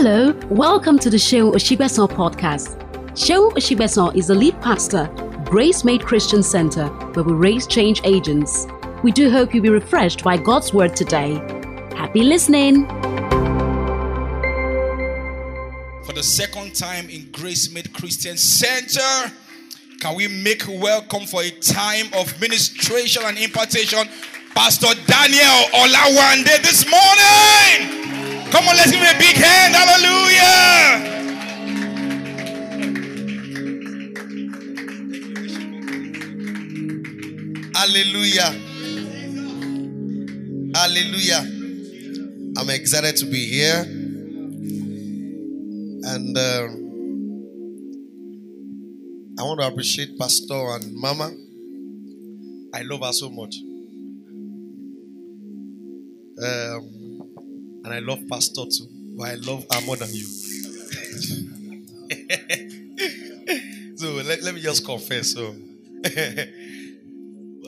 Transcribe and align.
Hello, 0.00 0.32
welcome 0.48 0.96
to 1.00 1.10
the 1.10 1.16
Seun 1.16 1.54
Osigbesan 1.54 2.08
podcast. 2.08 2.78
Seun 3.14 3.50
Osigbesan 3.54 4.14
is 4.14 4.28
the 4.28 4.34
lead 4.36 4.54
pastor, 4.60 5.08
Gracemade 5.42 6.04
Christian 6.04 6.40
Center, 6.40 6.86
where 6.86 7.24
we 7.24 7.32
raise 7.32 7.66
change 7.66 8.00
agents. 8.04 8.68
We 9.02 9.10
do 9.10 9.28
hope 9.28 9.52
you'll 9.52 9.64
be 9.64 9.70
refreshed 9.70 10.22
by 10.22 10.36
God's 10.36 10.72
word 10.72 10.94
today. 10.94 11.34
Happy 11.96 12.22
listening. 12.22 12.86
For 16.04 16.12
the 16.12 16.22
second 16.22 16.76
time 16.76 17.10
in 17.10 17.32
Grace 17.32 17.72
Made 17.72 17.92
Christian 17.92 18.36
Center, 18.36 19.32
can 19.98 20.14
we 20.14 20.28
make 20.28 20.62
welcome 20.68 21.26
for 21.26 21.42
a 21.42 21.50
time 21.50 22.06
of 22.14 22.40
ministration 22.40 23.24
and 23.26 23.36
impartation 23.36 24.06
Pastor 24.54 24.94
Daniel 25.08 25.58
Olawande 25.74 26.62
this 26.62 26.88
morning? 26.88 28.17
Come 28.50 28.66
on, 28.66 28.76
let's 28.76 28.90
give 28.90 29.00
him 29.00 29.14
a 29.14 29.18
big 29.18 29.36
hand. 29.36 29.74
Hallelujah. 29.74 31.08
Hallelujah. 37.74 38.50
Hallelujah. 40.74 41.42
I'm 42.58 42.70
excited 42.70 43.16
to 43.16 43.26
be 43.26 43.46
here. 43.46 43.84
And 46.02 46.36
uh, 46.36 46.68
I 49.38 49.42
want 49.44 49.60
to 49.60 49.66
appreciate 49.66 50.18
Pastor 50.18 50.54
and 50.54 50.94
Mama. 50.94 51.30
I 52.74 52.82
love 52.82 53.02
her 53.02 53.12
so 53.12 53.30
much. 53.30 53.54
Um, 56.42 56.97
and 57.90 57.94
I 57.94 58.00
love 58.00 58.20
Pastor 58.28 58.64
too. 58.66 58.86
But 59.16 59.28
I 59.30 59.34
love 59.36 59.64
her 59.72 59.80
more 59.86 59.96
than 59.96 60.10
you. 60.12 60.26
so 63.96 64.12
let, 64.12 64.42
let 64.42 64.54
me 64.54 64.60
just 64.60 64.84
confess. 64.84 65.32
So, 65.32 65.54
but 66.02 66.14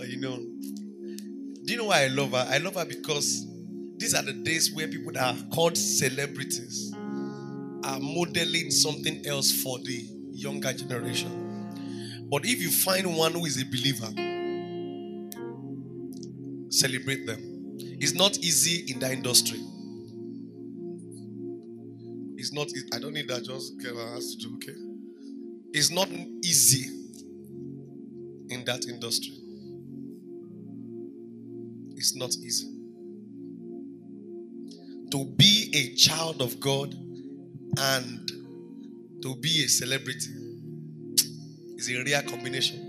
you 0.09 0.21
know, 0.21 0.37
do 0.37 1.73
you 1.73 1.79
know 1.79 1.87
why 1.87 2.05
I 2.05 2.09
love 2.09 2.33
her? 2.33 2.47
I 2.51 2.59
love 2.59 2.75
her 2.75 2.85
because 2.85 3.47
these 3.97 4.13
are 4.15 4.23
the 4.23 4.35
days 4.35 4.71
where 4.75 4.89
people 4.89 5.13
that 5.13 5.35
are 5.35 5.39
called 5.55 5.77
celebrities 5.77 6.93
are 6.95 7.99
modeling 7.99 8.71
something 8.71 9.25
else 9.27 9.51
for 9.63 9.79
the 9.79 10.07
younger 10.33 10.73
generation. 10.75 11.49
But 12.31 12.45
if 12.45 12.61
you 12.61 12.71
find 12.71 13.17
one 13.17 13.33
who 13.33 13.47
is 13.47 13.61
a 13.61 13.65
believer, 13.65 14.13
celebrate 16.69 17.27
them. 17.27 17.41
It's 17.99 18.15
not 18.15 18.39
easy 18.39 18.93
in 18.93 18.99
that 19.01 19.13
industry. 19.13 19.61
It's 22.41 22.55
not, 22.55 22.69
I 22.95 22.99
don't 22.99 23.13
need 23.13 23.29
that, 23.29 23.45
just 23.45 23.79
get 23.79 23.95
has 23.95 24.35
to 24.35 24.49
do, 24.49 24.55
okay? 24.57 24.73
It's 25.75 25.91
not 25.91 26.09
easy 26.09 26.89
in 28.49 28.65
that 28.65 28.87
industry. 28.87 29.35
It's 31.97 32.17
not 32.17 32.31
easy. 32.31 32.67
To 35.11 35.27
be 35.37 35.71
a 35.75 35.95
child 35.97 36.41
of 36.41 36.59
God 36.61 36.95
and 37.79 38.33
to 39.21 39.37
be 39.37 39.65
a 39.65 39.69
celebrity 39.69 40.31
is 41.77 41.91
a 41.91 42.03
rare 42.03 42.23
combination. 42.23 42.87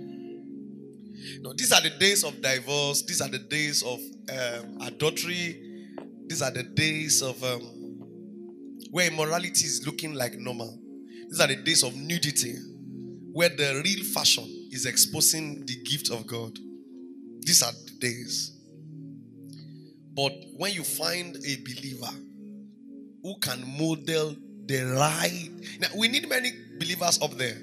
No, 1.41 1.51
these 1.51 1.73
are 1.73 1.81
the 1.81 1.89
days 1.89 2.23
of 2.23 2.41
divorce. 2.41 3.01
These 3.01 3.19
are 3.19 3.27
the 3.27 3.39
days 3.39 3.83
of 3.83 3.99
um, 4.29 4.77
adultery. 4.79 5.61
These 6.27 6.41
are 6.41 6.51
the 6.51 6.63
days 6.63 7.21
of 7.21 7.43
um, 7.43 7.80
where 8.91 9.07
immorality 9.07 9.65
is 9.65 9.85
looking 9.85 10.13
like 10.13 10.37
normal. 10.37 10.77
These 11.29 11.39
are 11.39 11.47
the 11.47 11.55
days 11.55 11.81
of 11.83 11.95
nudity, 11.95 12.55
where 13.31 13.49
the 13.49 13.81
real 13.83 14.03
fashion 14.13 14.43
is 14.69 14.85
exposing 14.85 15.65
the 15.65 15.81
gift 15.83 16.11
of 16.11 16.27
God. 16.27 16.57
These 17.39 17.63
are 17.63 17.71
the 17.71 17.91
days. 17.99 18.51
But 20.13 20.33
when 20.57 20.73
you 20.73 20.83
find 20.83 21.35
a 21.37 21.55
believer 21.63 22.11
who 23.23 23.39
can 23.39 23.63
model 23.77 24.35
the 24.65 24.83
right, 24.97 25.49
now 25.79 25.87
we 25.97 26.09
need 26.09 26.27
many 26.27 26.51
believers 26.77 27.19
up 27.21 27.31
there. 27.37 27.57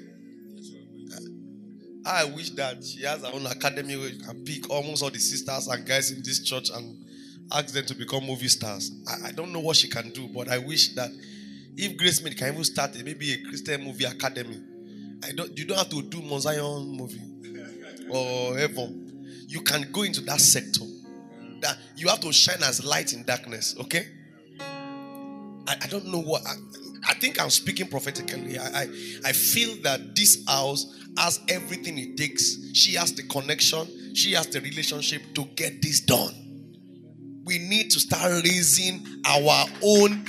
I 2.05 2.23
wish 2.23 2.49
that 2.51 2.83
she 2.83 3.03
has 3.03 3.21
her 3.21 3.29
own 3.31 3.45
academy 3.45 3.95
where 3.95 4.09
you 4.09 4.19
can 4.19 4.43
pick 4.43 4.67
almost 4.69 5.03
all 5.03 5.11
the 5.11 5.19
sisters 5.19 5.67
and 5.67 5.85
guys 5.85 6.09
in 6.11 6.23
this 6.23 6.41
church 6.41 6.69
and 6.73 7.05
ask 7.51 7.73
them 7.73 7.85
to 7.85 7.95
become 7.95 8.25
movie 8.25 8.47
stars. 8.47 8.91
I, 9.07 9.29
I 9.29 9.31
don't 9.31 9.51
know 9.51 9.59
what 9.59 9.75
she 9.77 9.87
can 9.87 10.09
do, 10.11 10.27
but 10.27 10.49
I 10.49 10.57
wish 10.57 10.95
that 10.95 11.09
if 11.75 11.97
Gracemade 11.97 12.37
can 12.37 12.53
even 12.53 12.63
start 12.63 12.91
maybe 13.03 13.33
a 13.33 13.43
Christian 13.43 13.83
movie 13.83 14.05
academy. 14.05 14.59
I 15.23 15.31
don't 15.31 15.57
you 15.57 15.65
don't 15.65 15.77
have 15.77 15.89
to 15.89 16.01
do 16.01 16.21
Mount 16.21 16.87
movie 16.87 17.21
or 18.09 18.57
heaven. 18.57 19.45
You 19.47 19.61
can 19.61 19.91
go 19.91 20.03
into 20.03 20.21
that 20.21 20.39
sector. 20.39 20.85
That 21.61 21.77
you 21.97 22.07
have 22.07 22.21
to 22.21 22.31
shine 22.31 22.63
as 22.63 22.85
light 22.85 23.11
in 23.11 23.23
darkness, 23.23 23.75
okay? 23.81 24.07
I, 24.61 25.75
I 25.81 25.87
don't 25.87 26.05
know 26.05 26.21
what 26.21 26.41
I, 26.47 26.53
I 27.09 27.13
think 27.15 27.41
I'm 27.41 27.49
speaking 27.49 27.87
prophetically. 27.87 28.57
I, 28.57 28.83
I 28.83 28.87
I 29.25 29.31
feel 29.33 29.75
that 29.83 30.15
this 30.15 30.43
house 30.47 30.95
has 31.17 31.41
everything 31.49 31.97
it 31.97 32.15
takes. 32.15 32.57
She 32.73 32.95
has 32.95 33.13
the 33.13 33.23
connection, 33.23 34.15
she 34.15 34.33
has 34.33 34.47
the 34.47 34.61
relationship 34.61 35.21
to 35.35 35.45
get 35.55 35.81
this 35.81 35.99
done. 35.99 36.48
We 37.49 37.57
need 37.57 37.89
to 37.89 37.99
start 37.99 38.31
raising 38.43 39.03
our 39.25 39.65
own 39.81 40.23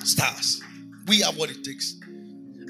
stars. 0.00 0.60
We 1.06 1.20
have 1.20 1.36
what 1.38 1.50
it 1.50 1.62
takes. 1.62 2.00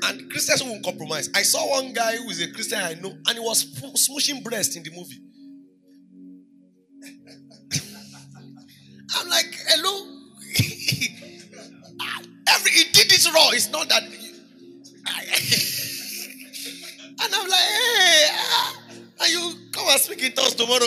And 0.02 0.30
Christians 0.30 0.62
won't 0.62 0.84
compromise. 0.84 1.30
I 1.34 1.40
saw 1.40 1.70
one 1.70 1.94
guy 1.94 2.16
who 2.16 2.28
is 2.28 2.42
a 2.42 2.52
Christian 2.52 2.80
I 2.80 2.92
know, 3.00 3.14
and 3.26 3.38
he 3.38 3.40
was 3.40 3.60
sm- 3.60 3.96
smooshing 3.96 4.44
breast 4.44 4.76
in 4.76 4.82
the 4.82 4.90
movie. 4.90 5.22
I'm 9.16 9.30
like, 9.30 9.56
hello. 9.68 10.18
Ah, 11.98 12.20
every 12.48 12.72
he 12.72 12.84
did 12.92 13.08
this 13.08 13.26
raw. 13.32 13.50
It's 13.52 13.70
not 13.70 13.88
that. 13.88 14.02
and 17.22 17.34
I'm 17.34 17.48
like, 17.48 17.58
hey, 17.58 18.26
ah, 18.32 18.76
are 19.20 19.28
you 19.28 19.61
come 19.82 19.92
and 19.92 20.00
speak 20.00 20.22
in 20.22 20.32
tongues 20.32 20.54
tomorrow. 20.54 20.86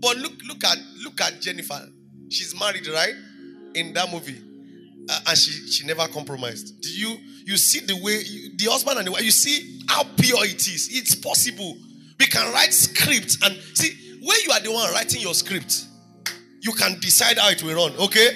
but 0.00 0.16
look, 0.16 0.32
look 0.46 0.64
at 0.64 0.78
look 1.02 1.20
at 1.20 1.40
Jennifer. 1.40 1.80
She's 2.28 2.58
married, 2.58 2.86
right? 2.88 3.14
In 3.74 3.92
that 3.94 4.10
movie. 4.10 4.40
Uh, 5.08 5.20
and 5.28 5.38
she 5.38 5.52
she 5.70 5.86
never 5.86 6.06
compromised. 6.08 6.80
Do 6.80 6.88
you 6.88 7.16
you 7.44 7.56
see 7.56 7.80
the 7.80 7.94
way 8.02 8.20
you, 8.24 8.56
the 8.56 8.70
husband 8.70 8.98
and 8.98 9.06
the 9.06 9.12
wife? 9.12 9.22
You 9.22 9.30
see 9.30 9.82
how 9.88 10.04
pure 10.04 10.44
it 10.44 10.66
is. 10.66 10.88
It's 10.90 11.14
possible. 11.14 11.76
We 12.18 12.26
can 12.26 12.52
write 12.52 12.72
scripts 12.72 13.38
and 13.44 13.54
see 13.74 14.18
when 14.22 14.38
you 14.44 14.50
are 14.52 14.60
the 14.60 14.72
one 14.72 14.90
writing 14.92 15.20
your 15.20 15.34
script, 15.34 15.84
you 16.60 16.72
can 16.72 16.98
decide 16.98 17.38
how 17.38 17.50
it 17.50 17.62
will 17.62 17.76
run. 17.76 17.96
Okay, 17.96 18.28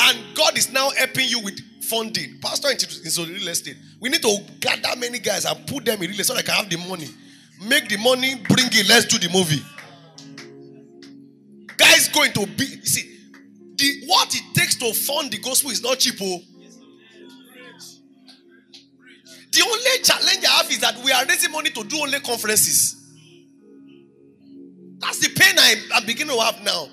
and 0.00 0.18
God 0.34 0.56
is 0.58 0.72
now 0.72 0.90
helping 0.90 1.28
you 1.28 1.40
with 1.40 1.60
funding. 1.84 2.38
Pastor 2.40 2.70
into, 2.70 2.86
into 3.04 3.32
real 3.32 3.48
estate. 3.48 3.76
We 4.00 4.08
need 4.08 4.22
to 4.22 4.38
gather 4.58 4.98
many 4.98 5.18
guys 5.18 5.44
and 5.44 5.66
put 5.66 5.84
them 5.84 6.02
in 6.02 6.10
real 6.10 6.18
estate 6.18 6.26
so 6.26 6.34
they 6.34 6.42
can 6.42 6.54
have 6.54 6.70
the 6.70 6.78
money. 6.88 7.08
Make 7.60 7.88
the 7.88 7.98
money, 7.98 8.36
bring 8.48 8.68
it. 8.72 8.88
Let's 8.88 9.04
do 9.04 9.18
the 9.18 9.28
movie. 9.32 9.62
Guys 11.76 12.08
going 12.08 12.32
to 12.32 12.46
be 12.46 12.64
see 12.84 13.10
the 13.76 14.06
what 14.06 14.34
it 14.34 14.42
takes 14.54 14.76
to 14.76 14.92
fund 14.94 15.30
the 15.30 15.38
gospel 15.38 15.70
is 15.70 15.82
not 15.82 15.98
cheap. 15.98 16.14
Oh. 16.20 16.40
The 19.52 19.62
only 19.62 20.02
challenge 20.02 20.44
I 20.44 20.50
have 20.62 20.70
is 20.70 20.78
that 20.80 20.96
we 21.04 21.12
are 21.12 21.24
raising 21.26 21.50
money 21.50 21.70
to 21.70 21.84
do 21.84 21.98
only 22.00 22.20
conferences. 22.20 22.96
That's 24.98 25.18
the 25.18 25.28
pain 25.28 25.54
I, 25.58 25.74
I'm 25.94 26.06
beginning 26.06 26.36
to 26.36 26.42
have 26.42 26.62
now. 26.62 26.88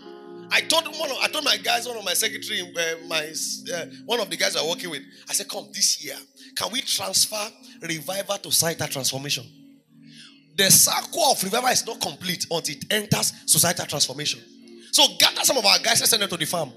I 0.50 0.62
told 0.62 0.86
one 0.98 1.12
of, 1.12 1.18
I 1.22 1.28
told 1.28 1.44
my 1.44 1.58
guys, 1.58 1.88
one 1.88 1.98
of 1.98 2.06
my 2.06 2.14
secretary, 2.14 2.62
uh, 2.62 3.08
my 3.08 3.32
uh, 3.74 3.86
one 4.06 4.20
of 4.22 4.30
the 4.30 4.38
guys 4.38 4.56
I'm 4.56 4.68
working 4.68 4.90
with, 4.90 5.04
I 5.30 5.34
said, 5.34 5.50
"Come 5.50 5.68
this 5.74 6.04
year, 6.04 6.16
can 6.56 6.72
we 6.72 6.82
transfer 6.82 7.48
revival 7.82 8.38
to 8.38 8.52
societal 8.52 8.88
transformation?" 8.88 9.44
The 10.58 10.72
circle 10.72 11.32
of 11.32 11.44
revival 11.44 11.70
is 11.70 11.86
not 11.86 12.02
complete 12.02 12.48
until 12.50 12.76
it 12.76 12.86
enters 12.92 13.32
societal 13.46 13.86
transformation. 13.86 14.42
So 14.92 15.04
gather 15.20 15.44
some 15.44 15.58
of 15.58 15.66
our 15.66 15.78
guys 15.80 16.02
and 16.02 16.10
send 16.10 16.24
them 16.24 16.30
to 16.30 16.38
the 16.38 16.46
farm. 16.46 16.72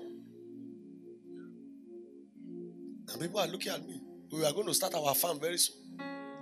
And 3.10 3.20
people 3.20 3.40
are 3.40 3.46
looking 3.46 3.72
at 3.72 3.86
me. 3.86 4.00
We 4.30 4.44
are 4.44 4.52
going 4.52 4.66
to 4.66 4.74
start 4.74 4.94
our 4.94 5.14
farm 5.14 5.40
very 5.40 5.56
soon. 5.56 5.76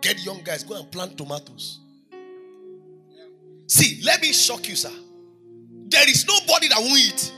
Get 0.00 0.24
young 0.24 0.42
guys, 0.42 0.64
go 0.64 0.76
and 0.76 0.90
plant 0.90 1.16
tomatoes. 1.16 1.80
See, 3.68 4.00
let 4.04 4.20
me 4.20 4.32
shock 4.32 4.68
you, 4.68 4.74
sir. 4.74 4.92
There 5.88 6.08
is 6.08 6.26
nobody 6.26 6.68
that 6.68 6.78
won't 6.78 6.98
eat. 6.98 7.32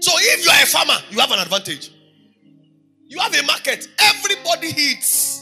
So 0.00 0.12
if 0.16 0.44
you 0.44 0.50
are 0.50 0.62
a 0.62 0.66
farmer, 0.66 1.00
you 1.10 1.20
have 1.20 1.30
an 1.30 1.38
advantage. 1.38 1.92
You 3.06 3.20
have 3.20 3.34
a 3.34 3.42
market. 3.44 3.86
Everybody 3.98 4.68
eats. 4.68 5.39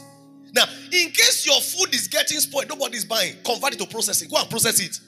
Now, 0.53 0.65
in 0.91 1.09
case 1.11 1.45
your 1.45 1.59
food 1.61 1.93
is 1.93 2.07
getting 2.07 2.39
spoiled, 2.39 2.69
nobody 2.69 2.97
is 2.97 3.05
buying. 3.05 3.35
Convert 3.43 3.73
it 3.73 3.79
to 3.79 3.85
processing. 3.87 4.29
Go 4.29 4.37
and 4.37 4.49
process 4.49 4.79
it. 4.79 4.99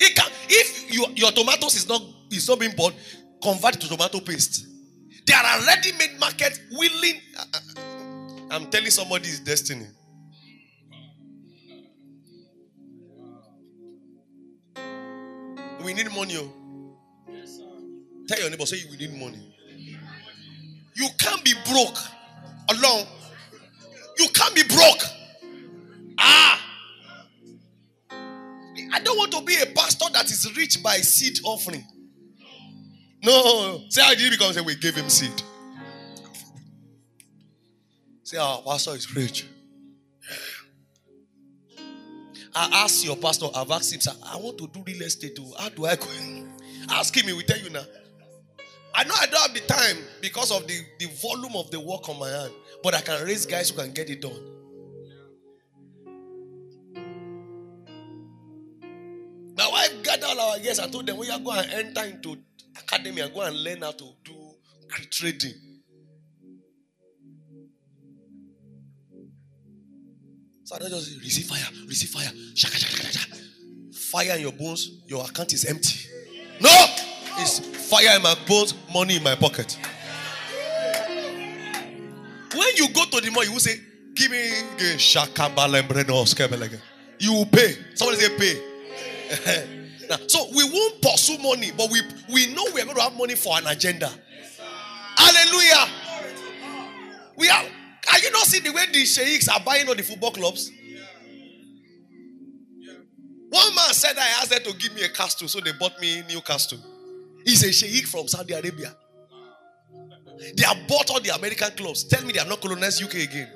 It 0.00 0.14
can, 0.16 0.30
if 0.48 0.92
you, 0.92 1.06
your 1.14 1.30
tomatoes 1.32 1.74
is 1.76 1.88
not 1.88 2.02
is 2.30 2.48
not 2.48 2.58
being 2.58 2.74
bought, 2.76 2.94
convert 3.42 3.76
it 3.76 3.80
to 3.82 3.88
tomato 3.88 4.20
paste. 4.20 4.66
There 5.26 5.36
are 5.36 5.66
ready-made 5.66 6.18
markets 6.20 6.60
willing. 6.72 7.20
uh, 7.38 7.44
uh, 7.54 7.84
I'm 8.50 8.66
telling 8.70 8.90
somebody 8.90 9.28
his 9.28 9.40
destiny. 9.40 9.86
We 15.82 15.92
need 15.94 16.10
money. 16.14 16.36
oh. 16.38 16.52
Tell 18.26 18.40
your 18.40 18.50
neighbor, 18.50 18.66
say 18.66 18.78
we 18.90 18.96
need 18.96 19.12
money. 19.18 19.54
You 20.94 21.08
can't 21.18 21.44
be 21.44 21.52
broke 21.70 21.98
alone. 22.70 23.06
You 24.18 24.28
can't 24.28 24.54
be 24.54 24.62
broke. 24.62 25.04
Ah. 26.18 26.60
I 28.92 29.00
don't 29.00 29.16
want 29.18 29.32
to 29.32 29.42
be 29.42 29.56
a 29.60 29.66
pastor 29.66 30.06
that 30.12 30.26
is 30.26 30.56
rich 30.56 30.82
by 30.82 30.96
seed 30.98 31.38
offering. 31.44 31.84
No. 33.22 33.82
Say 33.88 34.02
how 34.02 34.10
did 34.10 34.20
he 34.20 34.30
become? 34.30 34.52
Say 34.52 34.60
we 34.60 34.76
gave 34.76 34.94
him 34.94 35.08
seed. 35.08 35.42
Say 38.22 38.36
our 38.38 38.62
pastor 38.62 38.92
is 38.92 39.14
rich. 39.14 39.46
I 42.56 42.84
asked 42.84 43.04
your 43.04 43.16
pastor, 43.16 43.46
I've 43.54 43.70
asked 43.70 43.92
him, 43.92 44.00
sir, 44.00 44.12
I 44.24 44.36
want 44.36 44.58
to 44.58 44.68
do 44.68 44.82
real 44.86 45.02
estate 45.02 45.34
too. 45.34 45.50
How 45.58 45.70
do 45.70 45.86
I 45.86 45.96
go? 45.96 46.06
Ask 46.90 47.16
him, 47.16 47.26
he 47.26 47.32
will 47.32 47.42
tell 47.42 47.58
you 47.58 47.70
now. 47.70 47.82
I 48.94 49.02
know 49.04 49.14
I 49.18 49.26
don't 49.26 49.40
have 49.40 49.54
the 49.54 49.60
time 49.66 49.96
because 50.20 50.52
of 50.52 50.66
the, 50.68 50.78
the 51.00 51.06
volume 51.20 51.56
of 51.56 51.70
the 51.72 51.80
work 51.80 52.08
on 52.08 52.18
my 52.20 52.28
hand, 52.28 52.52
but 52.84 52.94
I 52.94 53.00
can 53.00 53.24
raise 53.24 53.46
guys 53.46 53.70
who 53.70 53.80
can 53.80 53.92
get 53.92 54.10
it 54.10 54.20
done. 54.20 54.38
My 59.56 59.66
wife 59.70 60.02
gathered 60.02 60.24
all 60.24 60.50
our 60.50 60.58
guests. 60.58 60.80
I 60.80 60.88
told 60.88 61.06
them, 61.06 61.16
we 61.16 61.30
are 61.30 61.38
going 61.38 61.64
to 61.64 61.74
enter 61.74 62.04
into 62.04 62.36
academy 62.78 63.22
and 63.22 63.32
go 63.32 63.40
and 63.40 63.56
learn 63.56 63.80
how 63.80 63.92
to 63.92 64.04
do 64.22 64.34
trading. 65.10 65.54
So 70.64 70.76
I 70.76 70.78
don't 70.78 70.90
just 70.90 71.18
receive 71.20 71.46
fire, 71.46 71.86
receive 71.86 72.10
fire, 72.10 72.30
shaka, 72.54 72.76
shaka, 72.76 72.96
shaka, 72.96 73.18
shaka. 73.18 73.36
fire 73.92 74.36
in 74.36 74.42
your 74.42 74.52
bones, 74.52 75.02
your 75.06 75.24
account 75.24 75.54
is 75.54 75.64
empty. 75.64 76.10
No, 76.60 76.70
it's 77.38 77.60
fire 77.90 78.16
in 78.16 78.22
my 78.22 78.34
bones, 78.46 78.74
money 78.92 79.16
in 79.16 79.22
my 79.22 79.34
pocket. 79.36 79.78
You 82.76 82.88
go 82.92 83.04
to 83.04 83.20
the 83.20 83.30
mall, 83.30 83.44
you 83.44 83.52
will 83.52 83.60
say, 83.60 83.80
Give 84.14 84.30
me 84.30 84.48
a 84.78 84.98
shaka 84.98 85.50
balembreno 85.54 86.24
skebelege." 86.24 86.80
You 87.18 87.32
will 87.32 87.46
pay. 87.46 87.76
Somebody 87.94 88.20
say, 88.20 88.38
Pay. 88.38 89.80
Now, 90.08 90.16
so 90.26 90.46
we 90.54 90.64
won't 90.64 91.00
pursue 91.00 91.38
money, 91.38 91.70
but 91.74 91.90
we, 91.90 92.00
we 92.30 92.54
know 92.54 92.64
we're 92.74 92.84
going 92.84 92.94
to 92.94 93.02
have 93.02 93.16
money 93.16 93.34
for 93.34 93.56
an 93.56 93.66
agenda. 93.66 94.10
Hallelujah. 95.16 95.88
We 97.36 97.48
are. 97.48 97.64
Are 98.12 98.18
you 98.18 98.30
not 98.30 98.42
seeing 98.42 98.64
the 98.64 98.72
way 98.72 98.84
the 98.92 99.04
sheikhs 99.06 99.48
are 99.48 99.60
buying 99.60 99.88
all 99.88 99.94
the 99.94 100.02
football 100.02 100.30
clubs? 100.32 100.70
One 103.48 103.74
man 103.74 103.94
said 103.94 104.18
I 104.18 104.28
asked 104.40 104.50
them 104.50 104.62
to 104.64 104.76
give 104.76 104.94
me 104.94 105.04
a 105.04 105.08
castle, 105.08 105.48
so 105.48 105.60
they 105.60 105.72
bought 105.72 105.98
me 106.00 106.22
Newcastle. 106.28 106.78
He's 107.44 107.62
a 107.62 107.72
sheikh 107.72 108.06
from 108.06 108.26
Saudi 108.28 108.52
Arabia. 108.52 108.94
They 110.56 110.64
have 110.64 110.86
bought 110.88 111.10
all 111.10 111.20
the 111.20 111.34
American 111.34 111.70
clubs. 111.72 112.04
Tell 112.04 112.24
me 112.24 112.32
they 112.32 112.38
have 112.38 112.48
not 112.48 112.60
colonized 112.60 113.02
UK 113.02 113.14
again. 113.14 113.48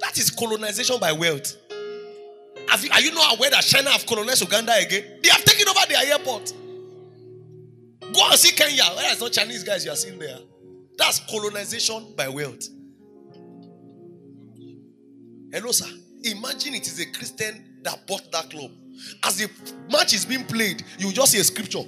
That 0.00 0.18
is 0.18 0.30
colonization 0.30 0.98
by 1.00 1.12
wealth. 1.12 1.56
You, 2.82 2.90
are 2.90 3.00
you 3.00 3.14
not 3.14 3.36
aware 3.36 3.50
that 3.50 3.62
China 3.62 3.90
have 3.90 4.04
colonized 4.04 4.42
Uganda 4.42 4.74
again? 4.74 5.20
They 5.22 5.30
have 5.30 5.44
taken 5.44 5.68
over 5.68 5.86
their 5.88 6.12
airport. 6.12 6.52
Go 8.00 8.30
and 8.30 8.38
see 8.38 8.54
Kenya. 8.54 8.84
Where 8.94 9.12
is 9.12 9.20
not 9.20 9.32
Chinese 9.32 9.64
guys 9.64 9.84
you 9.84 9.90
are 9.92 9.96
seeing 9.96 10.18
there? 10.18 10.38
That's 10.98 11.20
colonization 11.20 12.14
by 12.16 12.28
wealth. 12.28 12.68
Hello, 15.52 15.72
sir. 15.72 15.86
Imagine 16.24 16.74
it 16.74 16.86
is 16.86 17.00
a 17.00 17.06
Christian 17.12 17.78
that 17.82 18.06
bought 18.06 18.30
that 18.32 18.50
club. 18.50 18.70
As 19.24 19.38
the 19.38 19.48
match 19.90 20.14
is 20.14 20.24
being 20.24 20.44
played, 20.44 20.84
you 20.98 21.12
just 21.12 21.32
see 21.32 21.38
a 21.38 21.44
scripture. 21.44 21.84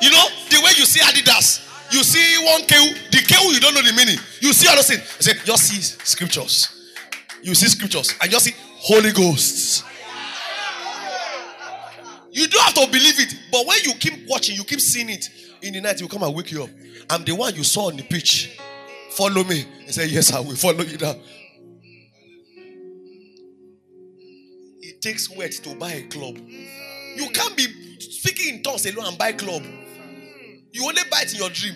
You 0.00 0.10
know, 0.10 0.26
the 0.50 0.60
way 0.60 0.70
you 0.76 0.84
see 0.84 1.00
Adidas, 1.00 1.66
you 1.92 2.02
see 2.04 2.44
one 2.44 2.62
KU, 2.62 2.94
the 3.10 3.18
KU, 3.26 3.52
you 3.52 3.60
don't 3.60 3.74
know 3.74 3.82
the 3.82 3.92
meaning. 3.92 4.18
You 4.40 4.52
see 4.52 4.68
other 4.68 4.82
things. 4.82 5.00
I 5.18 5.22
said, 5.22 5.40
just 5.44 5.64
see 5.64 5.80
scriptures. 6.04 6.68
You 7.42 7.54
see 7.54 7.66
scriptures 7.68 8.14
and 8.20 8.30
just 8.30 8.44
see 8.44 8.54
Holy 8.78 9.12
Ghosts. 9.12 9.84
You 12.32 12.46
don't 12.46 12.62
have 12.62 12.74
to 12.74 12.86
believe 12.86 13.18
it, 13.18 13.34
but 13.50 13.66
when 13.66 13.78
you 13.84 13.92
keep 13.94 14.28
watching, 14.28 14.54
you 14.54 14.62
keep 14.64 14.80
seeing 14.80 15.10
it 15.10 15.28
in 15.62 15.74
the 15.74 15.80
night, 15.80 16.00
will 16.00 16.08
come 16.08 16.22
and 16.22 16.34
wake 16.34 16.52
you 16.52 16.62
up. 16.62 16.70
I'm 17.10 17.24
the 17.24 17.32
one 17.34 17.54
you 17.54 17.64
saw 17.64 17.88
on 17.88 17.96
the 17.96 18.04
pitch. 18.04 18.58
Follow 19.12 19.42
me. 19.44 19.64
He 19.84 19.92
said, 19.92 20.10
Yes, 20.10 20.32
I 20.32 20.40
will 20.40 20.54
follow 20.54 20.82
you 20.82 20.96
now. 20.96 21.14
It 24.80 25.02
takes 25.02 25.28
words 25.28 25.58
to 25.60 25.74
buy 25.74 25.92
a 25.92 26.02
club. 26.06 26.36
You 26.38 27.28
can't 27.30 27.56
be 27.56 27.66
speaking 27.98 28.56
in 28.56 28.62
tongues 28.62 28.86
alone 28.86 29.08
and 29.08 29.18
buy 29.18 29.32
club. 29.32 29.62
You 30.72 30.84
only 30.86 31.02
buy 31.10 31.22
it 31.22 31.32
in 31.32 31.38
your 31.38 31.50
dream. 31.50 31.74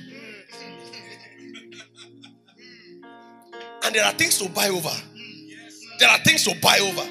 And 3.84 3.94
there 3.94 4.04
are 4.04 4.12
things 4.12 4.38
to 4.38 4.48
buy 4.48 4.68
over. 4.68 4.90
There 5.98 6.08
are 6.08 6.18
things 6.18 6.44
to 6.44 6.54
buy 6.60 6.78
over. 6.80 7.08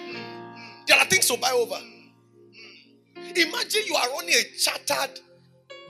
There 0.88 0.97
are 0.97 1.06
things 1.06 1.27
to 1.27 1.38
buy 1.38 1.51
over. 1.51 1.80
Imagine 3.35 3.81
you 3.88 3.95
are 3.95 4.09
running 4.12 4.35
a 4.35 4.44
chartered 4.57 5.19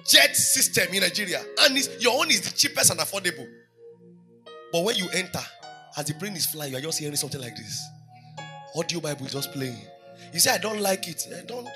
jet 0.06 0.36
system 0.36 0.94
in 0.94 1.02
Nigeria, 1.02 1.42
and 1.62 1.78
your 2.02 2.20
own 2.20 2.30
is 2.30 2.42
the 2.42 2.52
cheapest 2.52 2.92
and 2.92 3.00
affordable. 3.00 3.48
But 4.72 4.84
when 4.84 4.96
you 4.96 5.08
enter, 5.14 5.42
as 5.98 6.06
the 6.06 6.14
plane 6.14 6.36
is 6.36 6.46
flying, 6.46 6.72
you 6.72 6.78
are 6.78 6.82
just 6.82 7.00
hearing 7.00 7.16
something 7.16 7.40
like 7.42 7.56
this. 7.56 7.82
Audio 8.76 9.00
Bible 9.00 9.26
is 9.26 9.34
just 9.34 9.52
playing. 9.52 9.78
You 10.34 10.40
say, 10.40 10.52
I 10.52 10.58
don't 10.58 10.82
like 10.82 11.08
it. 11.08 11.28
I 11.36 11.46
don't. 11.46 11.68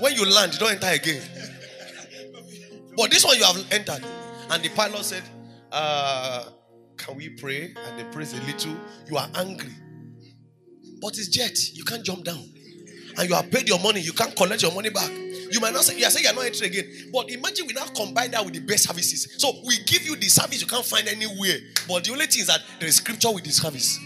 When 0.00 0.14
you 0.14 0.24
land, 0.26 0.54
you 0.54 0.58
don't 0.58 0.72
enter 0.72 0.88
again. 0.88 1.22
But 3.00 3.10
this 3.10 3.24
one 3.24 3.38
you 3.38 3.44
have 3.44 3.56
entered. 3.72 4.04
And 4.50 4.62
the 4.62 4.68
pilot 4.68 5.02
said, 5.02 5.22
uh, 5.72 6.44
Can 6.98 7.16
we 7.16 7.30
pray? 7.30 7.74
And 7.74 7.98
they 7.98 8.04
praise 8.12 8.34
a 8.34 8.42
little. 8.42 8.76
You 9.08 9.16
are 9.16 9.26
angry. 9.36 9.72
But 11.00 11.16
it's 11.16 11.28
jet. 11.28 11.56
You 11.72 11.82
can't 11.84 12.04
jump 12.04 12.24
down. 12.24 12.46
And 13.16 13.26
you 13.26 13.34
have 13.34 13.50
paid 13.50 13.66
your 13.66 13.78
money. 13.78 14.00
You 14.00 14.12
can't 14.12 14.36
collect 14.36 14.60
your 14.60 14.74
money 14.74 14.90
back. 14.90 15.10
You 15.10 15.60
might 15.60 15.72
not 15.72 15.84
say, 15.84 15.98
You 15.98 16.04
are 16.04 16.10
saying 16.10 16.26
you're 16.26 16.34
not 16.34 16.44
entering 16.44 16.72
again. 16.72 17.10
But 17.10 17.30
imagine 17.30 17.66
we 17.68 17.72
now 17.72 17.86
combine 17.86 18.32
that 18.32 18.44
with 18.44 18.52
the 18.52 18.60
best 18.60 18.86
services. 18.86 19.34
So 19.38 19.50
we 19.66 19.78
give 19.86 20.02
you 20.02 20.14
the 20.16 20.28
service 20.28 20.60
you 20.60 20.66
can't 20.66 20.84
find 20.84 21.08
anywhere. 21.08 21.56
But 21.88 22.04
the 22.04 22.12
only 22.12 22.26
thing 22.26 22.42
is 22.42 22.48
that 22.48 22.60
there 22.80 22.88
is 22.88 22.96
scripture 22.96 23.32
with 23.32 23.44
the 23.44 23.50
service. 23.50 23.98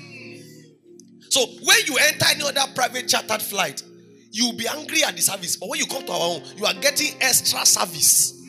So 1.30 1.45
when 1.64 1.78
you 1.87 1.99
enter 2.00 2.26
any 2.28 2.45
other 2.45 2.73
private 2.76 3.09
chartered 3.09 3.42
flight, 3.42 3.83
you'll 4.30 4.52
be 4.57 4.68
angry 4.68 5.02
at 5.02 5.16
the 5.16 5.23
service. 5.23 5.57
But 5.57 5.68
when 5.68 5.80
you 5.80 5.87
come 5.87 6.07
to 6.07 6.12
our 6.12 6.37
own, 6.37 6.42
you 6.57 6.64
are 6.64 6.75
getting 6.75 7.21
extra 7.21 7.66
service 7.66 8.42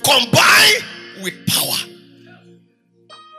combined 0.00 0.84
with 1.22 1.34
power. 1.46 1.90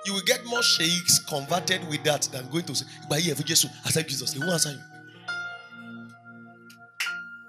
You 0.05 0.13
will 0.13 0.23
get 0.25 0.43
more 0.45 0.63
sheikhs 0.63 1.19
converted 1.19 1.87
with 1.87 2.03
that 2.03 2.23
than 2.31 2.49
going 2.49 2.65
to 2.65 2.75
say, 2.75 2.85
By 3.09 3.19
here, 3.19 3.35
Jesus, 3.35 3.69
accept 3.85 4.09
Jesus. 4.09 4.33
They 4.33 4.39
won't 4.39 4.53
answer 4.53 4.71
you. 4.71 4.79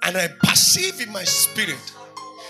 And 0.02 0.16
I 0.16 0.28
perceive 0.28 1.00
in 1.00 1.12
my 1.12 1.25
spirit 1.25 1.78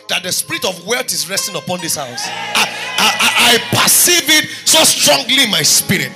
that 0.08 0.22
the 0.22 0.32
spirit 0.32 0.64
of 0.64 0.86
wealth 0.86 1.12
is 1.12 1.28
resting 1.28 1.54
upon 1.54 1.80
this 1.80 1.96
house. 1.96 2.26
I, 2.26 2.66
I, 2.98 3.08
I, 3.20 3.30
I 3.54 3.82
perceive 3.82 4.24
it 4.26 4.48
so 4.66 4.82
strongly 4.84 5.44
in 5.44 5.50
my 5.50 5.62
spirit 5.62 6.10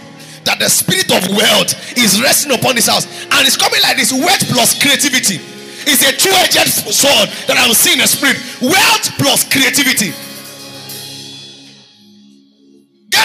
that 0.44 0.58
the 0.58 0.70
spirit 0.70 1.10
of 1.12 1.28
wealth 1.34 1.74
is 1.98 2.20
resting 2.22 2.52
upon 2.52 2.74
this 2.74 2.86
house. 2.88 3.06
And 3.06 3.46
it's 3.46 3.56
coming 3.56 3.80
like 3.82 3.96
this 3.96 4.12
wealth 4.12 4.46
plus 4.50 4.80
creativity. 4.80 5.38
It's 5.86 6.02
a 6.02 6.10
two 6.10 6.34
edged 6.34 6.66
sword 6.90 7.30
that 7.46 7.54
I'm 7.54 7.74
seeing 7.74 7.98
in 7.98 8.02
the 8.02 8.10
spirit. 8.10 8.38
Wealth 8.58 9.06
plus 9.18 9.46
creativity. 9.46 10.10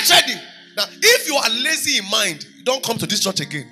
Get 0.02 0.10
ready. 0.10 0.34
Now, 0.76 0.86
if 0.90 1.28
you 1.28 1.36
are 1.36 1.50
lazy 1.64 1.98
in 2.00 2.10
mind, 2.10 2.48
don't 2.64 2.84
come 2.84 2.98
to 2.98 3.06
this 3.06 3.20
church 3.20 3.40
again. 3.40 3.68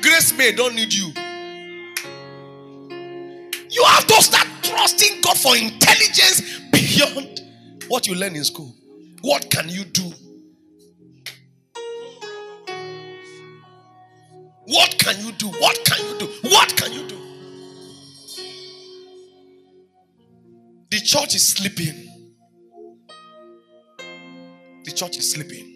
Gracemade 0.00 0.56
don't 0.56 0.74
need 0.74 0.92
you. 0.94 1.08
You 3.68 3.84
have 3.84 4.06
to 4.06 4.22
start 4.22 4.46
trusting 4.62 5.20
God 5.20 5.36
for 5.36 5.54
intelligence 5.56 6.60
beyond 6.72 7.42
what 7.88 8.06
you 8.06 8.14
learn 8.14 8.34
in 8.34 8.44
school. 8.44 8.74
What 9.20 9.50
can 9.50 9.68
you 9.68 9.84
do? 9.84 10.10
What 14.64 14.98
can 14.98 15.20
you 15.24 15.32
do? 15.32 15.48
What 15.48 15.84
can 15.84 16.06
you 16.06 16.18
do? 16.18 16.26
What 16.48 16.76
can 16.76 16.92
you 16.92 17.08
do? 17.08 17.16
The 20.90 21.00
church 21.00 21.34
is 21.34 21.46
sleeping. 21.46 22.05
Church 24.96 25.18
is 25.18 25.32
sleeping. 25.32 25.74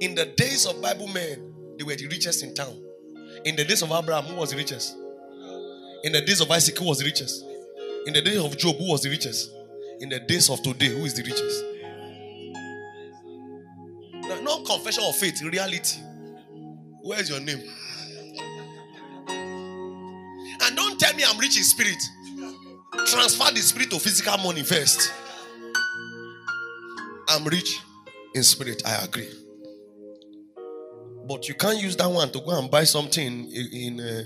In 0.00 0.14
the 0.14 0.32
days 0.36 0.64
of 0.64 0.80
Bible 0.80 1.06
men, 1.08 1.52
they 1.76 1.84
were 1.84 1.94
the 1.94 2.06
richest 2.06 2.42
in 2.42 2.54
town. 2.54 2.74
In 3.44 3.56
the 3.56 3.64
days 3.64 3.82
of 3.82 3.92
Abraham, 3.92 4.24
who 4.24 4.36
was 4.36 4.52
the 4.52 4.56
richest? 4.56 4.96
In 6.02 6.12
the 6.12 6.22
days 6.22 6.40
of 6.40 6.50
Isaac, 6.50 6.78
who 6.78 6.86
was 6.86 6.98
the 7.00 7.04
richest? 7.04 7.44
In 8.06 8.14
the 8.14 8.22
days 8.22 8.42
of 8.42 8.56
Job, 8.56 8.76
who 8.76 8.90
was 8.90 9.02
the 9.02 9.10
richest? 9.10 9.50
In 10.00 10.08
the 10.08 10.20
days 10.20 10.48
of 10.48 10.62
today, 10.62 10.88
who 10.88 11.04
is 11.04 11.12
the 11.12 11.22
richest? 11.22 11.62
No, 14.28 14.40
not 14.40 14.64
confession 14.64 15.04
of 15.04 15.14
faith, 15.16 15.42
in 15.42 15.48
reality. 15.48 16.00
Where's 17.02 17.28
your 17.28 17.40
name? 17.40 17.62
And 20.62 20.74
don't 20.74 20.98
tell 20.98 21.12
me 21.14 21.24
I'm 21.26 21.38
rich 21.38 21.58
in 21.58 21.64
spirit. 21.64 22.02
Transfer 23.06 23.52
the 23.52 23.60
spirit 23.60 23.90
to 23.90 23.98
physical 23.98 24.38
money 24.38 24.62
first. 24.62 25.12
I'm 27.34 27.44
rich 27.46 27.80
in 28.32 28.44
spirit, 28.44 28.80
I 28.86 29.04
agree. 29.04 29.28
But 31.26 31.48
you 31.48 31.54
can't 31.54 31.82
use 31.82 31.96
that 31.96 32.08
one 32.08 32.30
to 32.30 32.38
go 32.38 32.56
and 32.56 32.70
buy 32.70 32.84
something 32.84 33.50
in, 33.50 33.68
in 33.72 34.00
uh, 34.00 34.22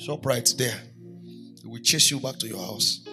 ShopRite 0.00 0.56
there. 0.56 0.80
It 1.62 1.66
will 1.66 1.82
chase 1.82 2.10
you 2.10 2.18
back 2.18 2.38
to 2.38 2.46
your 2.46 2.64
house. 2.64 3.06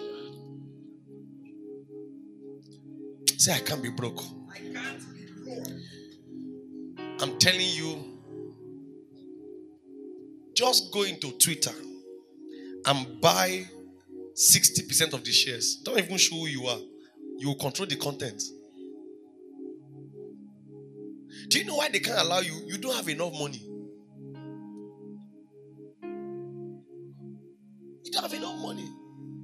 Say, 3.36 3.52
I 3.52 3.58
can't 3.58 3.82
be 3.82 3.90
broke. 3.90 4.22
I 4.50 4.58
can't 4.72 5.04
be 5.12 5.26
broke. 5.44 5.68
I'm 7.20 7.38
telling 7.38 7.60
you, 7.60 8.20
just 10.54 10.90
go 10.94 11.02
into 11.02 11.32
Twitter 11.32 11.74
and 12.86 13.20
buy 13.20 13.66
60% 14.34 15.12
of 15.12 15.22
the 15.24 15.30
shares. 15.30 15.76
Don't 15.84 15.98
even 15.98 16.16
show 16.16 16.36
who 16.36 16.46
you 16.46 16.66
are. 16.68 16.78
You 17.36 17.48
will 17.48 17.58
control 17.58 17.86
the 17.86 17.96
content. 17.96 18.42
Do 21.48 21.58
you 21.58 21.64
know 21.64 21.76
why 21.76 21.88
they 21.88 22.00
can't 22.00 22.18
allow 22.18 22.40
you? 22.40 22.54
You 22.66 22.78
don't 22.78 22.94
have 22.94 23.08
enough 23.08 23.32
money. 23.32 23.62
You 28.02 28.10
don't 28.10 28.22
have 28.22 28.34
enough 28.34 28.58
money. 28.60 28.88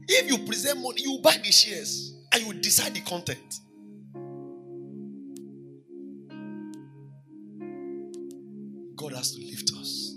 If 0.08 0.30
you 0.30 0.38
present 0.46 0.80
money, 0.80 1.02
you 1.02 1.18
buy 1.22 1.36
the 1.36 1.52
shares 1.52 2.14
and 2.32 2.42
you 2.42 2.52
decide 2.54 2.94
the 2.94 3.00
content. 3.00 3.60
God 8.96 9.14
has 9.14 9.32
to 9.34 9.40
lift 9.40 9.70
us. 9.78 10.14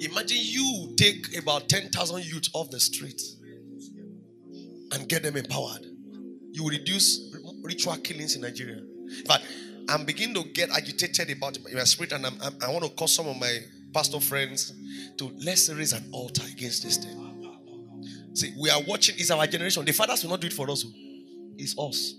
Imagine 0.00 0.38
you 0.40 0.94
take 0.96 1.36
about 1.36 1.68
10,000 1.68 2.24
youth 2.24 2.48
off 2.54 2.70
the 2.70 2.80
street 2.80 3.20
and 4.92 5.08
get 5.08 5.22
them 5.22 5.36
empowered. 5.36 5.84
You 6.52 6.64
will 6.64 6.70
reduce 6.70 7.34
ritual 7.62 7.96
killings 7.96 8.34
in 8.36 8.42
Nigeria. 8.42 8.82
But 9.26 9.42
I'm 9.90 10.04
beginning 10.04 10.40
to 10.40 10.48
get 10.50 10.70
agitated 10.70 11.36
about 11.36 11.58
my 11.74 11.82
spirit, 11.84 12.12
and 12.12 12.24
I'm, 12.24 12.34
I'm, 12.40 12.54
i 12.62 12.70
want 12.70 12.84
to 12.84 12.90
call 12.90 13.08
some 13.08 13.26
of 13.26 13.36
my 13.36 13.58
pastor 13.92 14.20
friends 14.20 14.72
to 15.16 15.32
let's 15.44 15.68
raise 15.68 15.92
an 15.92 16.08
altar 16.12 16.42
against 16.50 16.84
this 16.84 16.96
thing. 16.96 17.16
See, 18.32 18.54
we 18.56 18.70
are 18.70 18.80
watching, 18.86 19.16
it's 19.18 19.32
our 19.32 19.44
generation. 19.48 19.84
The 19.84 19.92
fathers 19.92 20.22
will 20.22 20.30
not 20.30 20.40
do 20.40 20.46
it 20.46 20.52
for 20.52 20.70
us, 20.70 20.84
oh. 20.86 20.92
it's 21.58 21.76
us. 21.76 22.14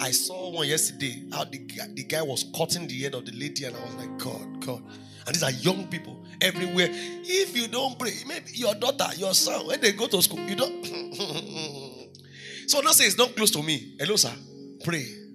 I 0.00 0.10
saw 0.10 0.50
one 0.50 0.66
yesterday 0.66 1.24
how 1.32 1.44
the 1.44 1.58
guy, 1.58 1.86
the 1.92 2.02
guy 2.02 2.22
was 2.22 2.44
cutting 2.56 2.88
the 2.88 3.02
head 3.02 3.14
of 3.14 3.24
the 3.24 3.32
lady, 3.32 3.64
and 3.64 3.76
I 3.76 3.80
was 3.80 3.94
like, 3.94 4.18
God, 4.18 4.66
God. 4.66 4.82
And 5.26 5.34
these 5.34 5.44
are 5.44 5.52
young 5.52 5.86
people 5.86 6.24
everywhere. 6.40 6.88
If 6.90 7.56
you 7.56 7.68
don't 7.68 7.96
pray, 7.98 8.14
maybe 8.26 8.50
your 8.54 8.74
daughter, 8.74 9.06
your 9.16 9.34
son, 9.34 9.66
when 9.66 9.80
they 9.80 9.92
go 9.92 10.08
to 10.08 10.20
school, 10.22 10.40
you 10.40 10.56
don't. 10.56 10.84
so 12.66 12.80
now 12.80 12.90
say 12.90 13.04
it's 13.04 13.18
not 13.18 13.36
close 13.36 13.52
to 13.52 13.62
me. 13.62 13.94
Hello, 14.00 14.16
sir. 14.16 14.32
Pray. 14.82 15.27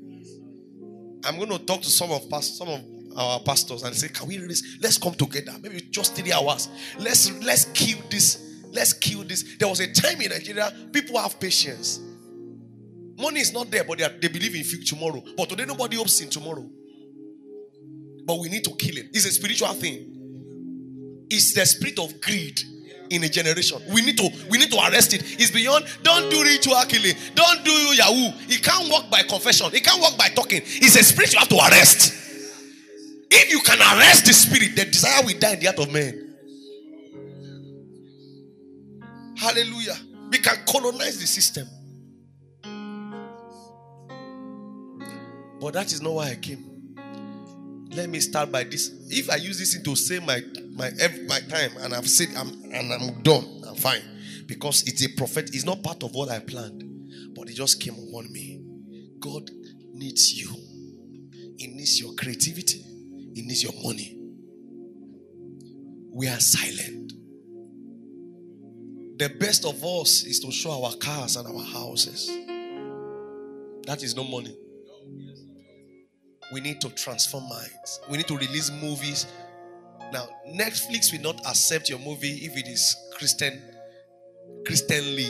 I'm 1.25 1.37
going 1.37 1.49
to 1.49 1.59
talk 1.59 1.81
to 1.81 1.89
some 1.89 2.11
of 2.11 2.29
past, 2.29 2.57
some 2.57 2.69
of 2.69 2.81
our 3.15 3.39
pastors 3.41 3.83
and 3.83 3.95
say, 3.95 4.07
can 4.09 4.27
we 4.27 4.39
raise, 4.39 4.77
let's 4.81 4.97
come 4.97 5.13
together. 5.13 5.53
Maybe 5.61 5.81
just 5.89 6.15
three 6.15 6.33
hours. 6.33 6.69
Let's 6.97 7.31
let's 7.43 7.65
kill 7.65 7.99
this. 8.09 8.61
Let's 8.71 8.93
kill 8.93 9.23
this. 9.23 9.57
There 9.57 9.67
was 9.67 9.79
a 9.79 9.91
time 9.91 10.19
in 10.21 10.29
Nigeria, 10.31 10.71
people 10.91 11.19
have 11.19 11.39
patience. 11.39 11.99
Money 13.17 13.41
is 13.41 13.53
not 13.53 13.69
there, 13.69 13.83
but 13.83 13.99
they, 13.99 14.03
are, 14.03 14.09
they 14.09 14.27
believe 14.27 14.55
in 14.55 14.83
tomorrow. 14.83 15.23
But 15.37 15.49
today, 15.49 15.65
nobody 15.65 15.97
hopes 15.97 16.19
in 16.21 16.29
tomorrow. 16.29 16.67
But 18.25 18.39
we 18.39 18.49
need 18.49 18.63
to 18.63 18.71
kill 18.71 18.97
it. 18.97 19.09
It's 19.13 19.25
a 19.25 19.31
spiritual 19.31 19.73
thing. 19.73 20.22
It's 21.29 21.53
the 21.53 21.65
spirit 21.65 21.99
of 21.99 22.19
greed 22.21 22.61
in 23.09 23.23
a 23.23 23.29
generation. 23.29 23.79
We 23.93 24.01
need 24.01 24.17
to 24.17 24.29
we 24.49 24.57
need 24.57 24.71
to 24.71 24.77
arrest 24.77 25.13
it. 25.13 25.23
It's 25.39 25.51
beyond. 25.51 25.85
Don't 26.03 26.29
do 26.29 26.41
ritual 26.41 26.81
killing. 26.87 27.15
Don't 27.35 27.63
do 27.63 27.71
yahoo. 27.71 28.33
It 28.49 28.63
can't 28.63 28.91
work 28.91 29.09
by 29.09 29.23
confession. 29.23 29.67
It 29.73 29.83
can't 29.83 30.01
work 30.01 30.17
by 30.17 30.29
talking. 30.29 30.61
It's 30.63 30.95
a 30.95 31.03
spirit 31.03 31.33
you 31.33 31.39
have 31.39 31.49
to 31.49 31.57
arrest. 31.57 32.21
If 33.29 33.51
you 33.51 33.61
can 33.61 33.79
arrest 33.79 34.25
the 34.25 34.33
spirit, 34.33 34.75
the 34.75 34.85
desire 34.85 35.23
will 35.25 35.37
die 35.39 35.53
in 35.53 35.59
the 35.59 35.65
heart 35.65 35.79
of 35.79 35.91
man. 35.91 36.19
Hallelujah. 39.37 39.97
We 40.29 40.37
can 40.37 40.57
colonize 40.65 41.19
the 41.19 41.27
system. 41.27 41.67
But 45.59 45.73
that 45.73 45.91
is 45.91 46.01
not 46.01 46.13
why 46.13 46.29
I 46.31 46.35
came. 46.35 46.72
Let 47.95 48.09
me 48.09 48.19
start 48.19 48.51
by 48.51 48.63
this. 48.63 48.91
If 49.09 49.29
I 49.29 49.35
use 49.35 49.59
this 49.59 49.81
to 49.81 49.95
say 49.95 50.19
my 50.19 50.41
my 50.75 50.91
my 51.27 51.39
time 51.41 51.71
and 51.79 51.93
I've 51.93 52.07
said 52.07 52.29
I'm 52.35 52.49
and 52.71 52.91
I'm 52.91 53.21
done, 53.21 53.63
I'm 53.67 53.75
fine. 53.75 54.01
Because 54.45 54.83
it's 54.87 55.05
a 55.05 55.09
prophet, 55.09 55.49
it's 55.53 55.65
not 55.65 55.83
part 55.83 56.03
of 56.03 56.13
what 56.13 56.29
I 56.29 56.39
planned, 56.39 56.83
but 57.35 57.49
it 57.49 57.53
just 57.53 57.81
came 57.81 57.93
upon 57.93 58.31
me. 58.31 58.61
God 59.19 59.49
needs 59.93 60.33
you. 60.33 60.49
He 61.57 61.67
needs 61.67 61.99
your 62.01 62.13
creativity. 62.15 62.83
He 63.33 63.41
needs 63.41 63.63
your 63.63 63.73
money. 63.83 64.17
We 66.11 66.27
are 66.27 66.39
silent. 66.39 67.13
The 69.17 69.29
best 69.39 69.65
of 69.65 69.83
us 69.83 70.23
is 70.23 70.39
to 70.41 70.51
show 70.51 70.83
our 70.83 70.93
cars 70.95 71.35
and 71.37 71.47
our 71.47 71.63
houses. 71.63 72.27
That 73.85 74.03
is 74.03 74.15
no 74.15 74.23
money. 74.23 74.55
We 76.51 76.61
need 76.61 76.81
to 76.81 76.89
transform 76.89 77.47
minds. 77.49 78.01
We 78.09 78.17
need 78.17 78.27
to 78.27 78.37
release 78.37 78.71
movies. 78.81 79.27
Now, 80.11 80.27
Netflix 80.47 81.11
will 81.11 81.21
not 81.21 81.39
accept 81.45 81.89
your 81.89 81.99
movie 81.99 82.45
if 82.45 82.57
it 82.57 82.67
is 82.67 82.95
Christian, 83.17 83.61
Christianly. 84.65 85.29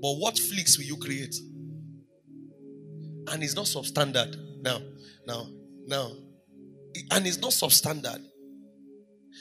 But 0.00 0.14
what 0.18 0.38
flicks 0.38 0.76
will 0.76 0.84
you 0.84 0.96
create? 0.96 1.34
And 3.28 3.42
it's 3.42 3.54
not 3.54 3.66
substandard. 3.66 4.36
Now, 4.62 4.80
now, 5.26 5.46
now. 5.86 6.10
And 7.10 7.26
it's 7.26 7.38
not 7.38 7.52
substandard. 7.52 8.24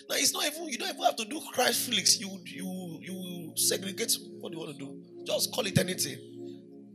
Now 0.10 0.16
it's 0.16 0.34
not 0.34 0.46
even 0.46 0.68
you 0.68 0.78
don't 0.78 0.90
even 0.90 1.04
have 1.04 1.16
to 1.18 1.26
do 1.26 1.40
Christ 1.54 1.90
flicks. 1.90 2.20
You 2.20 2.40
you 2.46 3.00
you 3.02 3.54
segregate 3.56 4.18
what 4.40 4.52
do 4.52 4.58
you 4.58 4.66
want 4.66 4.78
to 4.78 4.86
do. 4.86 5.02
Just 5.26 5.54
call 5.54 5.66
it 5.68 5.78
anything. 5.78 6.18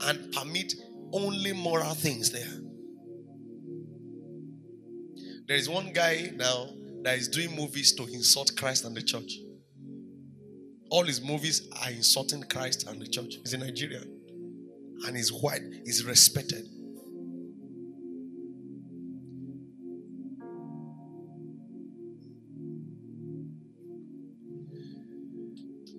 And 0.00 0.32
permit 0.32 0.74
only 1.12 1.52
moral 1.52 1.94
things 1.94 2.30
there. 2.30 2.67
There 5.48 5.56
is 5.56 5.66
one 5.66 5.94
guy 5.94 6.30
now 6.36 6.68
that 7.02 7.16
is 7.16 7.26
doing 7.26 7.56
movies 7.56 7.94
to 7.94 8.04
insult 8.04 8.54
Christ 8.54 8.84
and 8.84 8.94
the 8.94 9.00
church. 9.00 9.32
All 10.90 11.04
his 11.04 11.22
movies 11.22 11.66
are 11.82 11.90
insulting 11.90 12.42
Christ 12.42 12.86
and 12.86 13.00
the 13.00 13.06
church. 13.06 13.36
He's 13.42 13.54
in 13.54 13.60
Nigeria. 13.60 14.02
And 15.06 15.16
he's 15.16 15.32
white, 15.32 15.62
he's 15.84 16.04
respected. 16.04 16.66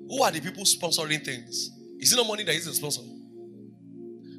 Who 0.09 0.23
are 0.23 0.31
the 0.31 0.41
people 0.41 0.63
sponsoring 0.63 1.25
things? 1.25 1.71
Is 1.97 2.13
it 2.13 2.17
not 2.17 2.27
money 2.27 2.43
that 2.43 2.53
is 2.53 2.65
the 2.65 2.73
sponsor? 2.73 3.01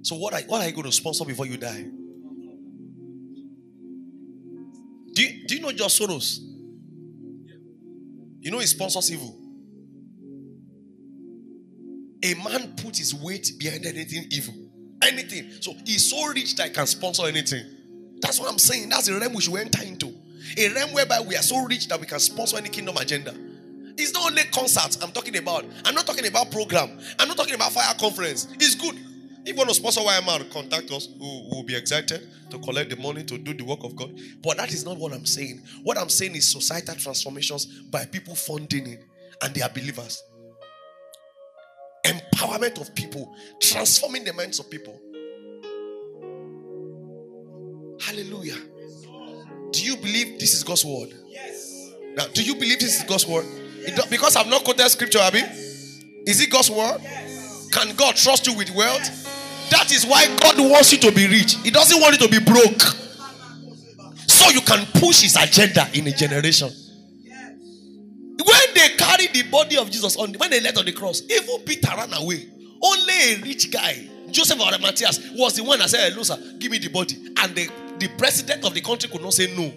So 0.03 0.15
what 0.15 0.35
are, 0.35 0.41
what 0.43 0.63
are 0.63 0.69
you 0.69 0.73
going 0.73 0.87
to 0.87 0.93
sponsor 0.93 1.25
before 1.25 1.47
you 1.47 1.57
die? 1.57 1.87
Do 5.13 5.23
you, 5.23 5.47
do 5.47 5.57
you 5.57 5.61
know 5.61 5.73
George 5.73 5.99
Soros? 5.99 6.39
You 8.41 8.51
know 8.51 8.59
he 8.59 8.67
sponsors 8.67 9.13
evil. 9.13 9.37
A 12.23 12.35
man 12.35 12.75
put 12.77 12.97
his 12.97 13.15
weight 13.15 13.53
behind 13.59 13.87
anything 13.87 14.27
evil. 14.31 14.55
Anything. 15.03 15.51
So 15.61 15.75
he's 15.85 16.11
so 16.11 16.29
rich 16.29 16.57
that 16.57 16.69
he 16.69 16.75
can 16.75 16.87
sponsor 16.87 17.27
anything. 17.27 17.65
That's 18.21 18.39
what 18.39 18.51
I'm 18.51 18.59
saying. 18.59 18.91
That's 18.91 19.07
the 19.07 19.19
realm 19.19 19.33
we 19.33 19.41
should 19.41 19.57
enter 19.57 19.83
into. 19.83 20.15
A 20.59 20.69
realm 20.75 20.93
whereby 20.93 21.21
we 21.21 21.37
are 21.37 21.43
so 21.43 21.65
rich 21.65 21.89
that 21.89 22.01
we 22.01 22.07
can 22.07 22.19
sponsor 22.19 22.59
any 22.59 22.69
kingdom 22.69 22.97
agenda. 22.97 23.35
It's 23.97 24.13
not 24.13 24.31
only 24.31 24.43
concerts 24.45 25.03
I'm 25.03 25.13
talking 25.13 25.37
about. 25.37 25.65
I'm 25.85 25.95
not 25.95 26.07
talking 26.07 26.27
about 26.27 26.51
program. 26.51 26.99
I'm 27.19 27.29
not 27.29 27.37
talking 27.37 27.55
about 27.55 27.73
fire 27.73 27.95
conference. 27.99 28.49
It's 28.55 28.75
good. 28.75 28.97
If 29.43 29.49
you 29.49 29.55
want 29.55 29.71
to 29.71 29.75
sponsor 29.75 30.01
YMR, 30.01 30.51
contact 30.51 30.91
us. 30.91 31.09
We 31.09 31.27
will 31.51 31.63
be 31.63 31.75
excited 31.75 32.29
to 32.51 32.59
collect 32.59 32.91
the 32.91 32.97
money 32.97 33.25
to 33.25 33.39
do 33.39 33.55
the 33.55 33.65
work 33.65 33.85
of 33.85 33.97
God. 33.97 34.13
But 34.43 34.59
that 34.59 34.73
is 34.73 34.85
not 34.85 34.99
what 34.99 35.13
I'm 35.13 35.25
saying. 35.25 35.63
What 35.83 35.97
I'm 35.97 36.11
saying 36.11 36.37
is 36.37 36.51
societal 36.51 36.95
transformations 36.97 37.67
by 37.91 38.05
people 38.05 38.35
funding 38.35 38.87
it 38.87 39.05
and 39.43 39.55
they 39.55 39.63
are 39.63 39.71
believers. 39.71 40.23
Empowerment 42.05 42.81
of 42.81 42.95
people, 42.95 43.35
transforming 43.61 44.25
the 44.25 44.33
minds 44.33 44.59
of 44.59 44.71
people. 44.71 45.01
Hallelujah. 48.01 48.57
Do 49.73 49.85
you 49.85 49.97
believe 49.97 50.39
this 50.39 50.55
is 50.55 50.65
God's 50.65 50.85
word? 50.85 51.15
Yes. 51.29 51.93
Now, 52.15 52.27
do 52.27 52.43
you 52.43 52.55
believe 52.55 52.81
this 52.81 52.99
is 52.99 53.05
God's 53.05 53.27
word? 53.27 53.47
Yes. 53.81 54.07
because 54.09 54.37
I've 54.37 54.49
not 54.49 54.65
quoted 54.65 54.89
scripture, 54.89 55.21
Abby. 55.21 55.43
Is 56.27 56.41
it 56.41 56.51
God's 56.51 56.71
word? 56.71 57.01
Can 57.71 57.95
God 57.97 58.17
trust 58.17 58.47
you 58.47 58.55
with 58.55 58.71
wealth? 58.75 59.30
That 59.71 59.93
is 59.93 60.05
why 60.05 60.27
God 60.39 60.59
wants 60.59 60.93
you 60.93 60.99
to 60.99 61.13
be 61.13 61.27
rich. 61.29 61.57
He 61.63 61.71
doesn't 61.71 62.01
want 62.01 62.21
you 62.21 62.27
to 62.27 62.31
be 62.31 62.45
broke. 62.45 62.81
So 64.27 64.51
you 64.51 64.61
can 64.61 64.87
push 65.01 65.23
his 65.23 65.37
agenda 65.37 65.89
in 65.95 66.07
a 66.07 66.13
generation. 66.13 66.71
When 68.43 68.75
they 68.75 68.89
carried 68.97 69.33
the 69.33 69.43
body 69.51 69.77
of 69.77 69.91
Jesus 69.91 70.17
on, 70.17 70.33
when 70.35 70.51
they 70.51 70.61
left 70.61 70.79
on 70.79 70.87
the 70.87 70.93
cross, 70.93 71.23
even 71.31 71.61
Peter 71.65 71.91
ran 71.97 72.13
away. 72.15 72.49
Only 72.83 73.35
a 73.35 73.37
rich 73.43 73.71
guy, 73.71 74.09
Joseph 74.31 74.59
of 74.61 74.71
was 75.37 75.57
the 75.57 75.63
one 75.63 75.79
that 75.79 75.91
said, 75.91 76.11
Hello, 76.13 76.23
sir, 76.23 76.37
give 76.59 76.71
me 76.71 76.79
the 76.79 76.89
body. 76.89 77.17
And 77.37 77.55
the, 77.55 77.69
the 77.99 78.09
president 78.17 78.65
of 78.65 78.73
the 78.73 78.81
country 78.81 79.11
could 79.11 79.21
not 79.21 79.35
say 79.35 79.55
no. 79.55 79.73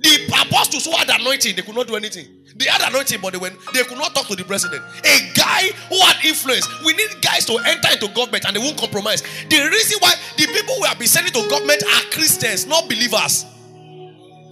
The 0.00 0.26
apostles 0.46 0.84
who 0.84 0.92
had 0.92 1.08
anointing, 1.08 1.56
they 1.56 1.62
could 1.62 1.74
not 1.74 1.86
do 1.86 1.96
anything. 1.96 2.26
They 2.58 2.64
had 2.66 2.88
anointing, 2.88 3.20
but 3.20 3.32
they 3.32 3.38
went, 3.38 3.56
they 3.74 3.82
could 3.84 3.98
not 3.98 4.14
talk 4.14 4.26
to 4.28 4.36
the 4.36 4.44
president. 4.44 4.82
A 5.04 5.32
guy 5.34 5.68
who 5.88 5.98
had 6.00 6.24
influence. 6.24 6.66
We 6.84 6.94
need 6.94 7.10
guys 7.20 7.44
to 7.46 7.58
enter 7.58 7.88
into 7.92 8.08
government 8.14 8.46
and 8.46 8.56
they 8.56 8.60
won't 8.60 8.78
compromise. 8.78 9.22
The 9.50 9.68
reason 9.70 9.98
why 10.00 10.14
the 10.38 10.46
people 10.46 10.74
who 10.76 10.84
have 10.84 10.98
been 10.98 11.08
sent 11.08 11.26
into 11.26 11.46
government 11.50 11.82
are 11.82 12.02
Christians, 12.10 12.66
not 12.66 12.88
believers. 12.88 13.44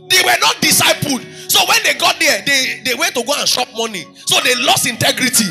They 0.09 0.21
were 0.21 0.37
not 0.41 0.57
discipled. 0.61 1.25
So 1.51 1.61
when 1.67 1.79
they 1.85 1.95
got 1.95 2.19
there, 2.21 2.43
they, 2.45 2.83
they 2.85 2.95
went 2.95 3.15
to 3.15 3.25
go 3.25 3.33
and 3.39 3.49
shop 3.49 3.69
money. 3.77 4.05
So 4.27 4.39
they 4.45 4.55
lost 4.65 4.87
integrity. 4.87 5.49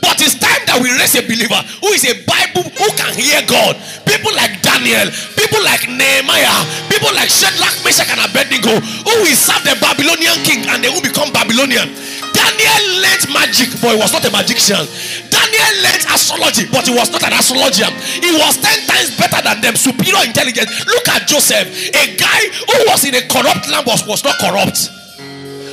But 0.00 0.20
it's 0.20 0.36
time 0.36 0.64
that 0.66 0.80
we 0.80 0.90
raise 0.96 1.14
a 1.16 1.22
believer 1.22 1.60
who 1.84 1.92
is 1.92 2.04
a 2.08 2.16
Bible 2.24 2.64
who 2.64 2.88
can 2.96 3.12
hear 3.14 3.40
God. 3.44 3.76
People 4.08 4.32
like 4.34 4.60
Daniel, 4.64 5.08
people 5.36 5.60
like 5.62 5.84
Nehemiah, 5.86 6.64
people 6.88 7.12
like 7.12 7.28
Shadrach, 7.28 7.76
Meshach, 7.84 8.08
and 8.08 8.20
Abednego, 8.20 8.80
who 8.80 9.14
will 9.22 9.38
serve 9.38 9.62
the 9.62 9.76
Babylonian 9.78 10.40
king 10.42 10.64
and 10.68 10.80
they 10.80 10.90
will 10.90 11.04
become 11.04 11.30
Babylonian. 11.30 11.92
Daniel 12.32 12.84
learned 13.04 13.24
magic, 13.32 13.68
but 13.80 13.94
he 13.94 13.98
was 14.00 14.12
not 14.12 14.24
a 14.24 14.32
magician. 14.32 14.80
Daniel 15.28 15.72
learned 15.84 16.04
astrology, 16.08 16.64
but 16.72 16.88
he 16.88 16.92
was 16.92 17.12
not 17.12 17.22
an 17.24 17.36
astrologer. 17.36 17.88
He 18.20 18.32
was 18.32 18.56
10 18.56 18.88
times 18.88 19.10
better 19.16 19.40
than 19.44 19.60
them, 19.60 19.74
superior 19.76 20.24
intelligence. 20.24 20.68
Look 20.88 21.08
at 21.08 21.28
Joseph, 21.28 21.68
a 21.92 22.04
guy 22.16 22.40
who 22.48 22.76
was 22.88 23.04
in 23.04 23.14
a 23.14 23.22
corrupt 23.28 23.68
land 23.68 23.86
was, 23.86 24.06
was 24.06 24.24
not 24.24 24.38
corrupt. 24.40 24.99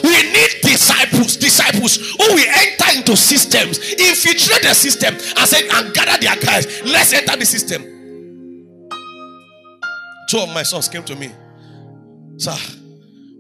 We 0.08 0.24
need 0.32 0.62
disciples, 0.62 1.36
disciples 1.36 1.98
who 1.98 2.34
will 2.34 2.48
enter 2.48 2.98
into 2.98 3.18
systems, 3.18 3.78
infiltrate 3.94 4.62
the 4.64 4.74
system, 4.74 5.14
and 5.16 5.48
say, 5.48 5.68
and 5.68 5.94
gather 5.94 6.18
their 6.22 6.38
guys. 6.38 6.82
Let's 6.86 7.12
enter 7.12 7.36
the 7.36 7.46
system. 7.46 7.84
Two 10.30 10.40
of 10.40 10.50
my 10.54 10.64
sons 10.64 10.88
came 10.88 11.04
to 11.04 11.16
me. 11.16 11.32
Sir, 12.38 12.56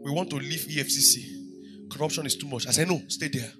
we 0.03 0.11
want 0.11 0.29
to 0.31 0.35
leave 0.35 0.61
EFCC. 0.67 1.89
Corruption 1.89 2.25
is 2.25 2.35
too 2.35 2.47
much. 2.47 2.67
I 2.67 2.71
said, 2.71 2.89
No, 2.89 3.01
stay 3.07 3.29
there. 3.29 3.51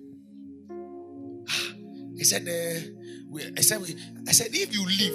He 2.18 2.24
said, 2.24 2.42
uh, 2.48 2.80
I 3.56 3.62
said, 3.62 3.82
I 4.28 4.32
said, 4.32 4.48
if 4.52 4.74
you 4.74 4.86
leave, 4.86 5.14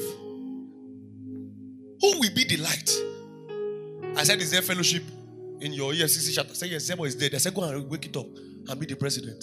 who 2.00 2.20
will 2.20 2.34
be 2.34 2.44
the 2.44 2.56
light? 2.58 4.18
I 4.18 4.24
said, 4.24 4.40
Is 4.40 4.50
there 4.50 4.62
fellowship? 4.62 5.02
In 5.62 5.72
your 5.72 5.92
EFCC 5.92 6.34
chapter. 6.34 6.54
Say, 6.54 6.66
yes, 6.68 6.90
Zemo 6.90 7.06
is 7.06 7.14
dead. 7.14 7.34
I 7.34 7.38
said, 7.38 7.54
go 7.54 7.62
and 7.62 7.88
wake 7.88 8.06
it 8.06 8.16
up 8.16 8.26
and 8.68 8.80
be 8.80 8.86
the 8.86 8.96
president. 8.96 9.42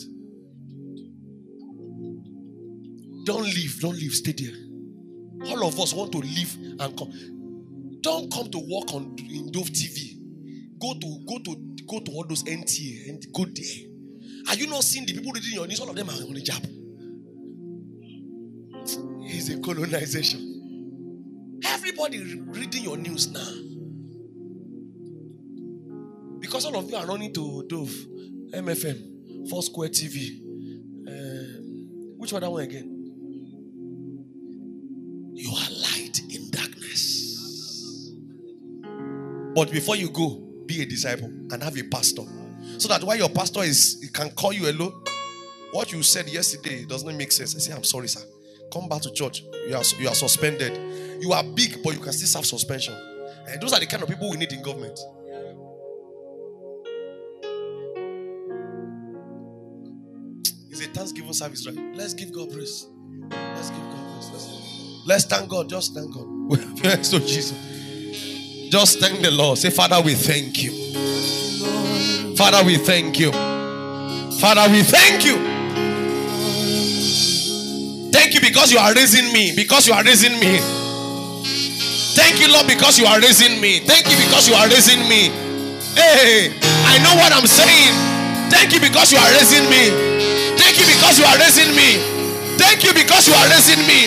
Don't 3.25 3.43
leave, 3.43 3.79
don't 3.79 3.95
leave, 3.95 4.13
stay 4.13 4.33
there. 4.33 4.55
All 5.49 5.65
of 5.67 5.79
us 5.79 5.93
want 5.93 6.11
to 6.11 6.17
leave 6.19 6.55
and 6.79 6.97
come. 6.97 7.11
Don't 8.01 8.31
come 8.31 8.49
to 8.51 8.57
work 8.59 8.93
on 8.93 9.15
in 9.19 9.51
Dove 9.51 9.69
TV. 9.69 10.17
Go 10.79 10.93
to 10.93 11.19
go 11.27 11.37
to 11.39 11.55
go 11.87 11.99
to 11.99 12.11
all 12.11 12.25
those 12.27 12.43
NTA 12.43 13.09
and 13.09 13.25
go 13.33 13.45
there. 13.45 13.87
Are 14.49 14.55
you 14.55 14.67
not 14.67 14.83
seeing 14.83 15.05
the 15.05 15.13
people 15.13 15.31
reading 15.31 15.53
your 15.53 15.67
news? 15.67 15.79
All 15.79 15.89
of 15.89 15.95
them 15.95 16.09
are 16.09 16.13
on 16.13 16.33
the 16.33 16.41
job. 16.41 16.63
It's 19.21 19.49
a 19.49 19.59
colonization. 19.59 21.59
Everybody 21.65 22.41
reading 22.47 22.83
your 22.83 22.97
news 22.97 23.31
now. 23.31 23.47
Because 26.49 26.65
all 26.65 26.77
of 26.77 26.89
you 26.89 26.97
are 26.97 27.05
running 27.05 27.31
to 27.33 27.63
Dove, 27.69 27.93
MFM, 28.55 29.47
Four 29.51 29.61
Square 29.61 29.89
TV. 29.89 30.41
Uh, 31.07 31.61
which 32.17 32.33
other 32.33 32.49
one 32.49 32.63
again? 32.63 32.89
You 35.35 35.51
are 35.51 35.69
light 35.69 36.19
in 36.27 36.49
darkness. 36.49 38.13
But 39.53 39.69
before 39.69 39.95
you 39.95 40.09
go, 40.09 40.41
be 40.65 40.81
a 40.81 40.87
disciple 40.87 41.27
and 41.27 41.61
have 41.61 41.77
a 41.77 41.83
pastor. 41.83 42.23
So 42.79 42.87
that 42.87 43.03
while 43.03 43.17
your 43.17 43.29
pastor 43.29 43.61
is, 43.61 43.99
he 44.01 44.07
can 44.07 44.31
call 44.31 44.51
you 44.51 44.65
hello. 44.65 45.03
What 45.71 45.91
you 45.91 46.01
said 46.01 46.27
yesterday 46.29 46.83
doesn't 46.83 47.15
make 47.15 47.31
sense. 47.31 47.55
I 47.55 47.59
say, 47.59 47.73
I'm 47.73 47.83
sorry, 47.83 48.07
sir. 48.07 48.21
Come 48.73 48.89
back 48.89 49.03
to 49.03 49.11
church. 49.11 49.43
You 49.67 49.75
are, 49.75 49.83
you 49.99 50.07
are 50.07 50.15
suspended. 50.15 51.21
You 51.21 51.31
are 51.31 51.43
big, 51.43 51.83
but 51.83 51.93
you 51.93 51.99
can 51.99 52.11
still 52.11 52.39
have 52.39 52.47
suspension. 52.47 52.95
And 53.47 53.61
those 53.61 53.71
are 53.71 53.79
the 53.79 53.85
kind 53.85 54.01
of 54.01 54.09
people 54.09 54.31
we 54.31 54.37
need 54.37 54.51
in 54.51 54.63
government. 54.63 54.99
Thanksgiving 60.99 61.31
service, 61.31 61.65
right? 61.65 61.95
Let's 61.95 62.13
give 62.13 62.33
God 62.33 62.51
praise. 62.51 62.85
Let's 63.31 63.69
give 63.69 63.79
God 63.79 64.03
praise. 64.11 64.31
Let's, 64.33 65.07
let's 65.07 65.25
thank 65.27 65.49
God. 65.49 65.69
Just 65.69 65.95
thank 65.95 66.13
God. 66.13 66.27
Thanks 66.79 67.07
to 67.11 67.15
oh, 67.15 67.19
Jesus. 67.19 67.55
Just 68.69 68.99
thank 68.99 69.21
the 69.21 69.31
Lord. 69.31 69.57
Say, 69.57 69.69
Father, 69.69 70.01
we 70.01 70.13
thank 70.13 70.61
you. 70.61 72.35
Father, 72.35 72.65
we 72.65 72.75
thank 72.75 73.17
you. 73.17 73.31
Father, 73.31 74.69
we 74.69 74.83
thank 74.83 75.23
you. 75.23 75.37
Thank 78.11 78.33
you 78.33 78.41
because 78.41 78.69
you 78.73 78.77
are 78.79 78.93
raising 78.93 79.31
me. 79.31 79.55
Because 79.55 79.87
you 79.87 79.93
are 79.93 80.03
raising 80.03 80.33
me. 80.33 80.59
Thank 82.19 82.41
you, 82.41 82.51
Lord, 82.51 82.67
because 82.67 82.99
you 82.99 83.05
are 83.05 83.21
raising 83.21 83.61
me. 83.61 83.79
Thank 83.79 84.03
you 84.11 84.17
because 84.17 84.49
you 84.49 84.53
are 84.53 84.67
raising 84.67 84.99
me. 85.07 85.31
Hey, 85.95 86.51
I 86.59 86.99
know 86.99 87.15
what 87.15 87.31
I'm 87.31 87.47
saying. 87.47 87.95
Thank 88.51 88.73
you 88.73 88.81
because 88.81 89.13
you 89.13 89.17
are 89.17 89.31
raising 89.31 89.63
me. 89.69 90.18
Because 91.09 91.25
you 91.25 91.25
are 91.25 91.39
raising 91.41 91.73
me. 91.75 91.97
Thank 92.61 92.83
you 92.83 92.93
because 92.93 93.27
you 93.27 93.33
are 93.33 93.49
raising 93.49 93.81
me. 93.87 94.05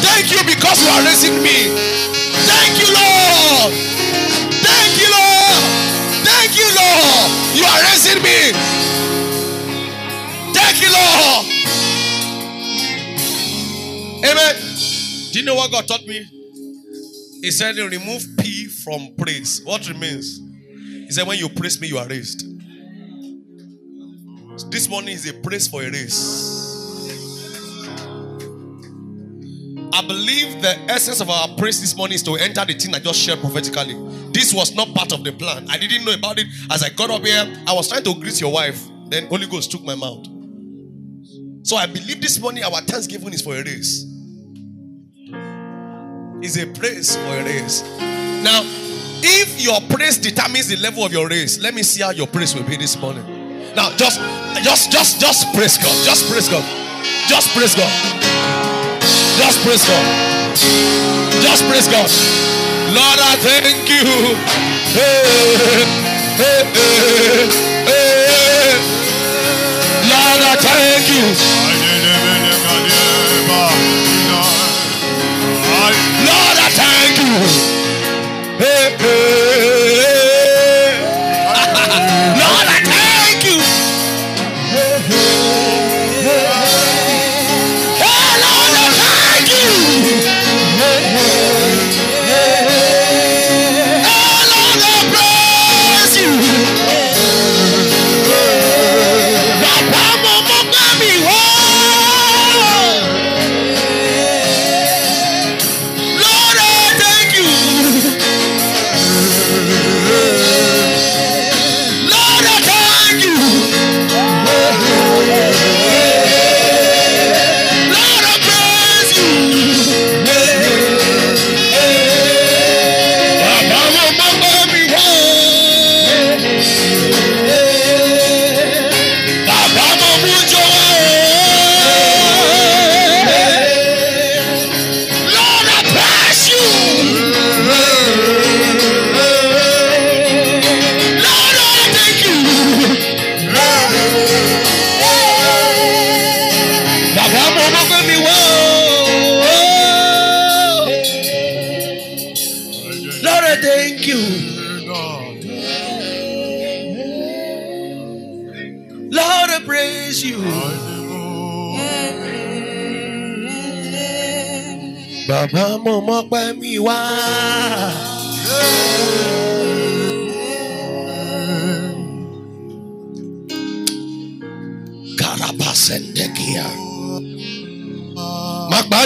Thank 0.00 0.32
you 0.32 0.40
because 0.48 0.80
you 0.80 0.88
are 0.88 1.04
raising 1.04 1.36
me. 1.42 1.68
Thank 2.48 2.80
you, 2.80 2.88
Lord. 2.88 3.68
Thank 4.64 4.96
you, 4.96 5.12
Lord. 5.12 5.68
Thank 6.24 6.56
you, 6.56 6.64
Lord. 6.80 7.28
You 7.52 7.64
are 7.68 7.76
raising 7.84 8.22
me. 8.24 8.56
Thank 10.56 10.80
you, 10.80 10.88
Lord. 10.96 11.44
Amen. 14.24 14.56
Do 15.30 15.38
you 15.38 15.44
know 15.44 15.56
what 15.56 15.72
God 15.72 15.86
taught 15.86 16.06
me? 16.06 16.24
He 17.42 17.50
said, 17.50 17.76
remove 17.76 18.24
P 18.38 18.68
from 18.68 19.14
praise. 19.18 19.60
What 19.62 19.86
remains? 19.90 20.40
He 20.70 21.10
said, 21.10 21.26
when 21.26 21.36
you 21.36 21.50
praise 21.50 21.78
me, 21.82 21.88
you 21.88 21.98
are 21.98 22.08
raised. 22.08 22.53
This 24.62 24.88
morning 24.88 25.14
is 25.14 25.28
a 25.28 25.32
praise 25.32 25.66
for 25.66 25.82
a 25.82 25.90
race. 25.90 26.60
I 29.92 30.06
believe 30.06 30.62
the 30.62 30.76
essence 30.88 31.20
of 31.20 31.28
our 31.28 31.48
praise 31.56 31.80
this 31.80 31.96
morning 31.96 32.14
is 32.14 32.22
to 32.22 32.36
enter 32.36 32.64
the 32.64 32.74
thing 32.74 32.94
I 32.94 33.00
just 33.00 33.18
shared 33.18 33.40
prophetically. 33.40 33.94
This 34.32 34.54
was 34.54 34.72
not 34.74 34.94
part 34.94 35.12
of 35.12 35.24
the 35.24 35.32
plan. 35.32 35.66
I 35.68 35.76
didn't 35.78 36.04
know 36.04 36.14
about 36.14 36.38
it. 36.38 36.46
As 36.70 36.84
I 36.84 36.90
got 36.90 37.10
up 37.10 37.22
here, 37.22 37.52
I 37.66 37.72
was 37.72 37.88
trying 37.88 38.04
to 38.04 38.14
greet 38.14 38.40
your 38.40 38.52
wife. 38.52 38.80
Then 39.08 39.26
Holy 39.26 39.46
Ghost 39.46 39.72
took 39.72 39.82
my 39.82 39.96
mouth. 39.96 40.24
So 41.64 41.76
I 41.76 41.86
believe 41.86 42.20
this 42.20 42.38
morning 42.38 42.62
our 42.62 42.80
thanksgiving 42.82 43.32
is 43.32 43.42
for 43.42 43.56
a 43.56 43.62
race. 43.64 44.06
It's 46.42 46.56
a 46.58 46.66
praise 46.66 47.16
for 47.16 47.22
a 47.22 47.44
race. 47.44 47.82
Now, 47.98 48.62
if 49.26 49.60
your 49.60 49.80
praise 49.96 50.18
determines 50.18 50.68
the 50.68 50.76
level 50.76 51.04
of 51.04 51.12
your 51.12 51.28
race, 51.28 51.58
let 51.58 51.74
me 51.74 51.82
see 51.82 52.02
how 52.02 52.10
your 52.10 52.28
praise 52.28 52.54
will 52.54 52.64
be 52.64 52.76
this 52.76 52.96
morning. 53.00 53.33
Now, 53.76 53.90
just, 53.96 54.20
just, 54.62 54.92
just, 54.92 55.20
just 55.20 55.52
praise 55.54 55.78
God. 55.78 55.94
Just 56.04 56.30
praise 56.30 56.48
God. 56.48 56.64
Just 57.28 57.50
praise 57.56 57.74
God. 57.74 57.90
Just 59.36 59.58
praise 59.64 59.84
God. 59.84 60.06
Just 61.42 61.64
praise 61.66 61.88
God. 61.88 62.10
Lord, 62.94 63.18
I 63.18 63.34
thank 63.42 63.88
you. 63.90 64.36
Hey, 64.94 65.26
hey, 66.38 66.62
hey. 67.90 68.78
Lord, 70.06 70.42
I 70.42 70.56
thank 70.62 71.08
you. 71.10 71.73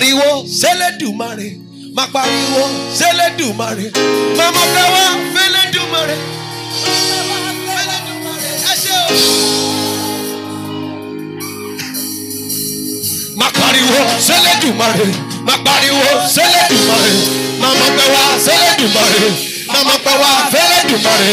pariwo 0.08 0.46
sélédùmarè 0.48 1.48
má 1.96 2.06
pariwo 2.12 2.62
sélédùmarè 2.98 3.86
màmá 4.38 4.62
fẹ́wá 4.74 5.02
fẹ́lẹ́dùmarè 5.34 6.16
fẹ́lẹ́dùmarè 6.84 8.50
ẹ 8.70 8.74
ṣe 8.82 8.94
o. 9.04 9.08
má 13.40 13.46
pariwo 13.60 14.00
sélédùmarè 14.26 15.06
má 15.46 15.54
pariwo 15.66 16.06
sélédùmarè 16.36 17.12
màmá 17.60 17.86
fẹ́wá 17.98 18.22
sélédùmarè 18.46 19.24
màmá 19.72 19.94
fẹ́wá 20.04 20.30
fẹ́lẹ́dùmarè. 20.52 21.32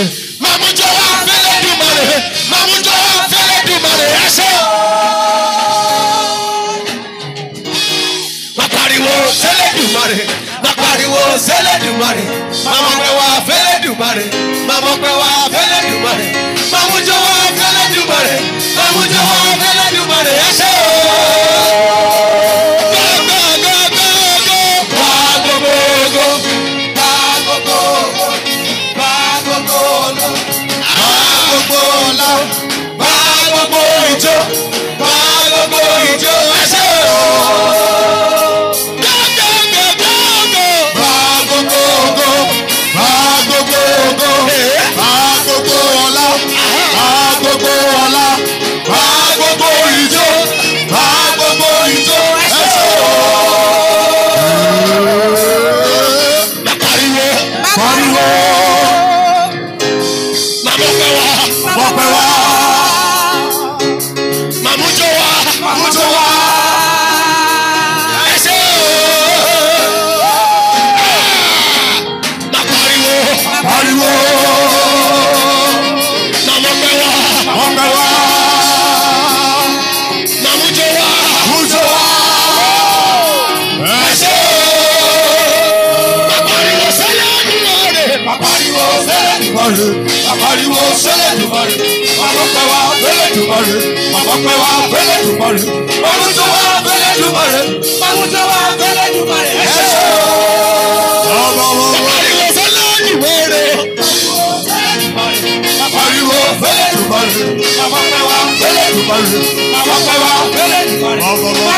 Fẹ́lẹ̀ 109.44 109.52
dùmarè, 109.58 109.80
àkọ́pẹ́ 109.80 110.18
wa 110.24 110.32
fẹ́lẹ̀ 110.56 110.82
dùmarè, 110.90 111.22
àwùjọ 111.30 111.64
wa 111.68 111.78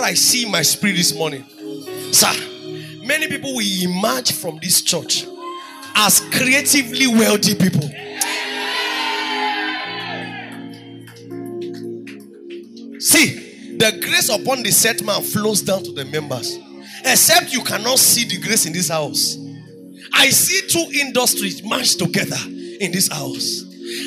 I 0.04 0.12
see 0.12 0.44
in 0.44 0.50
my 0.50 0.60
spirit 0.60 0.96
this 0.96 1.14
morning, 1.14 1.46
sir. 2.12 2.30
Many 3.02 3.26
people 3.26 3.54
will 3.54 3.82
emerge 3.82 4.32
from 4.32 4.58
this 4.60 4.82
church 4.82 5.24
as 5.96 6.20
creatively 6.30 7.06
wealthy 7.06 7.54
people. 7.54 7.88
See, 13.00 13.76
the 13.78 13.98
grace 14.02 14.28
upon 14.28 14.62
the 14.62 14.70
set 14.72 15.02
man 15.02 15.22
flows 15.22 15.62
down 15.62 15.82
to 15.84 15.92
the 15.92 16.04
members. 16.04 16.58
Except 17.06 17.52
you 17.54 17.62
cannot 17.64 17.98
see 17.98 18.24
the 18.24 18.46
grace 18.46 18.66
in 18.66 18.74
this 18.74 18.90
house. 18.90 19.38
I 20.12 20.28
see 20.28 20.68
two 20.68 20.86
industries 21.00 21.62
merged 21.62 21.98
together 21.98 22.36
in 22.80 22.92
this 22.92 23.08
house. 23.08 23.64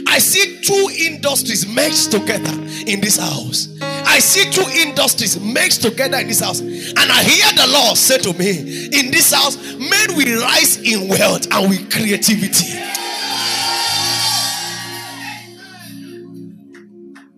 I 0.07 0.19
see 0.19 0.61
two 0.61 0.89
industries 0.99 1.67
mixed 1.67 2.11
together 2.11 2.53
in 2.85 3.01
this 3.01 3.17
house. 3.17 3.76
I 4.07 4.19
see 4.19 4.49
two 4.49 4.65
industries 4.71 5.39
mixed 5.39 5.81
together 5.83 6.17
in 6.17 6.27
this 6.27 6.39
house. 6.39 6.61
And 6.61 6.97
I 6.97 7.23
hear 7.23 7.51
the 7.53 7.71
Lord 7.71 7.97
say 7.97 8.17
to 8.19 8.33
me, 8.33 8.85
In 8.97 9.11
this 9.11 9.33
house, 9.33 9.57
men 9.75 10.15
will 10.15 10.41
rise 10.41 10.77
in 10.77 11.09
wealth 11.09 11.53
and 11.53 11.69
with 11.69 11.91
creativity. 11.91 12.79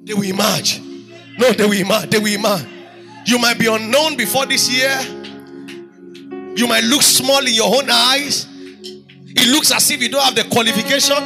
They 0.03 0.13
will 0.13 0.23
emerge. 0.23 0.82
No, 1.38 1.51
they 1.53 1.65
will 1.65 1.73
emerge. 1.73 2.10
They 2.10 2.19
will 2.19 2.34
emerge. 2.34 2.65
You 3.25 3.39
might 3.39 3.60
be 3.60 3.67
unknown 3.67 4.17
before 4.17 4.45
this 4.45 4.69
year. 4.69 4.97
You 6.55 6.67
might 6.67 6.84
look 6.84 7.01
small 7.01 7.39
in 7.45 7.53
your 7.53 7.75
own 7.75 7.89
eyes. 7.89 8.47
It 9.25 9.51
looks 9.51 9.71
as 9.71 9.89
if 9.91 10.01
you 10.01 10.10
don't 10.10 10.23
have 10.23 10.36
the 10.36 10.43
qualification. 10.45 11.17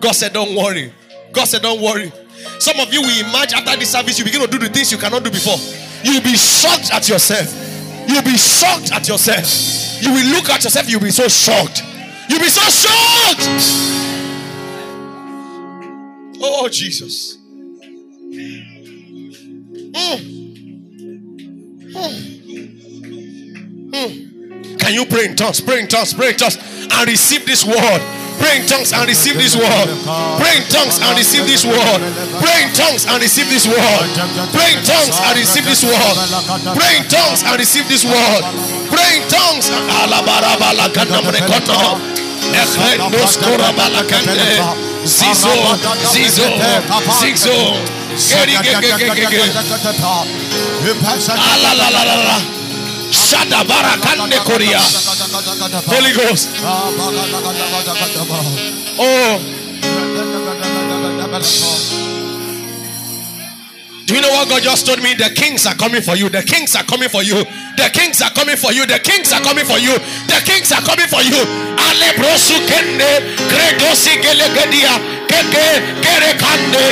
God 0.00 0.12
said, 0.12 0.32
Don't 0.32 0.56
worry. 0.56 0.92
God 1.32 1.46
said, 1.46 1.62
Don't 1.62 1.82
worry. 1.82 2.12
Some 2.58 2.80
of 2.80 2.92
you 2.92 3.02
will 3.02 3.20
emerge 3.20 3.52
after 3.52 3.76
this 3.76 3.90
service, 3.92 4.18
you 4.18 4.24
begin 4.24 4.40
to 4.40 4.46
do 4.46 4.58
the 4.58 4.68
things 4.68 4.90
you 4.92 4.98
cannot 4.98 5.24
do 5.24 5.30
before. 5.30 5.58
You'll 6.02 6.22
be 6.22 6.36
shocked 6.36 6.92
at 6.92 7.08
yourself. 7.08 7.48
You'll 8.08 8.22
be 8.22 8.36
shocked 8.36 8.92
at 8.92 9.06
yourself. 9.08 10.02
You 10.02 10.12
will 10.12 10.26
look 10.32 10.48
at 10.48 10.64
yourself, 10.64 10.88
you'll 10.88 11.00
be 11.00 11.10
so 11.10 11.28
shocked. 11.28 11.82
You'll 12.28 12.40
be 12.40 12.48
so 12.48 12.62
shocked. 12.62 13.48
Oh, 16.40 16.68
Jesus. 16.68 17.36
Mm. 19.92 20.28
Mm. 21.92 22.38
Mm. 23.90 24.78
Can 24.78 24.94
you 24.94 25.06
pray 25.06 25.26
in 25.26 25.36
tongues? 25.36 25.60
Pray 25.60 25.80
in 25.80 25.88
tongues, 25.88 26.14
pray 26.14 26.30
in 26.30 26.36
tongues, 26.36 26.56
and 26.90 27.06
receive 27.08 27.44
this 27.46 27.64
word. 27.64 28.02
Pray 28.38 28.62
in 28.62 28.66
tongues 28.70 28.92
and 28.94 29.02
receive 29.08 29.34
this 29.34 29.56
word. 29.56 29.88
Pray 30.38 30.56
in 30.62 30.64
tongues 30.70 30.98
and 31.02 31.18
receive 31.18 31.44
this 31.46 31.64
word. 31.66 32.00
Pray 32.38 32.62
in 32.62 32.70
tongues 32.72 33.04
and 33.10 33.18
receive 33.22 33.48
this 33.50 33.66
word. 33.66 34.06
Pray 34.54 34.78
in 34.78 34.82
tongues 34.86 35.18
and 35.18 35.34
receive 35.34 35.64
this 35.66 35.82
word. 35.82 36.14
Pray 36.78 36.96
in 37.02 37.04
tongues 37.10 37.42
and 37.42 37.58
receive 37.58 37.88
this 37.88 38.04
word. 38.06 38.42
Pray 38.94 39.18
in 39.18 39.24
tongues. 39.28 39.70
Zizo, 45.04 45.50
zizo, 46.12 46.46
zizo. 47.20 47.76
Ah, 51.38 51.56
la, 51.62 51.72
la, 51.74 51.88
la, 51.90 52.04
la, 52.04 52.57
Shada 53.10 53.64
barakande 53.64 54.38
korea. 54.44 54.80
Holy 55.88 56.12
Ghost. 56.12 56.48
Oh, 59.00 59.38
do 64.06 64.14
you 64.14 64.20
know 64.22 64.30
what 64.30 64.48
God 64.48 64.62
just 64.62 64.86
told 64.86 65.02
me? 65.02 65.14
The 65.14 65.30
kings 65.36 65.66
are 65.66 65.74
coming 65.74 66.00
for 66.00 66.16
you. 66.16 66.28
The 66.28 66.42
kings 66.42 66.74
are 66.76 66.84
coming 66.84 67.08
for 67.08 67.22
you. 67.22 67.44
The 67.76 67.90
kings 67.92 68.22
are 68.22 68.30
coming 68.32 68.56
for 68.56 68.72
you. 68.72 68.86
The 68.86 68.98
kings 68.98 69.32
are 69.32 69.40
coming 69.40 69.64
for 69.64 69.78
you. 69.78 69.92
The 70.28 70.40
kings 70.44 70.72
are 70.72 70.80
coming 70.80 71.08
for 71.08 71.20
you. 71.20 71.36
Ale 71.76 72.12
brosu 72.16 72.56
kende, 72.66 73.36
gregosi 73.52 74.16
gelegedia, 74.20 74.96
keke, 75.28 75.68
kere 76.00 76.32
kande, 76.40 76.84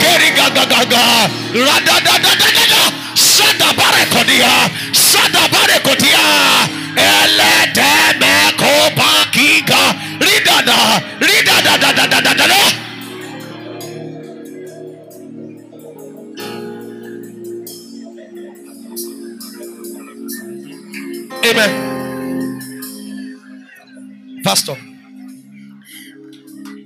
keri 0.00 0.30
Sada 3.62 3.74
Sadabare 3.78 4.04
Kodia, 4.10 4.52
Sadabare 4.92 5.78
Kodia, 5.86 6.24
Eleteme 6.96 8.34
Kopa 8.58 9.10
Kika, 9.30 9.82
Ridada, 10.18 10.78
Ridada, 11.20 11.78
da, 11.78 11.92
da, 11.92 12.06
da, 12.06 12.20
da, 12.20 12.34
da, 12.34 12.46
da. 12.46 12.60
Amen. 21.44 21.72
Pastor, 24.42 24.76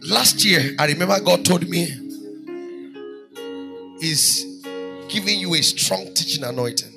last 0.03 0.45
year 0.45 0.75
I 0.79 0.87
remember 0.87 1.19
God 1.21 1.45
told 1.45 1.69
me 1.69 1.89
is 4.03 4.56
giving 5.09 5.39
you 5.39 5.55
a 5.55 5.63
strong 5.63 6.13
teaching 6.15 6.45
anointing. 6.45 6.93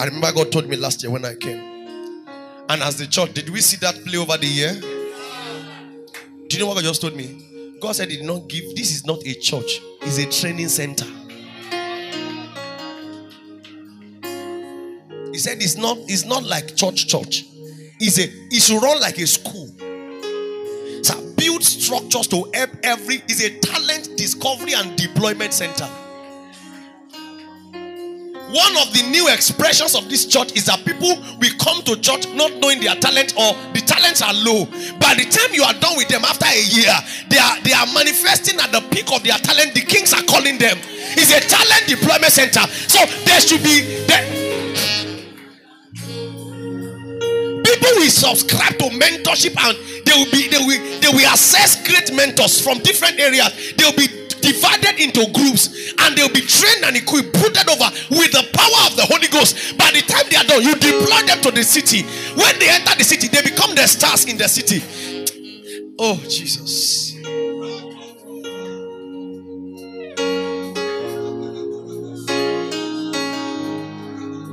I 0.00 0.06
remember 0.06 0.32
God 0.32 0.52
told 0.52 0.68
me 0.68 0.76
last 0.76 1.02
year 1.02 1.12
when 1.12 1.24
I 1.24 1.34
came. 1.34 1.58
And 2.68 2.82
as 2.82 2.96
the 2.96 3.06
church, 3.06 3.34
did 3.34 3.48
we 3.50 3.60
see 3.60 3.76
that 3.78 4.04
play 4.04 4.18
over 4.18 4.36
the 4.36 4.46
year? 4.46 4.72
Do 6.48 6.56
you 6.56 6.58
know 6.58 6.68
what 6.68 6.74
God 6.74 6.84
just 6.84 7.00
told 7.00 7.16
me? 7.16 7.78
God 7.80 7.92
said, 7.92 8.08
did 8.08 8.24
not 8.24 8.48
give, 8.48 8.76
this 8.76 8.92
is 8.92 9.06
not 9.06 9.18
a 9.26 9.34
church, 9.34 9.80
it's 10.02 10.18
a 10.18 10.26
training 10.30 10.68
center. 10.68 11.06
He 15.32 15.38
said 15.38 15.62
it's 15.62 15.76
not 15.76 15.96
it's 16.08 16.26
not 16.26 16.44
like 16.44 16.76
church 16.76 17.08
church. 17.08 17.46
It's 17.98 18.18
a 18.18 18.24
it 18.24 18.60
should 18.62 18.82
run 18.82 19.00
like 19.00 19.16
a 19.16 19.26
school. 19.26 19.66
So 21.02 21.34
build 21.36 21.64
structures 21.64 22.26
to 22.28 22.50
help 22.52 22.70
every 22.82 23.22
is 23.28 23.42
a 23.42 23.58
talent 23.60 24.10
discovery 24.18 24.74
and 24.74 24.94
deployment 24.96 25.54
center. 25.54 25.88
One 28.52 28.76
of 28.76 28.92
the 28.92 29.08
new 29.08 29.32
expressions 29.32 29.94
of 29.96 30.10
this 30.10 30.26
church 30.26 30.52
is 30.52 30.66
that 30.66 30.84
people 30.84 31.16
will 31.40 31.56
come 31.56 31.80
to 31.88 31.96
church 31.96 32.28
not 32.36 32.52
knowing 32.60 32.80
their 32.84 32.94
talent 33.00 33.32
or 33.32 33.56
the 33.72 33.80
talents 33.80 34.20
are 34.20 34.36
low. 34.44 34.68
By 35.00 35.16
the 35.16 35.24
time 35.24 35.56
you 35.56 35.64
are 35.64 35.72
done 35.80 35.96
with 35.96 36.08
them 36.12 36.20
after 36.20 36.44
a 36.44 36.60
year, 36.60 36.92
they 37.32 37.40
are 37.40 37.56
they 37.64 37.72
are 37.72 37.88
manifesting 37.96 38.60
at 38.60 38.68
the 38.68 38.84
peak 38.92 39.08
of 39.08 39.24
their 39.24 39.40
talent. 39.40 39.72
The 39.72 39.80
kings 39.80 40.12
are 40.12 40.20
calling 40.28 40.60
them. 40.60 40.76
It's 41.16 41.32
a 41.32 41.40
talent 41.40 41.88
deployment 41.88 42.28
center. 42.32 42.68
So 42.92 43.00
there 43.24 43.40
should 43.40 43.64
be 43.64 44.04
there, 44.04 44.20
people 47.82 47.98
will 47.98 48.10
subscribe 48.10 48.78
to 48.78 48.86
mentorship 48.94 49.58
and 49.58 49.74
they 50.06 50.12
will 50.14 50.30
be 50.30 50.48
they 50.48 50.58
will 50.58 51.00
they 51.00 51.08
will 51.08 51.32
assess 51.34 51.82
great 51.86 52.14
mentors 52.14 52.60
from 52.60 52.78
different 52.78 53.18
areas. 53.18 53.74
They 53.76 53.84
will 53.84 53.96
be 53.98 54.06
divided 54.40 54.98
into 54.98 55.26
groups 55.32 55.94
and 55.98 56.16
they'll 56.16 56.32
be 56.32 56.42
trained 56.42 56.84
and 56.84 56.96
equipped 56.96 57.34
put 57.34 57.58
over 57.58 57.88
with 58.10 58.30
the 58.32 58.46
power 58.54 58.80
of 58.86 58.96
the 58.96 59.06
holy 59.06 59.28
ghost. 59.28 59.76
By 59.76 59.90
the 59.90 60.02
time 60.02 60.26
they 60.30 60.36
are 60.36 60.44
done 60.44 60.62
you 60.62 60.74
deploy 60.74 61.26
them 61.26 61.42
to 61.42 61.50
the 61.50 61.64
city. 61.64 62.02
When 62.38 62.58
they 62.58 62.70
enter 62.70 62.96
the 62.96 63.04
city 63.04 63.28
they 63.28 63.42
become 63.42 63.74
the 63.74 63.86
stars 63.86 64.26
in 64.26 64.38
the 64.38 64.48
city. 64.48 64.82
Oh 65.98 66.16
jesus. 66.28 67.12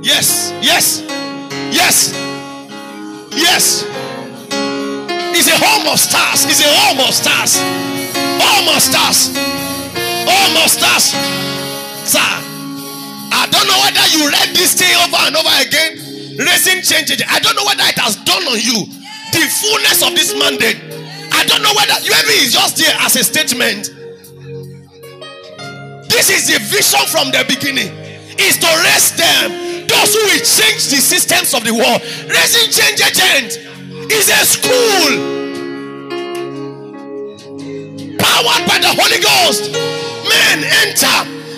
Yes 0.02 0.52
yes 0.62 1.02
yes 1.72 2.29
Yes. 3.40 3.88
It's 5.32 5.48
a 5.48 5.56
home 5.56 5.88
of 5.88 5.98
stars. 5.98 6.44
It's 6.44 6.60
a 6.60 6.68
home 6.68 7.00
of 7.00 7.08
stars. 7.16 7.56
Home 8.36 8.68
of 8.68 8.80
stars. 8.84 9.32
Home 10.28 10.56
of 10.60 10.68
stars. 10.68 11.16
Sir, 12.04 12.20
I 12.20 13.48
don't 13.48 13.64
know 13.64 13.80
whether 13.80 14.04
you 14.12 14.28
read 14.28 14.52
this 14.52 14.76
thing 14.76 14.92
over 14.92 15.24
and 15.24 15.36
over 15.40 15.56
again. 15.64 16.36
Raising 16.36 16.84
changes. 16.84 17.24
I 17.24 17.40
don't 17.40 17.56
know 17.56 17.64
whether 17.64 17.88
it 17.88 17.96
has 17.96 18.16
done 18.28 18.44
on 18.44 18.60
you. 18.60 18.84
The 19.32 19.42
fullness 19.48 20.04
of 20.04 20.12
this 20.12 20.36
mandate. 20.36 20.76
I 21.32 21.44
don't 21.48 21.62
know 21.62 21.72
whether 21.72 21.96
maybe 22.04 22.44
it's 22.44 22.52
just 22.52 22.76
there 22.76 22.92
as 23.00 23.16
a 23.16 23.24
statement. 23.24 23.88
This 26.12 26.28
is 26.28 26.52
the 26.52 26.60
vision 26.68 27.00
from 27.08 27.32
the 27.32 27.44
beginning. 27.48 27.88
Is 28.36 28.58
to 28.58 28.68
raise 28.84 29.16
them 29.16 29.69
those 29.90 30.14
who 30.14 30.22
will 30.22 30.44
change 30.46 30.86
the 30.88 31.02
systems 31.02 31.52
of 31.54 31.64
the 31.64 31.74
world. 31.74 32.00
Raising 32.30 32.70
change 32.70 33.02
agent 33.02 33.58
is 34.10 34.30
a 34.30 34.42
school 34.46 35.10
powered 38.18 38.64
by 38.70 38.78
the 38.78 38.92
Holy 38.94 39.20
Ghost. 39.20 39.74
Men 40.30 40.62
enter 40.86 41.16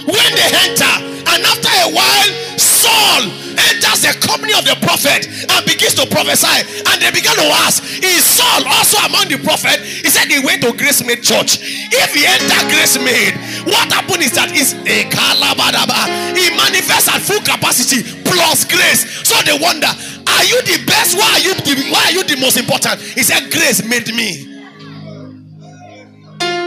when 0.09 0.31
they 0.35 0.49
enter, 0.65 0.95
and 1.29 1.45
after 1.45 1.73
a 1.85 1.93
while, 1.93 2.31
Saul 2.59 3.42
enters 3.57 4.03
the 4.03 4.15
company 4.21 4.55
of 4.55 4.65
the 4.65 4.77
prophet 4.81 5.27
and 5.27 5.61
begins 5.67 5.95
to 5.99 6.05
prophesy. 6.09 6.65
And 6.89 6.97
they 7.01 7.11
began 7.13 7.37
to 7.37 7.49
ask, 7.67 7.83
Is 8.03 8.25
Saul 8.25 8.65
also 8.67 8.99
among 9.07 9.29
the 9.29 9.39
prophet? 9.41 9.81
He 9.83 10.09
said 10.09 10.29
he 10.29 10.41
went 10.41 10.63
to 10.63 10.73
Gracemade 10.73 11.23
Church. 11.23 11.61
If 11.93 12.15
he 12.15 12.25
entered 12.27 12.67
Gracemade, 12.73 13.37
what 13.69 13.93
happened 13.93 14.23
is 14.23 14.33
that 14.35 14.53
is 14.53 14.75
a 14.75 14.87
eh, 14.87 15.05
kalabadaba. 15.11 16.35
He 16.35 16.51
manifests 16.57 17.09
at 17.09 17.21
full 17.21 17.43
capacity 17.43 18.03
plus 18.25 18.65
grace. 18.65 19.05
So 19.27 19.37
they 19.45 19.57
wonder, 19.57 19.91
Are 19.91 20.45
you 20.45 20.59
the 20.65 20.83
best? 20.87 21.17
Why 21.17 21.29
are 21.37 21.43
you 21.43 21.55
the 21.55 21.75
why 21.91 22.11
are 22.11 22.13
you 22.13 22.25
the 22.25 22.37
most 22.41 22.57
important? 22.57 23.01
He 23.01 23.23
said, 23.23 23.51
Grace 23.51 23.85
made 23.85 24.09
me. 24.15 24.49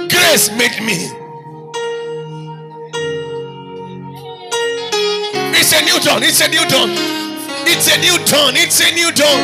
Grace 0.07 0.51
made 0.55 0.77
me. 0.85 1.24
It's 5.65 5.73
a 5.73 5.81
new 5.81 5.97
dawn. 5.97 6.21
It's 6.21 6.41
a 6.41 6.47
new 6.47 6.61
dawn. 6.69 6.93
It's 7.65 7.89
a 7.89 7.97
new 7.97 8.21
dawn. 8.21 8.53
It's 8.53 8.77
a 8.79 8.93
new 8.93 9.09
dawn. 9.09 9.41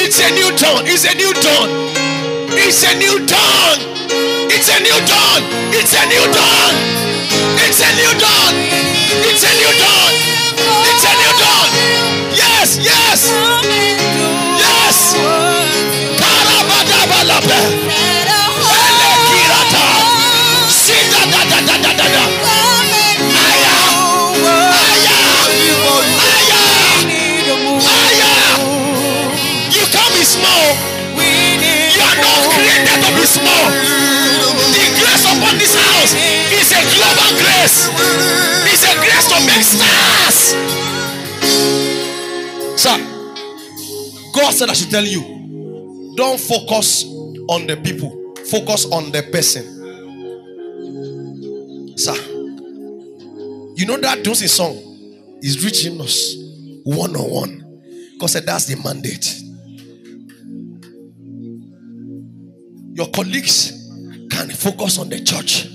It's 0.00 0.16
a 0.16 0.32
new 0.32 0.48
dawn. 0.56 0.88
It's 0.88 1.04
a 1.04 1.12
new 1.12 1.28
dawn. 1.36 1.68
It's 2.56 2.80
a 2.80 2.88
new 2.88 3.20
dawn. 3.20 3.76
It's 4.48 4.64
a 4.64 4.80
new 4.80 4.96
dawn. 4.96 5.44
It's 5.76 5.92
a 5.92 6.00
new 6.00 6.24
dawn. 6.24 6.72
It's 7.60 7.84
a 7.84 7.90
new 8.00 8.12
dawn. 8.16 8.54
It's 9.28 9.44
a 9.44 9.52
new 9.60 9.72
dawn. 9.76 10.12
It's 10.88 11.04
a 11.04 11.12
new 11.20 11.32
dawn. 11.36 11.68
Yes, 12.32 12.80
yes, 12.80 13.28
yes. 14.56 14.96
Karabadabalabe. 16.16 17.60
Elekirata. 18.72 19.84
Sida 20.72 21.28
da 21.28 21.44
da 21.44 21.60
da 21.60 21.76
da 21.76 21.92
da 21.92 22.08
da. 22.08 22.37
Grace. 37.68 37.88
It's 38.72 38.84
a 38.84 38.94
grace 38.96 39.28
to 39.28 39.38
make 39.46 39.64
stars. 39.64 40.38
Sir, 42.80 42.96
God 44.34 44.52
said 44.54 44.70
I 44.70 44.72
should 44.74 44.90
tell 44.90 45.04
you, 45.04 46.14
don't 46.16 46.40
focus 46.40 47.04
on 47.48 47.66
the 47.66 47.76
people, 47.76 48.34
focus 48.50 48.86
on 48.86 49.10
the 49.12 49.22
person. 49.32 49.64
Sir, 51.98 52.14
you 53.76 53.86
know 53.86 53.96
that 53.98 54.22
those 54.24 54.50
song 54.50 54.76
is 55.42 55.64
reaching 55.64 56.00
us 56.00 56.34
one 56.84 57.16
on 57.16 57.30
one. 57.30 57.64
Said 58.26 58.46
that's 58.46 58.66
the 58.66 58.76
mandate. 58.82 59.40
Your 62.94 63.08
colleagues 63.10 63.72
can 64.28 64.50
focus 64.50 64.98
on 64.98 65.08
the 65.08 65.22
church, 65.22 65.68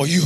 but 0.00 0.08
you 0.08 0.22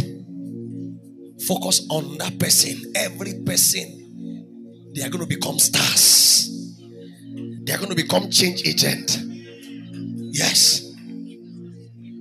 focus 1.49 1.85
on 1.91 2.17
that 2.19 2.39
person. 2.39 2.93
Every 2.95 3.43
person, 3.45 4.93
they 4.95 5.03
are 5.03 5.09
going 5.11 5.25
to 5.25 5.27
become 5.27 5.59
stars. 5.59 6.49
They 7.65 7.73
are 7.73 7.79
going 7.79 7.91
to 7.91 7.97
become 7.97 8.31
change 8.31 8.63
agent. 8.69 9.19
Yes. 10.33 10.93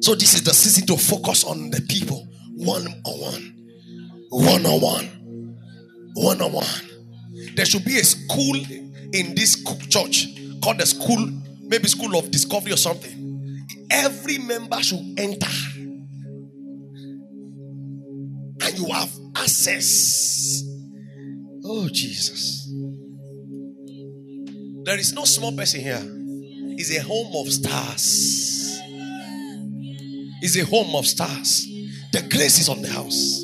So 0.01 0.15
this 0.15 0.33
is 0.33 0.41
the 0.41 0.51
season 0.51 0.87
to 0.87 0.97
focus 0.97 1.43
on 1.43 1.69
the 1.69 1.81
people 1.81 2.27
one 2.55 2.87
on 3.05 3.19
one, 3.21 3.55
one 4.31 4.65
on 4.65 4.81
one, 4.81 5.55
one 6.15 6.41
on 6.41 6.53
one. 6.53 6.65
There 7.55 7.67
should 7.67 7.85
be 7.85 7.99
a 7.99 8.03
school 8.03 8.55
in 9.13 9.35
this 9.35 9.63
church 9.89 10.25
called 10.63 10.79
the 10.79 10.87
school, 10.87 11.29
maybe 11.61 11.87
school 11.87 12.17
of 12.17 12.31
discovery 12.31 12.73
or 12.73 12.77
something. 12.77 13.63
Every 13.91 14.39
member 14.39 14.81
should 14.81 15.19
enter, 15.19 15.51
you 18.77 18.85
have 18.91 19.11
access. 19.35 20.63
Oh 21.65 21.87
Jesus! 21.91 22.71
There 24.83 24.99
is 24.99 25.13
no 25.13 25.25
small 25.25 25.55
person 25.55 25.81
here. 25.81 26.01
It's 26.77 26.95
a 26.95 27.01
home 27.01 27.35
of 27.35 27.51
stars. 27.51 28.81
It's 30.41 30.57
a 30.57 30.65
home 30.65 30.95
of 30.95 31.05
stars. 31.05 31.65
The 32.11 32.21
grace 32.29 32.59
is 32.59 32.67
on 32.67 32.81
the 32.81 32.89
house. 32.89 33.43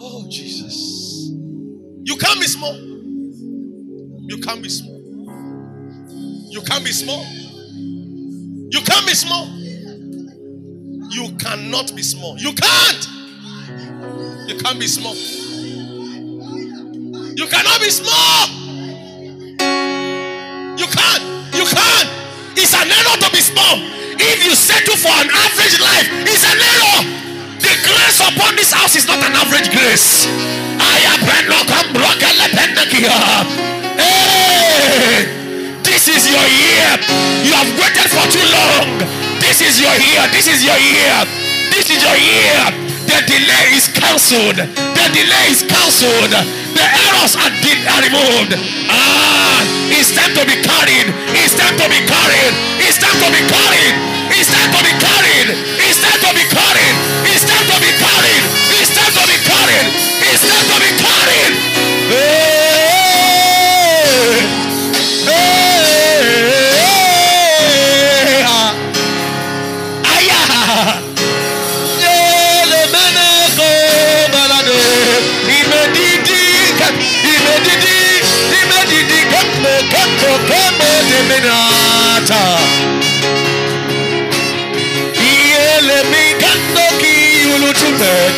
Oh, 0.00 0.26
Jesus. 0.30 1.30
You 2.04 2.16
can't 2.16 2.40
be 2.40 2.46
small. 2.46 2.74
You 2.76 4.38
can't 4.38 4.62
be 4.62 4.68
small. 4.68 4.96
You 6.50 6.62
can't 6.62 6.84
be 6.84 6.92
small. 6.92 7.26
You 8.70 8.80
can't 8.82 9.06
be 9.06 9.14
small. 9.14 9.59
You 11.10 11.26
cannot 11.42 11.90
be 11.96 12.02
small. 12.02 12.38
You 12.38 12.52
can't. 12.54 13.02
You 14.46 14.54
can't 14.62 14.78
be 14.78 14.86
small. 14.86 15.14
You 17.34 17.46
cannot 17.50 17.80
be 17.82 17.90
small. 17.90 18.46
You 20.78 20.86
can't. 20.86 21.22
You 21.50 21.66
can't. 21.66 22.08
It's 22.54 22.74
an 22.78 22.86
error 22.86 23.16
to 23.26 23.28
be 23.34 23.42
small. 23.42 23.82
If 24.22 24.38
you 24.46 24.54
settle 24.54 24.94
for 24.94 25.10
an 25.18 25.30
average 25.34 25.82
life, 25.82 26.06
it's 26.30 26.46
an 26.46 26.62
error. 26.62 27.02
The 27.58 27.74
grace 27.82 28.20
upon 28.22 28.54
this 28.54 28.72
house 28.72 28.94
is 28.94 29.08
not 29.08 29.18
an 29.18 29.34
average 29.34 29.70
grace. 29.74 30.26
Hey, 33.98 35.26
this 35.82 36.06
is 36.06 36.30
your 36.30 36.46
year. 36.46 36.90
You 37.42 37.52
have 37.58 37.70
waited 37.82 38.08
for 38.14 38.24
too 38.30 38.46
long. 38.54 39.19
This 39.50 39.66
is 39.66 39.82
your 39.82 39.90
year. 39.98 40.22
This 40.30 40.46
is 40.46 40.62
your 40.62 40.78
year. 40.78 41.26
This 41.74 41.90
is 41.90 41.98
your 41.98 42.14
year. 42.14 42.70
The 43.10 43.18
delay 43.26 43.74
is 43.74 43.90
cancelled. 43.90 44.54
The 44.54 45.06
delay 45.10 45.46
is 45.50 45.66
cancelled. 45.66 46.30
The 46.30 46.86
errors 46.86 47.34
are, 47.34 47.50
are 47.50 48.02
removed. 48.06 48.54
Ah, 48.86 49.66
it's 49.90 50.14
time 50.14 50.30
to 50.38 50.46
be 50.46 50.54
carried. 50.54 51.10
It's 51.34 51.58
time 51.58 51.74
to 51.82 51.86
be 51.90 51.98
carried. 52.06 52.54
It's 52.78 53.02
time 53.02 53.18
to 53.18 53.26
be 53.34 53.42
carried. 53.50 53.94
It's 54.38 54.54
time 54.54 54.70
to 54.70 54.80
be 54.86 54.94
carried. 55.02 55.50
It's 55.82 55.98
time 55.98 56.20
to 56.22 56.30
be 56.30 56.46
carried. 56.46 56.94
It's 57.26 57.42
time 57.42 57.66
to 57.74 57.76
be 57.82 57.90
carried. 57.98 58.44
It's 58.78 58.94
time 58.94 59.12
to 59.18 59.24
be 59.26 59.38
carried. 59.50 59.86
It's 60.30 60.42
time 60.46 60.66
to 60.70 60.76
be 60.78 60.90
carried. 60.94 61.69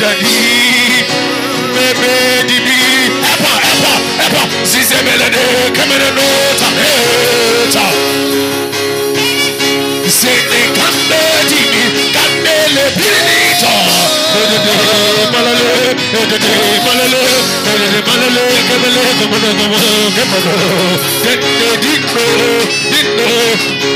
Medani. 0.02 1.06
Mebe 1.74 2.14
dibi. 2.48 2.80
Epa, 3.32 3.52
epa, 3.70 3.92
epa. 4.26 4.42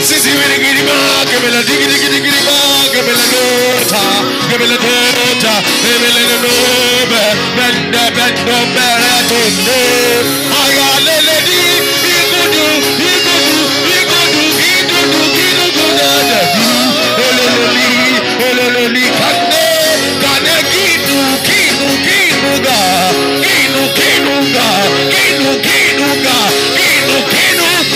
Sisi 0.06 0.30
wini 0.38 0.56
gidi 0.62 0.82
ma 0.88 0.96
kemele 1.30 1.60
digi 1.68 1.86
digi 1.90 2.08
digi 2.12 2.30
digi 2.30 2.42
ma 2.46 2.58
kemele 2.92 3.24
nota, 3.32 4.02
kemele 4.50 4.76
nota, 4.84 5.54
kemele 5.82 6.22
nobe, 6.42 7.22
bende 7.56 8.02
bende 8.16 8.58
bere 8.74 9.14
tonde. 9.28 9.78
Ayalele 10.60 11.36
di, 11.46 11.60
igudu, 12.18 12.66
igudu, 13.10 13.58
igudu, 13.96 14.42
igudu, 14.70 15.20
igudu 15.46 15.84
da 15.98 16.10
di. 16.28 16.70
Eleleli, 17.26 17.90
eleleli 18.48 19.04
kande, 19.18 19.66
kane 20.22 20.56
kinu, 20.72 21.18
kinu, 21.46 21.88
kinu 22.06 22.52
ga, 22.66 22.78
kinu, 23.44 23.82
kinu 23.98 24.34
ga, 24.54 24.68
kinu, 25.12 25.50
kinu 25.66 26.08
ga, 26.24 26.38
kinu, 26.76 27.16
kinu, 27.32 27.64
ele 27.86 27.95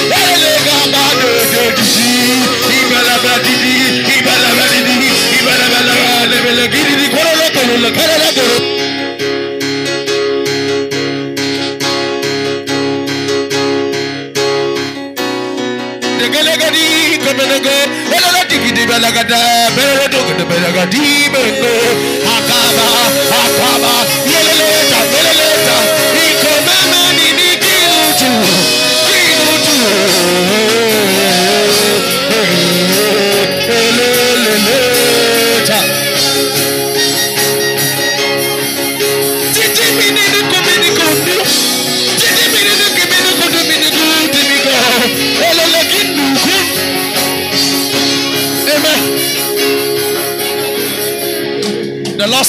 akaba, 22.36 22.86
akaba, 23.42 23.92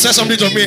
Said 0.01 0.13
something 0.13 0.37
to 0.37 0.49
me. 0.55 0.65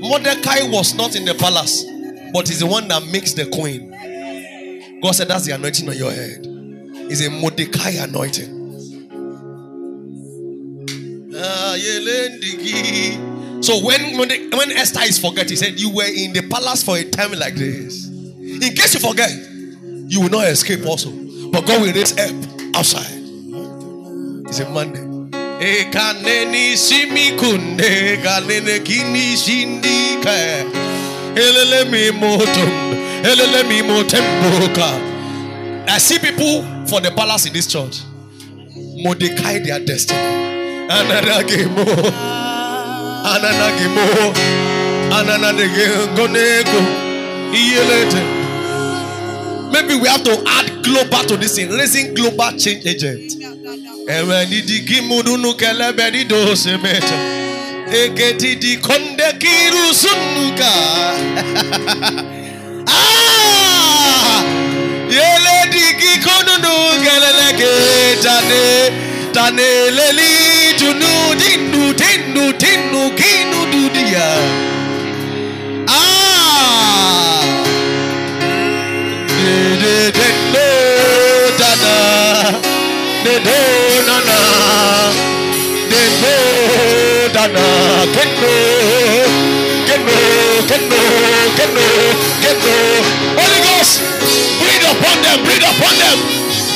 Mordecai 0.00 0.68
was 0.68 0.94
not 0.94 1.14
in 1.14 1.24
the 1.24 1.32
palace, 1.32 1.84
but 2.32 2.48
he's 2.48 2.58
the 2.58 2.66
one 2.66 2.88
that 2.88 3.06
makes 3.06 3.34
the 3.34 3.46
queen. 3.46 5.00
God 5.00 5.12
said 5.12 5.28
that's 5.28 5.44
the 5.46 5.52
anointing 5.52 5.88
on 5.88 5.96
your 5.96 6.10
head. 6.10 6.40
It's 7.08 7.24
a 7.24 7.30
Mordecai 7.30 7.90
anointing. 7.90 8.50
Ah. 11.36 11.76
So 13.62 13.78
when 13.86 14.18
when 14.18 14.72
Esther 14.72 15.02
is 15.02 15.20
forget, 15.20 15.50
he 15.50 15.54
said, 15.54 15.78
You 15.78 15.94
were 15.94 16.02
in 16.02 16.32
the 16.32 16.42
palace 16.50 16.82
for 16.82 16.96
a 16.96 17.04
time 17.04 17.30
like 17.34 17.54
this. 17.54 18.08
In 18.08 18.58
case 18.58 18.94
you 18.94 19.00
forget, 19.08 19.30
you 19.30 20.20
will 20.20 20.30
not 20.30 20.48
escape 20.48 20.84
also. 20.84 21.12
But 21.52 21.64
God 21.64 21.80
will 21.80 21.92
raise 21.92 22.10
help 22.10 22.34
outside. 22.74 23.06
It's 24.48 24.58
a 24.58 24.68
Monday. 24.68 25.11
Ekaneni 25.62 26.76
simikunde 26.76 28.16
kanene 28.22 28.78
kini 28.78 29.36
shindika. 29.36 30.34
Elele 31.36 31.84
mi 31.84 32.10
motum. 32.10 32.70
Elele 33.22 33.62
mi 33.68 33.82
motemboka. 33.82 34.90
I 35.88 35.98
see 35.98 36.18
people 36.18 36.64
for 36.86 37.00
the 37.00 37.10
palace 37.12 37.46
in 37.46 37.52
this 37.52 37.66
church. 37.68 38.00
Mordecai 38.96 39.60
their 39.60 39.78
destiny. 39.78 40.18
Ananagemo. 40.88 41.84
Ananagemo. 43.24 44.34
Ananagegonego. 45.12 46.80
Iyelete. 47.54 48.41
Maybe 49.72 49.94
we 50.00 50.08
have 50.08 50.22
to 50.24 50.32
add 50.46 50.84
global 50.84 51.24
to 51.28 51.36
this 51.36 51.54
thing, 51.56 51.70
raising 51.70 52.14
global 52.14 52.50
change 52.58 52.86
agent. 52.86 53.32
Tane. 69.32 69.90
Leli 69.96 70.74
tunu 70.78 71.34
kinu 73.16 73.66
dudia. 73.72 74.71
Kendo. 88.42 88.58
Kendo. 89.86 90.18
Kendo. 90.66 91.02
Kendo. 91.54 91.86
Kendo. 92.42 92.74
Holy 93.38 93.60
Ghost, 93.62 94.02
breathe 94.58 94.82
upon 94.82 95.16
them. 95.22 95.38
Breathe 95.46 95.62
upon 95.62 95.94
them. 95.94 96.18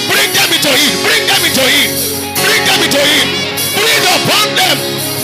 Bring 0.07 0.31
them 0.31 0.51
into 0.55 0.71
it. 0.71 0.95
Bring 1.03 1.27
them 1.27 1.43
into 1.43 1.65
it. 1.67 1.91
Bring 2.39 2.63
them 2.71 2.81
into 2.87 3.03
it. 3.03 3.27
Breathe 3.75 4.07
upon 4.15 4.47
them. 4.55 4.77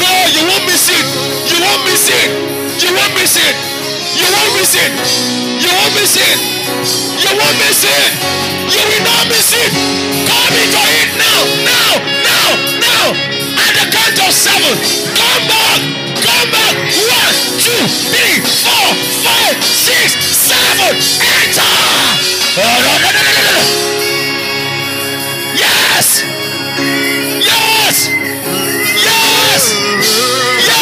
No, 0.02 0.10
you 0.34 0.42
won't 0.50 0.66
miss 0.66 0.90
it. 0.90 1.06
You 1.46 1.62
won't 1.62 1.86
miss 1.86 2.10
it. 2.10 2.30
You 2.82 2.90
won't 2.90 3.14
miss 3.14 3.38
it. 3.38 3.54
You 4.18 4.26
won't 4.26 4.52
miss 4.58 4.74
it. 4.74 4.90
You 5.62 5.70
won't 5.70 5.94
miss 5.94 6.16
it. 6.18 6.38
You 7.22 7.30
won't 7.38 7.56
miss 7.62 7.86
it. 7.86 8.10
You 8.66 8.82
will 8.82 9.04
not 9.06 9.30
miss 9.30 9.54
it. 9.54 9.70
Come 10.26 10.54
into 10.58 10.82
it 10.90 11.10
now, 11.22 11.40
now, 11.62 11.92
now, 12.26 12.48
now. 12.82 13.04
At 13.62 13.72
the 13.78 13.84
count 13.94 14.18
of 14.26 14.32
seven. 14.34 14.74
Come 15.14 15.46
back. 15.46 16.01
Come 16.22 16.50
back. 16.50 16.74
One, 16.76 17.36
two, 17.58 17.82
three, 18.10 18.38
four, 18.62 18.88
five, 19.26 19.58
six, 19.64 20.14
seven. 20.14 20.94
Enter. 21.18 21.62
Ah! 21.66 22.82
Yes. 25.54 26.22
Yes. 27.42 28.08
Yes. 29.04 29.64
Yes. 30.66 30.81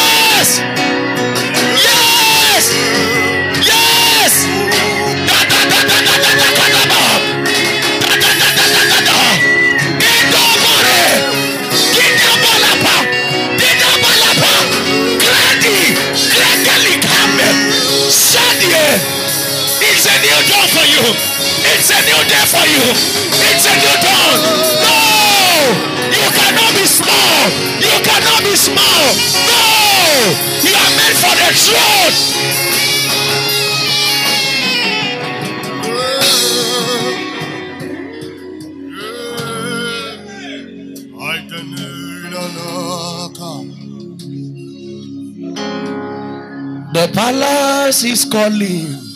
New 20.21 20.39
dawn 20.49 20.67
for 20.69 20.85
you. 20.85 21.03
It's 21.73 21.89
a 21.89 21.99
new 22.05 22.21
day 22.29 22.45
for 22.45 22.65
you. 22.69 22.83
It's 23.49 23.65
a 23.65 23.73
new 23.81 23.95
dawn. 24.05 24.37
No. 24.85 24.97
You 26.13 26.27
cannot 26.37 26.71
be 26.77 26.85
small. 26.85 27.41
You 27.81 27.95
cannot 28.05 28.41
be 28.45 28.53
small. 28.55 29.03
No. 29.49 29.61
You 30.61 30.73
are 30.77 30.91
meant 30.97 31.17
for 31.17 31.33
the 31.33 31.49
throne. 31.57 32.15
The 46.93 47.07
palace 47.13 48.03
is 48.03 48.25
calling. 48.25 49.10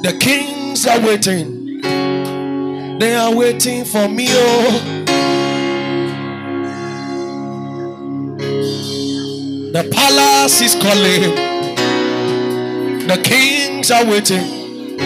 The 0.00 0.16
kings 0.20 0.86
are 0.86 1.00
waiting. 1.00 1.80
They 3.00 3.14
are 3.16 3.34
waiting 3.34 3.84
for 3.84 4.08
me. 4.08 4.26
Oh. 4.30 5.04
The 9.72 9.88
palace 9.90 10.60
is 10.60 10.74
calling. 10.76 11.34
The 13.08 13.20
kings 13.24 13.90
are 13.90 14.04
waiting. 14.04 14.96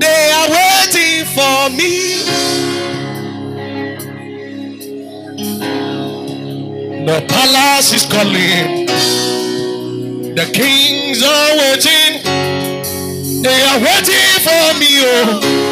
They 0.00 0.30
are 0.32 0.48
waiting 0.48 1.26
for 1.26 1.68
me. 1.76 2.24
The 7.04 7.20
palace 7.28 7.92
is 7.92 8.06
calling. 8.06 8.86
The 10.34 10.50
kings 10.54 11.22
are 11.22 11.56
waiting. 11.58 12.13
They 13.44 13.50
are 13.50 13.78
waiting 13.78 14.40
for 14.40 14.78
me. 14.78 14.88
Oh. 15.04 15.63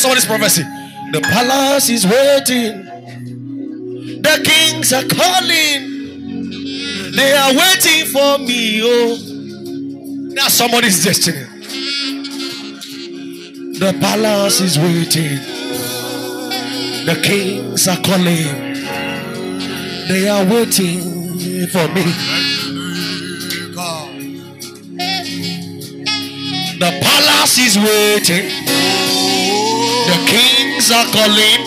Somebody's 0.00 0.24
prophecy. 0.24 0.62
The 1.12 1.20
palace 1.20 1.90
is 1.90 2.06
waiting. 2.06 2.84
The 4.22 4.40
kings 4.44 4.92
are 4.92 5.04
calling. 5.04 5.90
They 7.14 7.32
are 7.32 7.52
waiting 7.52 8.06
for 8.06 8.38
me. 8.38 8.80
Oh, 8.82 9.16
that's 10.34 10.54
somebody's 10.54 11.04
destiny. 11.04 11.44
The 13.78 13.92
palace 14.00 14.60
is 14.60 14.78
waiting. 14.78 15.38
The 17.04 17.20
kings 17.22 17.88
are 17.88 17.96
calling. 17.96 18.74
They 20.08 20.28
are 20.28 20.44
waiting 20.44 21.00
for 21.68 21.88
me. 21.88 22.04
The 26.78 26.90
palace 27.02 27.58
is 27.58 27.76
waiting. 27.76 29.19
The 30.10 30.18
kings 30.26 30.90
are 30.90 31.06
calling. 31.12 31.60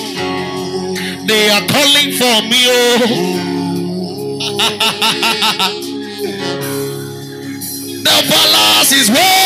They 1.27 1.49
are 1.49 1.65
calling 1.65 2.11
for 2.11 2.41
me. 2.51 2.67
Oh. 2.67 2.77
the 8.03 8.17
palace 8.27 8.91
is 8.91 9.09
waiting. 9.09 9.42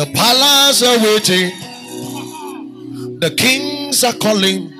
The 0.00 0.06
palace 0.14 0.82
are 0.82 0.96
waiting. 0.96 1.50
The 3.20 3.30
kings 3.36 4.02
are 4.02 4.14
calling. 4.14 4.72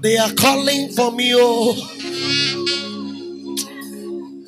They 0.00 0.16
are 0.18 0.32
calling 0.32 0.88
for 0.88 1.12
me. 1.12 1.32
Oh, 1.36 1.76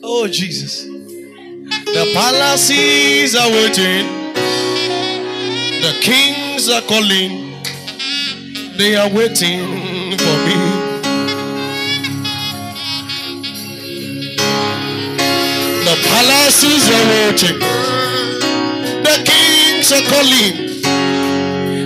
oh 0.03 0.26
Jesus. 0.26 0.82
The 0.82 2.11
palaces 2.14 3.36
are 3.36 3.49
waiting. 3.49 4.09
The 5.82 5.93
kings 6.01 6.68
are 6.68 6.82
calling. 6.82 7.55
They 8.76 8.97
are 8.97 9.09
waiting 9.09 10.18
for 10.18 10.36
me. 10.47 10.59
The 15.84 15.97
palaces 16.11 16.91
are 16.91 17.07
waiting. 17.12 18.18
Are 19.91 20.03
calling. 20.03 20.82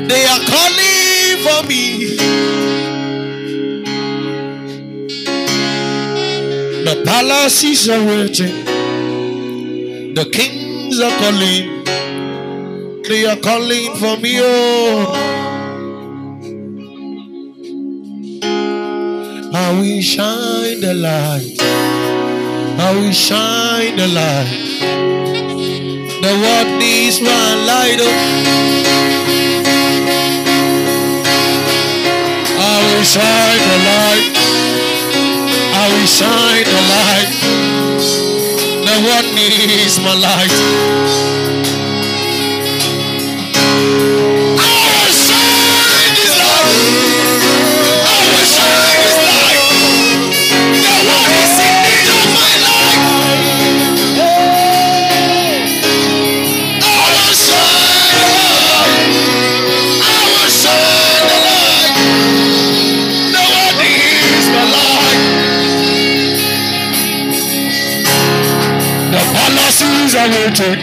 They 0.09 0.25
are 0.25 0.41
calling 0.51 1.39
for 1.45 1.69
me. 1.69 2.17
The 6.83 7.03
palaces 7.05 7.89
are 7.89 8.05
waiting. 8.05 8.65
The 10.15 10.25
kings 10.33 10.99
are 10.99 11.17
calling. 11.21 11.85
They 13.05 13.25
are 13.25 13.37
calling 13.37 13.95
for 13.95 14.17
me. 14.17 14.41
Oh. 14.41 15.13
I 19.55 19.73
will 19.79 20.03
shine 20.03 20.81
the 20.81 20.95
light. 20.95 21.57
I 22.81 22.95
will 22.97 23.13
shine 23.13 23.97
the 23.97 24.09
light. 24.09 25.12
The 26.23 26.29
world 26.29 26.79
needs 26.79 27.21
my 27.21 27.55
light. 27.67 27.99
Oh. 27.99 28.07
I 32.63 32.77
will 32.87 33.03
shine 33.03 33.63
the 33.71 33.79
light. 33.91 34.31
I 35.75 35.85
will 35.91 36.07
shine 36.07 36.63
the 36.63 36.83
light. 36.95 37.31
The 38.87 38.97
world 39.03 39.35
needs 39.35 39.99
my 39.99 40.15
light. 40.15 40.55
Palaces. 70.63 70.79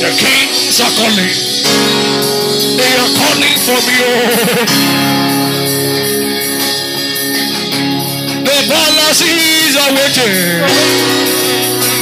The 0.00 0.10
kings 0.16 0.80
are 0.80 0.94
calling. 0.96 1.36
They 2.76 2.92
are 2.96 3.12
calling 3.20 3.56
for 3.64 3.80
me. 3.86 3.96
Oh. 4.00 4.12
The 8.44 8.58
palaces 8.72 9.76
are 9.76 9.92
waiting. 9.92 10.64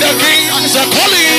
The 0.01 0.11
kings 0.23 0.77
are 0.77 0.91
calling. 0.91 1.34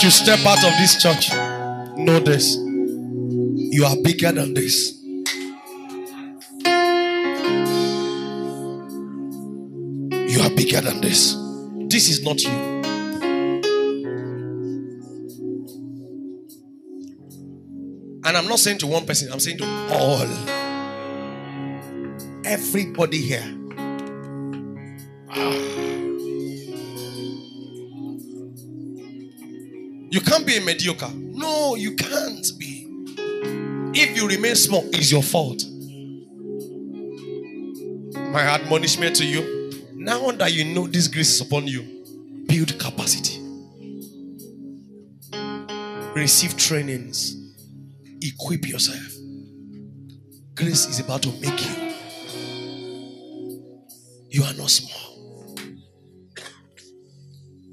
As 0.00 0.04
you 0.04 0.10
step 0.10 0.38
out 0.46 0.64
of 0.64 0.72
this 0.78 0.96
church, 0.96 1.30
know 1.94 2.20
this. 2.20 2.56
You 2.56 3.84
are 3.84 3.96
bigger 4.02 4.32
than 4.32 4.54
this. 4.54 4.98
You 10.24 10.40
are 10.40 10.50
bigger 10.56 10.80
than 10.80 11.02
this. 11.02 11.36
This 11.90 12.08
is 12.08 12.22
not 12.24 12.42
you. 12.42 12.50
And 18.24 18.38
I'm 18.38 18.48
not 18.48 18.58
saying 18.58 18.78
to 18.78 18.86
one 18.86 19.04
person, 19.04 19.30
I'm 19.30 19.38
saying 19.38 19.58
to 19.58 19.66
all. 19.90 20.26
Everybody 22.46 23.18
here. 23.18 23.44
Ah. 25.28 25.79
You 30.10 30.20
can't 30.20 30.44
be 30.44 30.56
a 30.56 30.60
mediocre. 30.60 31.10
No, 31.14 31.76
you 31.76 31.94
can't 31.94 32.46
be. 32.58 32.86
If 33.94 34.16
you 34.16 34.26
remain 34.26 34.56
small, 34.56 34.84
it's 34.92 35.10
your 35.12 35.22
fault. 35.22 35.62
My 38.32 38.42
admonishment 38.42 39.16
to 39.16 39.24
you 39.26 39.60
now 39.94 40.30
that 40.32 40.52
you 40.52 40.64
know 40.64 40.86
this 40.86 41.08
grace 41.08 41.34
is 41.34 41.40
upon 41.40 41.68
you, 41.68 41.82
build 42.46 42.76
capacity, 42.78 43.38
receive 46.14 46.56
trainings, 46.56 47.36
equip 48.20 48.66
yourself. 48.66 49.12
Grace 50.54 50.86
is 50.86 50.98
about 51.00 51.22
to 51.22 51.32
make 51.40 51.64
you. 51.64 51.92
You 54.30 54.42
are 54.44 54.54
not 54.54 54.70
small. 54.70 55.56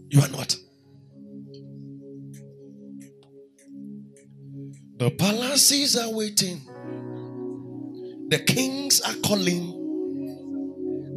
You 0.10 0.22
are 0.22 0.30
not. 0.30 0.56
The 4.98 5.12
palaces 5.12 5.96
are 5.96 6.12
waiting. 6.12 6.60
The 8.30 8.40
kings 8.40 9.00
are 9.02 9.14
calling. 9.24 9.76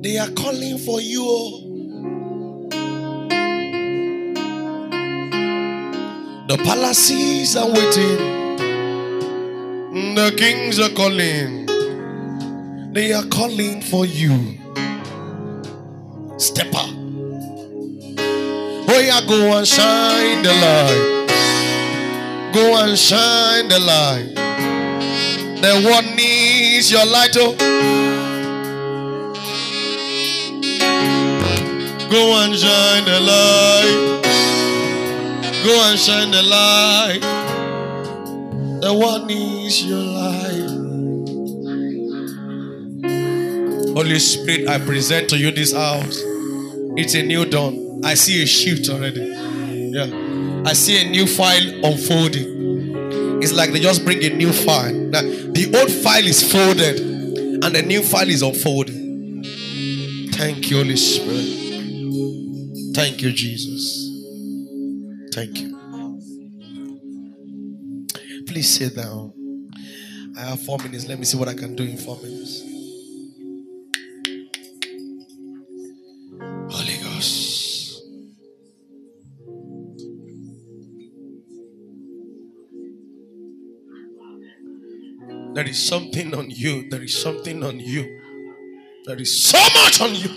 They 0.02 0.18
are 0.18 0.28
calling 0.32 0.76
for 0.76 1.00
you. 1.00 1.22
The 6.46 6.58
palaces 6.58 7.56
are 7.56 7.68
waiting. 7.68 8.18
The 10.14 10.34
kings 10.36 10.78
are 10.78 10.90
calling. 10.90 11.64
They 12.92 13.14
are 13.14 13.24
calling 13.28 13.80
for 13.80 14.04
you. 14.04 14.58
Step 16.36 16.74
up. 16.74 16.90
Oh, 18.92 19.00
yeah, 19.02 19.22
go 19.26 19.56
and 19.56 19.66
shine 19.66 20.42
the 20.42 20.52
light. 20.52 21.19
Go 22.52 22.82
and 22.82 22.98
shine 22.98 23.68
the 23.68 23.78
light. 23.78 24.34
The 25.62 25.88
one 25.88 26.16
needs 26.16 26.90
your 26.90 27.06
light. 27.06 27.36
Oh. 27.36 27.54
Go 32.10 32.32
and 32.42 32.56
shine 32.56 33.04
the 33.04 33.20
light. 33.20 34.20
Go 35.64 35.90
and 35.90 35.98
shine 35.98 36.30
the 36.32 36.42
light. 36.42 37.20
The 38.80 38.94
one 38.94 39.26
needs 39.28 39.84
your 39.84 39.98
light. 39.98 40.70
Holy 43.94 44.18
Spirit, 44.18 44.68
I 44.68 44.78
present 44.78 45.28
to 45.30 45.38
you 45.38 45.52
this 45.52 45.72
house. 45.72 46.20
It's 46.96 47.14
a 47.14 47.22
new 47.22 47.44
dawn. 47.44 48.00
I 48.04 48.14
see 48.14 48.42
a 48.42 48.46
shift 48.46 48.88
already. 48.88 49.20
Yeah. 49.92 50.29
I 50.64 50.72
see 50.74 51.00
a 51.04 51.10
new 51.10 51.26
file 51.26 51.84
unfolding. 51.84 53.42
It's 53.42 53.52
like 53.52 53.72
they 53.72 53.80
just 53.80 54.04
bring 54.04 54.22
a 54.22 54.28
new 54.30 54.52
file. 54.52 54.92
Now, 54.92 55.22
the 55.22 55.72
old 55.80 55.90
file 55.90 56.26
is 56.26 56.42
folded 56.52 57.00
and 57.00 57.74
the 57.74 57.82
new 57.82 58.02
file 58.02 58.28
is 58.28 58.42
unfolding. 58.42 59.42
Thank 60.32 60.70
you, 60.70 60.76
Holy 60.78 60.96
Spirit. 60.96 61.60
Thank 62.94 63.22
you, 63.22 63.32
Jesus. 63.32 64.08
Thank 65.34 65.60
you. 65.60 65.76
Please 68.46 68.68
sit 68.68 68.96
down. 68.96 69.32
I 70.36 70.40
have 70.40 70.60
four 70.60 70.78
minutes. 70.78 71.06
Let 71.06 71.18
me 71.18 71.24
see 71.24 71.36
what 71.36 71.48
I 71.48 71.54
can 71.54 71.74
do 71.74 71.84
in 71.84 71.96
four 71.96 72.16
minutes. 72.22 72.69
There 85.60 85.68
is 85.68 85.86
something 85.86 86.34
on 86.34 86.48
you. 86.48 86.88
There 86.88 87.02
is 87.02 87.20
something 87.20 87.62
on 87.62 87.78
you. 87.80 88.18
There 89.04 89.20
is 89.20 89.44
so 89.44 89.58
much 89.58 90.00
on 90.00 90.14
you. 90.14 90.30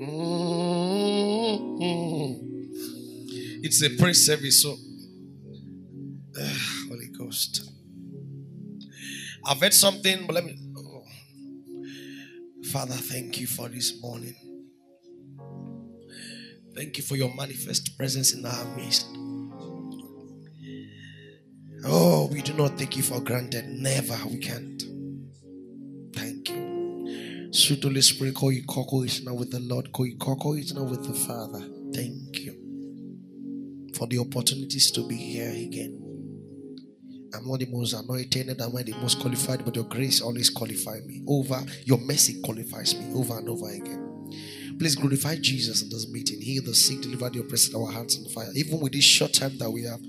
Mm. 0.00 0.38
It's 3.62 3.82
a 3.82 3.90
praise 3.98 4.24
service, 4.24 4.62
so 4.62 4.70
uh, 6.40 6.54
Holy 6.88 7.08
Ghost. 7.18 7.70
I've 9.44 9.60
heard 9.60 9.74
something, 9.74 10.26
but 10.26 10.36
let 10.36 10.46
me. 10.46 10.56
oh. 10.78 11.04
Father, 12.72 12.94
thank 12.94 13.38
you 13.38 13.46
for 13.46 13.68
this 13.68 14.00
morning. 14.00 14.34
Thank 16.74 16.96
you 16.96 17.04
for 17.04 17.16
your 17.16 17.34
manifest 17.34 17.96
presence 17.98 18.32
in 18.34 18.46
our 18.46 18.64
midst. 18.76 19.06
Oh, 21.84 22.28
we 22.32 22.42
do 22.42 22.52
not 22.54 22.78
take 22.78 22.96
you 22.96 23.02
for 23.02 23.20
granted. 23.20 23.66
Never, 23.68 24.16
we 24.28 24.38
can't. 24.38 24.82
Thank 26.14 26.50
you. 26.50 27.48
Sweet 27.52 27.82
Holy 27.82 28.00
Spirit, 28.00 28.34
call 28.34 28.52
you 28.52 28.64
Coco 28.64 29.02
is 29.02 29.22
now 29.24 29.34
with 29.34 29.50
the 29.50 29.60
Lord. 29.60 29.92
Call 29.92 30.06
you 30.06 30.16
is 30.54 30.72
now 30.72 30.84
with 30.84 31.04
the 31.06 31.12
Father. 31.12 31.60
Thank 31.92 32.38
you 32.38 33.18
for 33.94 34.06
the 34.06 34.18
opportunities 34.18 34.90
to 34.92 35.06
be 35.06 35.16
here 35.16 35.50
again. 35.50 35.98
I'm 37.34 37.46
not 37.48 37.60
the 37.60 37.66
most 37.66 37.94
anointed, 37.94 38.48
I'm 38.48 38.72
not 38.72 38.84
the 38.84 38.94
most 39.00 39.20
qualified, 39.20 39.64
but 39.64 39.74
your 39.74 39.84
grace 39.84 40.20
always 40.20 40.50
qualifies 40.50 41.04
me. 41.04 41.22
Over 41.26 41.62
your 41.84 41.98
mercy 41.98 42.40
qualifies 42.42 42.94
me 42.94 43.12
over 43.14 43.38
and 43.38 43.48
over 43.48 43.70
again. 43.70 44.11
Please 44.82 44.96
glorify 44.96 45.36
Jesus 45.36 45.80
in 45.80 45.90
this 45.90 46.08
meeting. 46.10 46.40
Heal 46.40 46.64
the 46.64 46.74
sick, 46.74 47.02
deliver 47.02 47.30
the 47.30 47.38
oppressed, 47.38 47.72
our 47.72 47.92
hearts 47.92 48.16
in 48.16 48.28
fire. 48.30 48.50
Even 48.56 48.80
with 48.80 48.90
this 48.90 49.04
short 49.04 49.32
time 49.32 49.56
that 49.58 49.70
we 49.70 49.84
have, 49.84 50.00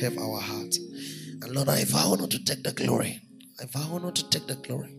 have 0.00 0.18
our 0.18 0.40
hearts. 0.40 0.76
And 0.76 1.52
Lord, 1.52 1.68
I 1.68 1.84
vow 1.84 2.16
not 2.18 2.32
to 2.32 2.44
take 2.44 2.64
the 2.64 2.72
glory. 2.72 3.20
I 3.62 3.66
vow 3.66 3.98
not 3.98 4.16
to 4.16 4.28
take 4.28 4.48
the 4.48 4.56
glory. 4.56 4.96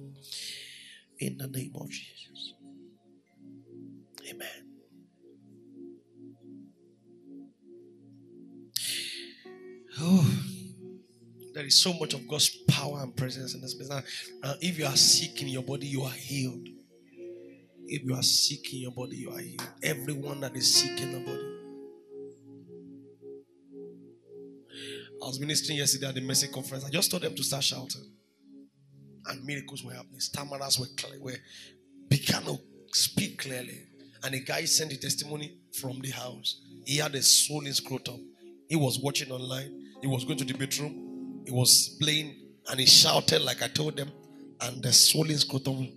In 1.19 1.37
the 1.37 1.47
name 1.47 1.73
of 1.75 1.89
Jesus. 1.89 2.53
Amen. 4.29 4.47
Oh, 9.99 10.33
there 11.53 11.65
is 11.65 11.75
so 11.75 11.91
much 11.91 12.13
of 12.13 12.25
God's 12.25 12.55
power 12.69 13.01
and 13.03 13.13
presence 13.13 13.53
in 13.53 13.59
this 13.59 13.73
place. 13.73 13.89
Now, 13.89 14.01
now, 14.41 14.53
if 14.61 14.79
you 14.79 14.85
are 14.85 14.95
sick 14.95 15.41
in 15.41 15.49
your 15.49 15.63
body, 15.63 15.87
you 15.87 16.03
are 16.03 16.09
healed. 16.09 16.69
If 17.91 18.03
you 18.03 18.13
are 18.13 18.21
sick 18.21 18.71
in 18.71 18.81
your 18.81 18.91
body, 18.91 19.17
you 19.17 19.31
are 19.31 19.39
healed. 19.39 19.67
Everyone 19.81 20.41
that 20.41 20.55
is 20.55 20.75
sick 20.75 21.01
in 21.01 21.11
the 21.11 21.19
body. 21.19 21.55
I 25.21 25.25
was 25.25 25.39
ministering 25.39 25.79
yesterday 25.79 26.07
at 26.07 26.13
the 26.13 26.21
Mercy 26.21 26.49
conference. 26.49 26.85
I 26.85 26.91
just 26.91 27.09
told 27.09 27.23
them 27.23 27.33
to 27.33 27.43
start 27.43 27.63
shouting. 27.63 28.11
And 29.25 29.43
miracles 29.43 29.83
were 29.83 29.93
happening. 29.93 30.19
Stammerers 30.19 30.79
were, 30.79 30.85
clear, 30.95 31.19
were 31.19 31.37
began 32.09 32.43
to 32.43 32.59
speak 32.93 33.39
clearly. 33.39 33.87
And 34.23 34.35
a 34.35 34.39
guy 34.39 34.65
sent 34.65 34.93
a 34.93 34.99
testimony 34.99 35.57
from 35.81 35.99
the 35.99 36.11
house. 36.11 36.61
He 36.85 36.97
had 36.97 37.15
a 37.15 37.23
swollen 37.23 37.73
scrotum. 37.73 38.23
He 38.67 38.75
was 38.75 38.99
watching 38.99 39.31
online. 39.31 39.95
He 40.01 40.07
was 40.07 40.25
going 40.25 40.37
to 40.37 40.45
the 40.45 40.53
bedroom. 40.53 41.41
He 41.45 41.51
was 41.51 41.97
playing 41.99 42.35
and 42.69 42.79
he 42.79 42.85
shouted 42.85 43.41
like 43.41 43.63
I 43.63 43.67
told 43.67 43.97
them. 43.97 44.11
And 44.61 44.83
the 44.83 44.93
swollen 44.93 45.37
scrotum 45.39 45.89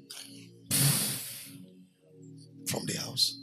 from 2.73 2.87
the 2.87 2.95
house. 2.95 3.39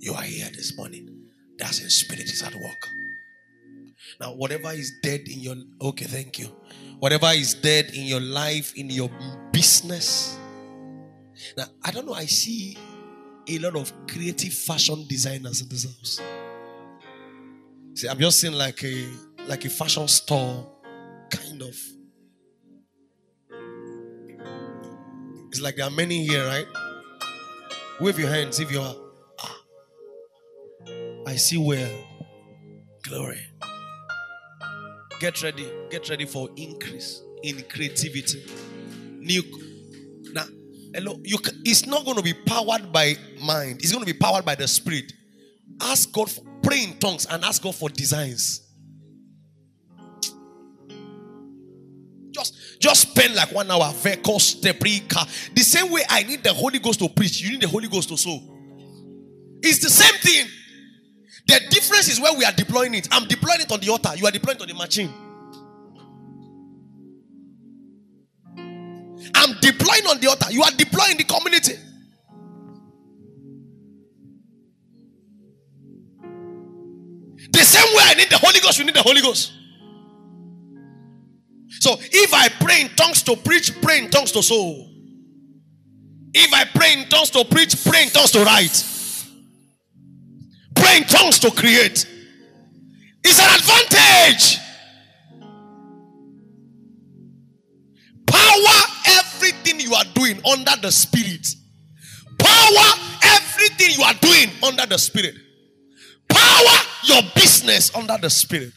You 0.00 0.12
are 0.12 0.22
here 0.22 0.50
this 0.52 0.76
morning. 0.76 1.08
That's 1.56 1.80
in 1.80 1.88
spirit 1.88 2.24
is 2.24 2.42
at 2.42 2.54
work. 2.54 2.88
Now, 4.20 4.34
whatever 4.34 4.70
is 4.70 4.92
dead 5.02 5.22
in 5.26 5.40
your 5.40 5.56
okay, 5.80 6.04
thank 6.04 6.38
you. 6.38 6.48
Whatever 6.98 7.28
is 7.28 7.54
dead 7.54 7.90
in 7.94 8.04
your 8.04 8.20
life, 8.20 8.74
in 8.76 8.90
your 8.90 9.10
business. 9.50 10.36
Now, 11.56 11.64
I 11.82 11.90
don't 11.90 12.04
know. 12.04 12.12
I 12.12 12.26
see 12.26 12.76
a 13.48 13.58
lot 13.60 13.76
of 13.76 13.92
creative 14.06 14.52
fashion 14.52 15.06
designers 15.08 15.62
in 15.62 15.68
this 15.70 15.84
house. 15.84 16.20
See, 17.94 18.08
I'm 18.08 18.18
just 18.18 18.40
seeing 18.40 18.52
like 18.52 18.84
a 18.84 19.08
like 19.48 19.64
a 19.64 19.70
fashion 19.70 20.06
store, 20.06 20.70
kind 21.30 21.62
of. 21.62 21.76
It's 25.48 25.62
like 25.62 25.76
there 25.76 25.86
are 25.86 25.90
many 25.90 26.26
here, 26.26 26.44
right? 26.44 26.66
Wave 28.00 28.18
your 28.18 28.28
hands 28.28 28.58
if 28.58 28.72
you 28.72 28.80
are. 28.80 28.94
Ah, 29.40 29.60
I 31.26 31.36
see 31.36 31.56
where. 31.56 31.90
Glory. 33.02 33.40
Get 35.20 35.42
ready. 35.42 35.68
Get 35.90 36.08
ready 36.08 36.24
for 36.24 36.48
increase 36.56 37.22
in 37.42 37.62
creativity. 37.62 38.44
New. 39.20 39.42
Now, 40.32 40.44
hello. 40.92 41.20
You. 41.22 41.38
It's 41.64 41.86
not 41.86 42.04
going 42.04 42.16
to 42.16 42.22
be 42.22 42.34
powered 42.34 42.92
by 42.92 43.16
mind. 43.40 43.80
It's 43.80 43.92
going 43.92 44.04
to 44.04 44.12
be 44.12 44.18
powered 44.18 44.44
by 44.44 44.56
the 44.56 44.66
spirit. 44.66 45.12
Ask 45.80 46.12
God. 46.12 46.30
For, 46.30 46.42
pray 46.62 46.82
in 46.82 46.98
tongues 46.98 47.26
and 47.26 47.44
ask 47.44 47.62
God 47.62 47.74
for 47.76 47.88
designs. 47.88 48.63
Just, 52.34 52.80
just 52.80 53.10
spend 53.10 53.36
like 53.36 53.52
one 53.52 53.70
hour. 53.70 53.92
The 53.92 55.62
same 55.62 55.92
way 55.92 56.02
I 56.08 56.24
need 56.24 56.42
the 56.42 56.52
Holy 56.52 56.80
Ghost 56.80 56.98
to 56.98 57.08
preach, 57.08 57.40
you 57.40 57.52
need 57.52 57.60
the 57.60 57.68
Holy 57.68 57.86
Ghost 57.86 58.08
to 58.08 58.16
sow. 58.16 58.40
It's 59.62 59.78
the 59.78 59.88
same 59.88 60.18
thing. 60.20 60.46
The 61.46 61.60
difference 61.70 62.08
is 62.08 62.20
where 62.20 62.36
we 62.36 62.44
are 62.44 62.52
deploying 62.52 62.94
it. 62.94 63.06
I'm 63.12 63.28
deploying 63.28 63.60
it 63.60 63.70
on 63.70 63.78
the 63.78 63.88
altar. 63.90 64.10
You 64.16 64.26
are 64.26 64.32
deploying 64.32 64.56
it 64.56 64.62
on 64.62 64.68
the 64.68 64.74
machine. 64.74 65.12
I'm 69.34 69.56
deploying 69.60 70.06
on 70.06 70.20
the 70.20 70.28
altar. 70.28 70.50
You 70.50 70.62
are 70.62 70.72
deploying 70.72 71.16
the 71.16 71.24
community. 71.24 71.74
The 77.52 77.60
same 77.60 77.96
way 77.96 78.02
I 78.06 78.14
need 78.14 78.30
the 78.30 78.38
Holy 78.38 78.58
Ghost, 78.60 78.78
you 78.78 78.84
need 78.84 78.94
the 78.94 79.02
Holy 79.02 79.22
Ghost. 79.22 79.52
So 81.84 81.98
if 82.00 82.32
I 82.32 82.48
pray 82.48 82.80
in 82.80 82.88
tongues 82.96 83.22
to 83.24 83.36
preach, 83.36 83.78
pray 83.82 83.98
in 83.98 84.08
tongues 84.08 84.32
to 84.32 84.42
sow. 84.42 84.88
If 86.32 86.50
I 86.54 86.64
pray 86.64 86.94
in 86.94 87.10
tongues 87.10 87.28
to 87.32 87.44
preach, 87.44 87.84
pray 87.84 88.04
in 88.04 88.08
tongues 88.08 88.30
to 88.30 88.42
write. 88.42 88.82
Pray 90.74 90.96
in 90.96 91.04
tongues 91.04 91.38
to 91.40 91.50
create. 91.50 92.08
It's 93.22 93.38
an 93.38 93.54
advantage. 93.54 94.60
Power 98.28 98.80
everything 99.18 99.80
you 99.80 99.92
are 99.92 100.06
doing 100.14 100.40
under 100.46 100.80
the 100.80 100.90
spirit. 100.90 101.46
Power 102.38 102.98
everything 103.24 103.90
you 103.90 104.04
are 104.04 104.14
doing 104.14 104.48
under 104.62 104.86
the 104.86 104.96
spirit. 104.96 105.34
Power 106.30 106.78
your 107.02 107.20
business 107.34 107.94
under 107.94 108.16
the 108.16 108.30
spirit. 108.30 108.72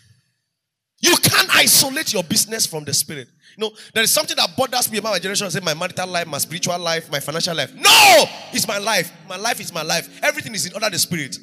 You 0.99 1.15
can't 1.17 1.55
isolate 1.55 2.11
your 2.11 2.23
business 2.23 2.65
from 2.65 2.83
the 2.83 2.93
spirit. 2.93 3.27
You 3.55 3.65
know, 3.65 3.71
there 3.93 4.03
is 4.03 4.11
something 4.11 4.35
that 4.35 4.49
bothers 4.57 4.91
me 4.91 4.97
about 4.97 5.11
my 5.11 5.19
generation. 5.19 5.45
I 5.45 5.49
say 5.49 5.59
my 5.59 5.75
marital 5.75 6.07
life, 6.07 6.25
my 6.25 6.39
spiritual 6.39 6.79
life, 6.79 7.11
my 7.11 7.19
financial 7.19 7.55
life. 7.55 7.73
No, 7.75 8.25
it's 8.51 8.67
my 8.67 8.79
life. 8.79 9.11
My 9.29 9.37
life 9.37 9.59
is 9.59 9.71
my 9.71 9.83
life. 9.83 10.19
Everything 10.23 10.55
is 10.55 10.65
in 10.65 10.73
order 10.73 10.89
the 10.89 10.97
spirit. 10.97 11.37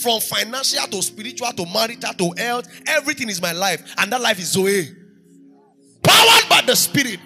From 0.00 0.20
financial 0.20 0.86
to 0.86 1.02
spiritual 1.02 1.50
to 1.52 1.66
marital 1.66 2.14
to 2.14 2.32
health, 2.40 2.68
everything 2.86 3.28
is 3.28 3.40
my 3.42 3.52
life, 3.52 3.82
and 3.98 4.12
that 4.12 4.20
life 4.20 4.38
is 4.38 4.52
Zoe. 4.52 4.88
Powered 6.02 6.48
by 6.48 6.62
the 6.66 6.76
spirit. 6.76 7.18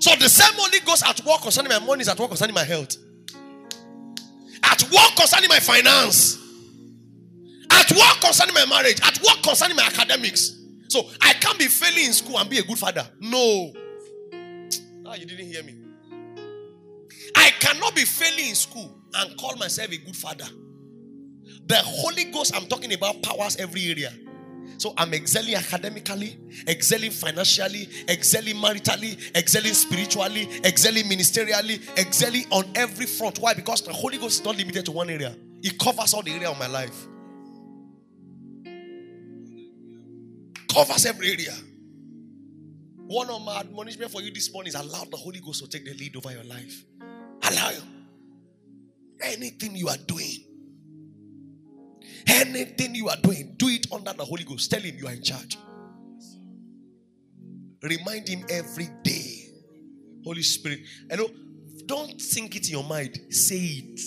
So 0.00 0.14
the 0.16 0.28
same 0.28 0.54
Holy 0.56 0.80
Ghost 0.80 1.06
at 1.06 1.24
work 1.24 1.42
concerning 1.42 1.70
my 1.70 1.78
money 1.78 2.02
is 2.02 2.08
at 2.08 2.18
work 2.18 2.28
concerning 2.28 2.54
my 2.54 2.64
health. 2.64 2.96
At 4.62 4.82
work 4.90 5.16
concerning 5.16 5.48
my 5.48 5.60
finance. 5.60 6.39
At 7.70 7.90
work 7.90 8.20
concerning 8.20 8.54
my 8.54 8.66
marriage. 8.66 9.00
At 9.02 9.20
work 9.22 9.42
concerning 9.42 9.76
my 9.76 9.84
academics. 9.84 10.58
So 10.88 11.08
I 11.20 11.34
can't 11.34 11.58
be 11.58 11.66
failing 11.66 12.06
in 12.06 12.12
school 12.12 12.38
and 12.38 12.50
be 12.50 12.58
a 12.58 12.62
good 12.62 12.78
father. 12.78 13.08
No. 13.20 13.72
Ah, 15.06 15.14
you 15.14 15.26
didn't 15.26 15.46
hear 15.46 15.62
me. 15.62 15.76
I 17.36 17.50
cannot 17.60 17.94
be 17.94 18.04
failing 18.04 18.48
in 18.50 18.54
school 18.54 18.92
and 19.14 19.36
call 19.38 19.56
myself 19.56 19.90
a 19.92 19.96
good 19.96 20.16
father. 20.16 20.46
The 21.66 21.76
Holy 21.76 22.24
Ghost, 22.24 22.54
I'm 22.56 22.66
talking 22.66 22.92
about, 22.92 23.22
powers 23.22 23.56
every 23.56 23.88
area. 23.90 24.12
So 24.78 24.94
I'm 24.96 25.12
excelling 25.12 25.54
academically, 25.54 26.38
excelling 26.66 27.10
financially, 27.10 27.88
excelling 28.08 28.56
maritally, 28.56 29.36
excelling 29.36 29.74
spiritually, 29.74 30.48
excelling 30.64 31.04
ministerially, 31.04 31.86
excelling 31.98 32.46
on 32.50 32.64
every 32.74 33.06
front. 33.06 33.38
Why? 33.38 33.52
Because 33.54 33.82
the 33.82 33.92
Holy 33.92 34.16
Ghost 34.16 34.40
is 34.40 34.44
not 34.44 34.56
limited 34.56 34.86
to 34.86 34.92
one 34.92 35.10
area, 35.10 35.36
it 35.62 35.78
covers 35.78 36.14
all 36.14 36.22
the 36.22 36.32
area 36.32 36.50
of 36.50 36.58
my 36.58 36.66
life. 36.66 37.06
Covers 40.72 41.06
every 41.06 41.30
area. 41.30 41.54
One 42.96 43.28
of 43.28 43.42
my 43.42 43.60
admonishment 43.60 44.10
for 44.12 44.22
you 44.22 44.32
this 44.32 44.52
morning 44.52 44.68
is 44.68 44.74
allow 44.76 45.04
the 45.04 45.16
Holy 45.16 45.40
Ghost 45.40 45.64
to 45.64 45.68
take 45.68 45.84
the 45.84 45.94
lead 45.94 46.14
over 46.16 46.32
your 46.32 46.44
life. 46.44 46.84
Allow 47.42 47.70
him. 47.70 47.82
Anything 49.20 49.74
you 49.76 49.88
are 49.88 49.96
doing, 50.06 50.44
Anything 52.26 52.94
you 52.94 53.08
are 53.08 53.16
doing, 53.16 53.54
do 53.56 53.68
it 53.68 53.86
under 53.92 54.12
the 54.12 54.24
Holy 54.24 54.44
Ghost. 54.44 54.70
Tell 54.70 54.80
him 54.80 54.96
you 54.98 55.06
are 55.06 55.12
in 55.12 55.22
charge. 55.22 55.56
Remind 57.82 58.28
him 58.28 58.44
every 58.50 58.88
day. 59.02 59.46
Holy 60.24 60.42
Spirit. 60.42 60.80
Hello. 61.08 61.28
Don't 61.86 62.20
think 62.20 62.56
it 62.56 62.66
in 62.68 62.72
your 62.72 62.84
mind. 62.84 63.18
Say 63.30 63.56
it. 63.56 64.00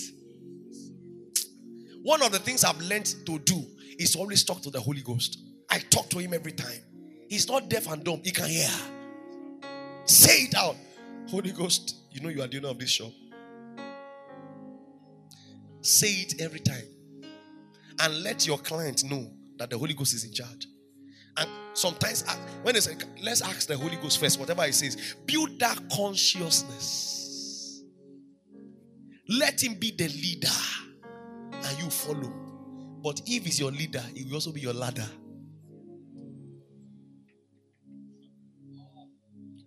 One 2.03 2.21
of 2.21 2.31
the 2.31 2.39
things 2.39 2.63
I've 2.63 2.79
learned 2.81 3.07
to 3.25 3.39
do 3.39 3.65
is 3.97 4.15
always 4.15 4.43
talk 4.43 4.61
to 4.61 4.69
the 4.69 4.79
Holy 4.79 5.01
Ghost. 5.01 5.39
I 5.73 5.79
talk 5.89 6.07
to 6.11 6.19
him 6.19 6.35
every 6.35 6.51
time. 6.51 6.79
He's 7.27 7.47
not 7.49 7.67
deaf 7.67 7.91
and 7.91 8.03
dumb, 8.03 8.21
he 8.23 8.29
can 8.29 8.47
hear. 8.47 8.69
Say 10.05 10.43
it 10.43 10.55
out. 10.55 10.75
Holy 11.31 11.51
Ghost, 11.51 11.95
you 12.11 12.21
know 12.21 12.29
you 12.29 12.43
are 12.43 12.47
the 12.47 12.57
owner 12.57 12.67
of 12.67 12.77
this 12.77 12.91
shop. 12.91 13.11
Say 15.81 16.09
it 16.09 16.39
every 16.39 16.59
time. 16.59 16.85
And 17.99 18.21
let 18.21 18.45
your 18.45 18.59
client 18.59 19.03
know 19.03 19.31
that 19.57 19.71
the 19.71 19.77
Holy 19.79 19.95
Ghost 19.95 20.13
is 20.13 20.25
in 20.25 20.33
charge. 20.33 20.67
And 21.37 21.49
sometimes, 21.73 22.23
when 22.61 22.75
they 22.75 22.81
say, 22.81 22.95
let's 23.23 23.41
ask 23.41 23.67
the 23.67 23.75
Holy 23.75 23.95
Ghost 23.95 24.19
first, 24.19 24.39
whatever 24.39 24.61
he 24.63 24.73
says, 24.73 25.15
build 25.25 25.59
that 25.59 25.79
consciousness. 25.91 27.81
Let 29.27 29.63
him 29.63 29.73
be 29.73 29.89
the 29.89 30.07
leader 30.07 30.47
and 31.51 31.79
you 31.79 31.89
follow. 31.89 32.31
But 33.01 33.23
if 33.25 33.45
he's 33.45 33.59
your 33.59 33.71
leader, 33.71 34.03
he 34.13 34.25
will 34.25 34.35
also 34.35 34.51
be 34.51 34.61
your 34.61 34.73
ladder. 34.73 35.09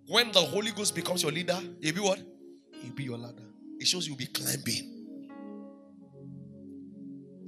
When 0.06 0.30
the 0.32 0.40
Holy 0.40 0.70
Ghost 0.70 0.94
becomes 0.94 1.22
your 1.22 1.32
leader, 1.32 1.58
he'll 1.80 1.94
be 1.94 2.00
what? 2.00 2.20
He'll 2.80 2.94
be 2.94 3.04
your 3.04 3.18
ladder. 3.18 3.42
It 3.78 3.86
shows 3.86 4.06
you'll 4.06 4.16
be 4.16 4.26
climbing. 4.26 4.92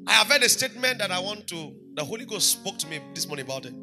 I 0.07 0.13
have 0.13 0.27
heard 0.27 0.43
a 0.43 0.49
statement 0.49 0.99
that 0.99 1.11
I 1.11 1.21
want 1.21 1.47
to. 1.49 1.75
The 1.95 2.05
Holy 2.05 2.25
Ghost 2.25 2.51
spoke 2.51 2.79
to 2.79 2.87
me 2.89 3.01
this 3.15 3.27
morning 3.27 3.45
about 3.45 3.67
it. 3.67 3.75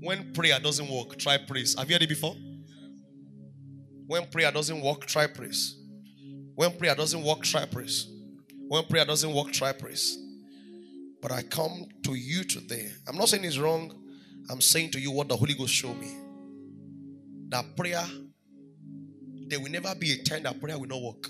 When 0.00 0.32
prayer 0.32 0.58
doesn't 0.60 0.88
work, 0.88 1.18
try 1.18 1.38
praise. 1.38 1.74
Have 1.78 1.88
you 1.88 1.94
heard 1.94 2.02
it 2.02 2.08
before? 2.08 2.36
When 4.06 4.26
prayer 4.26 4.52
doesn't 4.52 4.80
work, 4.80 5.06
try 5.06 5.26
praise. 5.26 5.76
When 6.54 6.72
prayer 6.72 6.94
doesn't 6.94 7.22
work, 7.22 7.42
try 7.42 7.64
praise. 7.66 8.08
When 8.68 8.84
prayer 8.84 9.04
doesn't 9.04 9.32
work, 9.32 9.52
try 9.52 9.72
praise. 9.72 10.18
But 11.22 11.32
I 11.32 11.42
come 11.42 11.86
to 12.04 12.14
you 12.14 12.44
today. 12.44 12.90
I'm 13.08 13.16
not 13.16 13.28
saying 13.28 13.44
it's 13.44 13.58
wrong. 13.58 13.92
I'm 14.48 14.60
saying 14.60 14.90
to 14.92 15.00
you 15.00 15.10
what 15.10 15.28
the 15.28 15.36
Holy 15.36 15.54
Ghost 15.54 15.72
showed 15.74 15.98
me. 15.98 16.19
That 17.50 17.76
prayer, 17.76 18.04
there 19.48 19.60
will 19.60 19.70
never 19.70 19.94
be 19.94 20.12
a 20.12 20.22
time 20.22 20.44
that 20.44 20.60
prayer 20.60 20.78
will 20.78 20.86
not 20.86 21.02
work. 21.02 21.26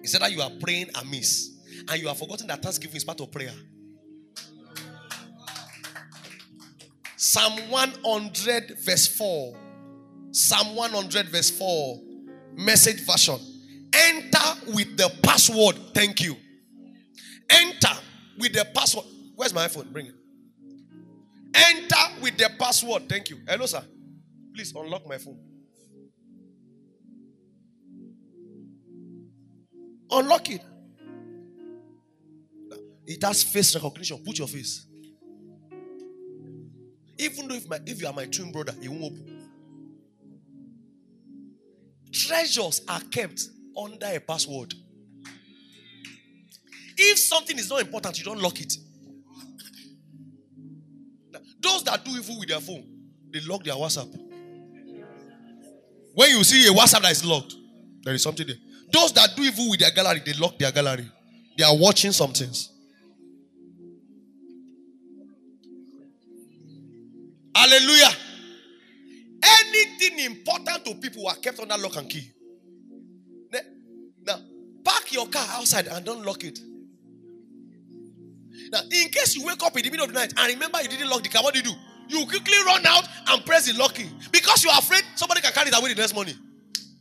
He 0.00 0.08
said 0.08 0.22
that 0.22 0.32
you 0.32 0.42
are 0.42 0.50
praying 0.60 0.88
amiss 1.00 1.50
and 1.88 2.00
you 2.00 2.08
have 2.08 2.18
forgotten 2.18 2.46
that 2.48 2.62
thanksgiving 2.62 2.96
is 2.96 3.04
part 3.04 3.20
of 3.20 3.30
prayer. 3.30 3.52
Psalm 7.16 7.52
100, 7.70 8.78
verse 8.84 9.06
4. 9.16 9.56
Psalm 10.32 10.74
100, 10.74 11.28
verse 11.28 11.50
4. 11.50 12.00
Message 12.54 13.00
version. 13.06 13.38
Enter 13.94 14.72
with 14.74 14.96
the 14.96 15.12
password. 15.22 15.76
Thank 15.94 16.22
you. 16.22 16.36
Enter 17.48 17.94
with 18.38 18.54
the 18.54 18.66
password. 18.74 19.04
Where's 19.36 19.54
my 19.54 19.66
iPhone? 19.66 19.92
Bring 19.92 20.06
it. 20.06 20.14
With 22.22 22.38
the 22.38 22.50
password. 22.58 23.08
Thank 23.08 23.30
you. 23.30 23.38
Hello, 23.48 23.66
sir. 23.66 23.82
Please 24.54 24.72
unlock 24.74 25.06
my 25.08 25.18
phone. 25.18 25.38
Unlock 30.10 30.50
it. 30.50 30.62
It 33.06 33.22
has 33.24 33.42
face 33.42 33.74
recognition. 33.74 34.22
Put 34.24 34.38
your 34.38 34.46
face. 34.46 34.86
Even 37.18 37.48
though 37.48 37.54
if, 37.56 37.68
my, 37.68 37.80
if 37.84 38.00
you 38.00 38.06
are 38.06 38.12
my 38.12 38.26
twin 38.26 38.52
brother, 38.52 38.74
it 38.80 38.88
won't 38.88 39.04
open. 39.04 39.48
Treasures 42.12 42.82
are 42.88 43.00
kept 43.00 43.42
under 43.76 44.06
a 44.06 44.20
password. 44.20 44.74
If 46.96 47.18
something 47.18 47.58
is 47.58 47.70
not 47.70 47.80
important, 47.80 48.18
you 48.18 48.24
don't 48.24 48.40
lock 48.40 48.60
it. 48.60 48.72
Those 51.62 51.84
that 51.84 52.04
do 52.04 52.10
evil 52.12 52.38
with 52.38 52.48
their 52.48 52.60
phone, 52.60 52.84
they 53.32 53.40
lock 53.40 53.62
their 53.64 53.74
WhatsApp. 53.74 54.12
When 56.14 56.30
you 56.30 56.44
see 56.44 56.66
a 56.66 56.70
WhatsApp 56.70 57.02
that 57.02 57.12
is 57.12 57.24
locked, 57.24 57.54
there 58.02 58.14
is 58.14 58.22
something 58.22 58.46
there. 58.46 58.56
Those 58.92 59.12
that 59.14 59.30
do 59.36 59.42
evil 59.42 59.70
with 59.70 59.80
their 59.80 59.90
gallery, 59.90 60.20
they 60.24 60.32
lock 60.34 60.58
their 60.58 60.72
gallery. 60.72 61.08
They 61.56 61.64
are 61.64 61.76
watching 61.76 62.12
some 62.12 62.32
things. 62.32 62.70
Hallelujah. 67.54 68.10
Anything 69.42 70.18
important 70.20 70.84
to 70.84 70.94
people 70.94 71.26
are 71.28 71.34
kept 71.36 71.60
under 71.60 71.76
lock 71.78 71.96
and 71.96 72.08
key. 72.08 72.30
Now, 74.24 74.38
park 74.84 75.12
your 75.12 75.26
car 75.28 75.46
outside 75.50 75.86
and 75.86 76.04
don't 76.04 76.24
lock 76.24 76.44
it. 76.44 76.58
Now, 78.72 78.80
in 78.90 79.10
case 79.10 79.36
you 79.36 79.44
wake 79.44 79.62
up 79.62 79.76
in 79.76 79.84
the 79.84 79.90
middle 79.90 80.06
of 80.06 80.12
the 80.12 80.18
night 80.18 80.32
and 80.34 80.54
remember 80.54 80.80
you 80.80 80.88
didn't 80.88 81.10
lock 81.10 81.22
the 81.22 81.28
car, 81.28 81.42
what 81.42 81.52
do 81.52 81.60
you 81.60 81.64
do? 81.64 81.74
You 82.08 82.26
quickly 82.26 82.56
run 82.64 82.84
out 82.86 83.06
and 83.28 83.44
press 83.44 83.70
the 83.70 83.78
lock 83.78 83.94
key 83.94 84.08
because 84.32 84.64
you 84.64 84.70
are 84.70 84.78
afraid 84.78 85.02
somebody 85.14 85.42
can 85.42 85.52
carry 85.52 85.68
it 85.68 85.78
away 85.78 85.92
the 85.92 86.00
next 86.00 86.14
morning. 86.14 86.34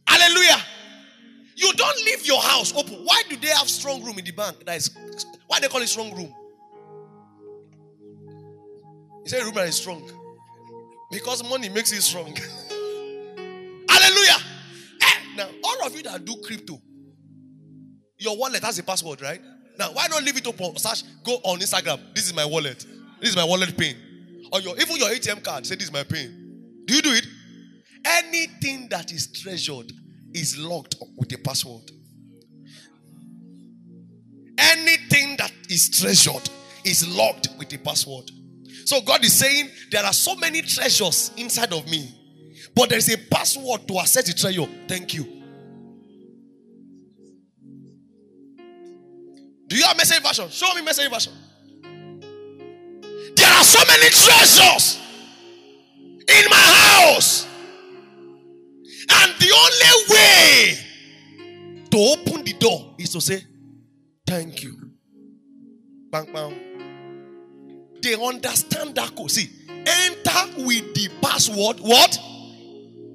Hallelujah. 0.06 0.58
You 1.56 1.72
don't 1.74 1.98
leave 2.06 2.26
your 2.26 2.42
house 2.42 2.74
open. 2.76 2.96
Why 3.06 3.24
do 3.30 3.38
they 3.38 3.48
have 3.48 3.70
strong 3.70 4.04
room 4.04 4.20
in 4.20 4.26
the 4.26 4.32
bank? 4.32 4.66
That 4.66 4.78
is 4.78 4.96
why 5.48 5.60
they 5.60 5.70
call 5.70 5.82
it 5.82 5.88
strong 5.88 6.14
room. 6.14 6.34
He 9.24 9.30
said 9.30 9.44
room 9.44 9.54
that 9.54 9.68
is 9.68 9.76
strong. 9.76 10.10
Because 11.10 11.48
money 11.48 11.70
makes 11.70 11.92
it 11.94 12.02
strong. 12.02 12.36
Hallelujah. 13.90 14.38
Eh, 15.02 15.36
now, 15.38 15.48
all 15.64 15.86
of 15.86 15.96
you 15.96 16.04
that 16.04 16.26
do 16.26 16.36
crypto, 16.44 16.82
your 18.18 18.38
wallet 18.38 18.64
has 18.64 18.80
a 18.80 18.84
password, 18.84 19.22
right? 19.22 19.42
Now, 19.82 19.94
why 19.94 20.06
not 20.06 20.22
leave 20.22 20.38
it 20.38 20.46
open? 20.46 20.78
Search, 20.78 21.02
go 21.24 21.38
on 21.44 21.58
Instagram. 21.58 22.14
This 22.14 22.28
is 22.28 22.36
my 22.36 22.46
wallet. 22.46 22.86
This 23.20 23.32
is 23.32 23.36
my 23.36 23.44
wallet 23.44 23.76
pin. 23.76 23.96
Or 24.54 24.60
your 24.62 24.80
even 24.80 24.96
your 24.96 25.10
ATM 25.10 25.44
card. 25.44 25.66
Say 25.66 25.74
this 25.74 25.86
is 25.86 25.92
my 25.92 26.04
pin. 26.04 26.84
Do 26.86 26.94
you 26.94 27.02
do 27.02 27.10
it? 27.10 27.26
Anything 28.06 28.90
that 28.92 29.12
is 29.12 29.32
treasured 29.32 29.92
is 30.36 30.56
locked 30.60 30.98
with 31.18 31.34
a 31.34 31.40
password. 31.40 31.90
Anything 34.60 35.36
that 35.38 35.52
is 35.68 35.90
treasured 35.90 36.48
is 36.86 37.08
locked 37.18 37.48
with 37.58 37.74
a 37.74 37.80
password. 37.80 38.30
So 38.86 39.02
God 39.02 39.26
is 39.26 39.34
saying 39.34 39.68
there 39.90 40.06
are 40.06 40.14
so 40.14 40.36
many 40.36 40.62
treasures 40.62 41.32
inside 41.38 41.74
of 41.74 41.90
me, 41.90 42.08
but 42.76 42.90
there 42.90 43.00
is 43.00 43.12
a 43.12 43.18
password 43.18 43.88
to 43.88 43.98
access 43.98 44.28
the 44.28 44.34
treasure. 44.34 44.68
Thank 44.88 45.16
you. 45.16 45.41
Do 49.72 49.78
you 49.78 49.84
have 49.86 49.96
message 49.96 50.22
version? 50.22 50.50
Show 50.50 50.76
me 50.76 50.82
message 50.82 51.10
version. 51.10 51.32
There 53.38 53.48
are 53.48 53.64
so 53.64 53.80
many 53.88 54.10
treasures 54.10 55.00
in 56.28 56.50
my 56.50 56.58
house. 56.58 57.48
And 59.10 59.34
the 59.40 59.50
only 59.64 59.94
way 60.10 60.78
to 61.90 61.98
open 61.98 62.44
the 62.44 62.52
door 62.60 62.96
is 63.00 63.12
to 63.14 63.22
say, 63.22 63.46
Thank 64.28 64.62
you. 64.62 64.78
Bang, 66.10 66.28
bang. 66.34 67.96
They 68.02 68.16
understand 68.22 68.96
that 68.96 69.16
code. 69.16 69.32
See, 69.32 69.50
enter 69.70 70.66
with 70.66 70.94
the 70.96 71.08
password. 71.22 71.80
What? 71.80 72.20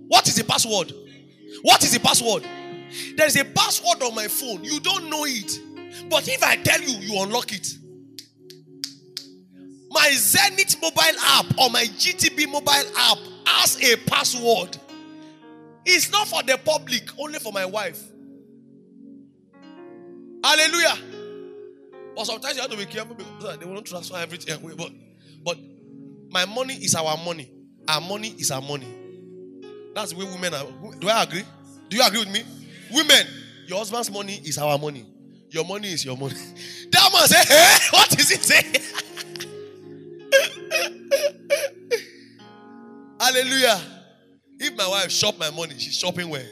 What 0.08 0.26
is 0.26 0.36
the 0.36 0.44
password? 0.44 0.90
What 1.60 1.84
is 1.84 1.92
the 1.92 2.00
password? 2.00 2.44
There 3.14 3.26
is 3.26 3.36
a 3.36 3.44
password 3.44 4.02
on 4.02 4.14
my 4.14 4.28
phone. 4.28 4.64
You 4.64 4.80
don't 4.80 5.10
know 5.10 5.26
it. 5.26 5.60
But 6.08 6.28
if 6.28 6.42
I 6.42 6.56
tell 6.56 6.80
you, 6.80 6.98
you 6.98 7.22
unlock 7.22 7.52
it. 7.52 7.66
My 9.90 10.10
Zenith 10.12 10.80
mobile 10.80 11.18
app 11.20 11.46
or 11.58 11.70
my 11.70 11.84
GTB 11.84 12.50
mobile 12.50 12.70
app 12.96 13.18
has 13.46 13.82
a 13.82 13.96
password. 13.96 14.76
It's 15.84 16.10
not 16.10 16.28
for 16.28 16.42
the 16.42 16.58
public, 16.58 17.04
only 17.18 17.38
for 17.38 17.52
my 17.52 17.64
wife. 17.64 18.02
Hallelujah. 20.44 20.98
But 22.14 22.26
sometimes 22.26 22.56
you 22.56 22.62
have 22.62 22.70
to 22.70 22.76
be 22.76 22.86
careful 22.86 23.14
because 23.14 23.58
they 23.58 23.66
won't 23.66 23.86
transfer 23.86 24.16
everything 24.16 24.54
away. 24.62 24.74
But, 24.76 24.90
but 25.44 25.58
my 26.30 26.44
money 26.44 26.74
is 26.74 26.94
our 26.94 27.16
money. 27.24 27.50
Our 27.88 28.00
money 28.00 28.34
is 28.38 28.50
our 28.50 28.62
money. 28.62 28.86
That's 29.94 30.12
the 30.12 30.18
way 30.18 30.24
women 30.24 30.54
are. 30.54 30.66
Do 30.98 31.08
I 31.08 31.22
agree? 31.22 31.44
Do 31.88 31.96
you 31.96 32.06
agree 32.06 32.20
with 32.20 32.32
me? 32.32 32.42
Women, 32.92 33.26
your 33.66 33.78
husband's 33.78 34.10
money 34.10 34.40
is 34.44 34.58
our 34.58 34.78
money. 34.78 35.06
Your 35.56 35.64
money 35.64 35.90
is 35.90 36.04
your 36.04 36.18
money. 36.18 36.34
That 36.90 37.10
man 37.14 37.26
say, 37.26 37.42
hey, 37.48 37.78
what 37.90 38.20
is 38.20 38.28
he 38.28 38.36
saying? 38.36 38.74
Hallelujah. 43.20 43.80
If 44.58 44.76
my 44.76 44.86
wife 44.86 45.10
shop 45.10 45.38
my 45.38 45.48
money, 45.48 45.78
she's 45.78 45.96
shopping 45.96 46.28
where? 46.28 46.46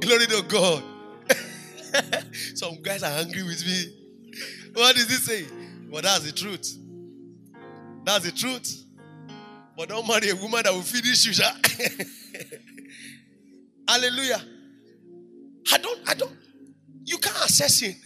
Glory 0.00 0.24
to 0.24 0.42
God. 0.48 0.82
Some 2.54 2.80
guys 2.80 3.02
are 3.02 3.12
angry 3.12 3.42
with 3.42 3.62
me. 3.66 3.92
What 4.72 4.96
does 4.96 5.10
it 5.10 5.20
say? 5.20 5.44
But 5.92 6.04
that's 6.04 6.24
the 6.24 6.32
truth. 6.32 6.78
That's 8.04 8.24
the 8.24 8.32
truth. 8.32 8.86
But 9.76 9.90
don't 9.90 10.08
marry 10.08 10.30
a 10.30 10.34
woman 10.36 10.62
that 10.64 10.72
will 10.72 10.80
finish 10.80 11.26
you. 11.26 11.34
Hallelujah. 13.86 14.42
I 15.70 15.76
don't, 15.76 16.00
I 16.08 16.14
don't, 16.14 16.32
you 17.04 17.18
can't 17.18 17.36
assess 17.44 17.82
it. 17.82 17.96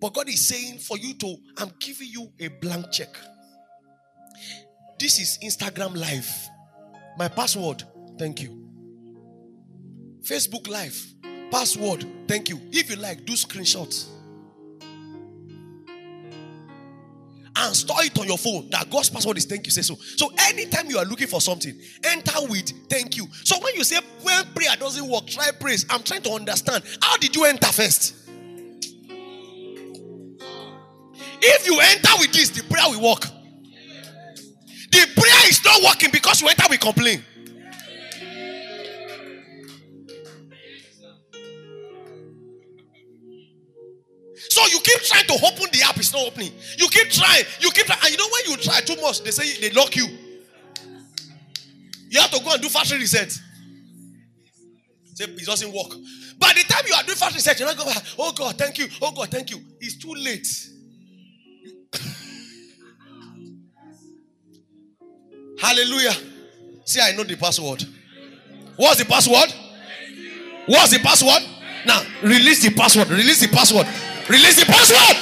But 0.00 0.14
God 0.14 0.28
is 0.28 0.46
saying 0.46 0.78
for 0.78 0.96
you 0.96 1.14
to, 1.14 1.36
I'm 1.56 1.72
giving 1.80 2.08
you 2.08 2.32
a 2.38 2.48
blank 2.48 2.92
check. 2.92 3.16
This 4.98 5.18
is 5.18 5.38
Instagram 5.42 5.96
Live. 5.96 6.30
My 7.16 7.28
password, 7.28 7.82
thank 8.18 8.42
you. 8.42 8.64
Facebook 10.22 10.68
Live, 10.68 11.00
password, 11.50 12.06
thank 12.28 12.48
you. 12.48 12.60
If 12.70 12.90
you 12.90 12.96
like, 12.96 13.24
do 13.24 13.32
screenshots. 13.32 14.08
And 17.60 17.74
store 17.74 18.04
it 18.04 18.16
on 18.16 18.28
your 18.28 18.38
phone. 18.38 18.70
That 18.70 18.88
God's 18.88 19.10
password 19.10 19.36
is 19.36 19.44
thank 19.44 19.66
you. 19.66 19.72
Say 19.72 19.82
so. 19.82 19.96
So 19.96 20.30
anytime 20.38 20.88
you 20.88 20.98
are 20.98 21.04
looking 21.04 21.26
for 21.26 21.40
something, 21.40 21.76
enter 22.04 22.40
with 22.48 22.70
thank 22.88 23.16
you. 23.16 23.26
So 23.42 23.58
when 23.60 23.74
you 23.74 23.82
say 23.82 23.98
when 24.22 24.44
prayer 24.54 24.76
doesn't 24.78 25.08
work, 25.08 25.26
try 25.26 25.50
praise. 25.50 25.84
I'm 25.90 26.04
trying 26.04 26.22
to 26.22 26.30
understand. 26.30 26.84
How 27.02 27.16
did 27.16 27.34
you 27.34 27.46
enter 27.46 27.66
first? 27.66 28.27
If 31.40 31.66
you 31.66 31.78
enter 31.80 32.10
with 32.18 32.32
this, 32.32 32.50
the 32.50 32.62
prayer 32.64 32.84
will 32.88 33.10
work. 33.10 33.22
The 34.90 35.06
prayer 35.14 35.48
is 35.48 35.62
not 35.64 35.82
working 35.82 36.10
because 36.10 36.40
you 36.40 36.48
enter 36.48 36.64
with 36.68 36.80
complaint. 36.80 37.22
So 44.50 44.66
you 44.66 44.80
keep 44.80 45.00
trying 45.02 45.26
to 45.26 45.34
open 45.34 45.66
the 45.72 45.82
app, 45.86 45.96
it's 45.98 46.12
not 46.12 46.26
opening. 46.26 46.52
You 46.78 46.88
keep 46.88 47.10
trying, 47.10 47.44
you 47.60 47.70
keep 47.70 47.86
trying, 47.86 48.00
and 48.02 48.10
you 48.10 48.16
know 48.16 48.28
when 48.32 48.50
you 48.50 48.56
try 48.56 48.80
too 48.80 49.00
much, 49.00 49.22
they 49.22 49.30
say 49.30 49.60
they 49.60 49.74
lock 49.74 49.94
you. 49.94 50.06
You 52.08 52.20
have 52.20 52.30
to 52.30 52.42
go 52.42 52.52
and 52.52 52.62
do 52.62 52.68
factory 52.68 52.98
reset. 52.98 53.30
Say 55.14 55.24
it 55.24 55.44
doesn't 55.44 55.72
work. 55.72 55.90
By 56.38 56.52
the 56.54 56.64
time 56.68 56.84
you 56.86 56.94
are 56.94 57.02
doing 57.02 57.16
factory 57.16 57.36
reset, 57.36 57.58
you're 57.58 57.68
not 57.68 57.76
going, 57.76 57.90
ah, 57.94 58.02
oh 58.18 58.32
God, 58.32 58.56
thank 58.56 58.78
you, 58.78 58.88
oh 59.02 59.12
God, 59.12 59.28
thank 59.28 59.50
you. 59.50 59.60
It's 59.80 59.98
too 59.98 60.14
late. 60.14 60.46
Hallelujah. 65.60 66.14
See, 66.84 67.00
I 67.00 67.12
know 67.12 67.24
the 67.24 67.36
password. 67.36 67.84
What's 68.76 68.98
the 68.98 69.04
password? 69.04 69.52
What's 70.66 70.92
the 70.92 71.00
password? 71.00 71.42
Now, 71.84 72.02
release 72.22 72.62
the 72.62 72.70
password. 72.74 73.08
Release 73.08 73.40
the 73.40 73.48
password. 73.48 73.86
Release 74.28 74.56
the 74.56 74.66
password. 74.66 75.16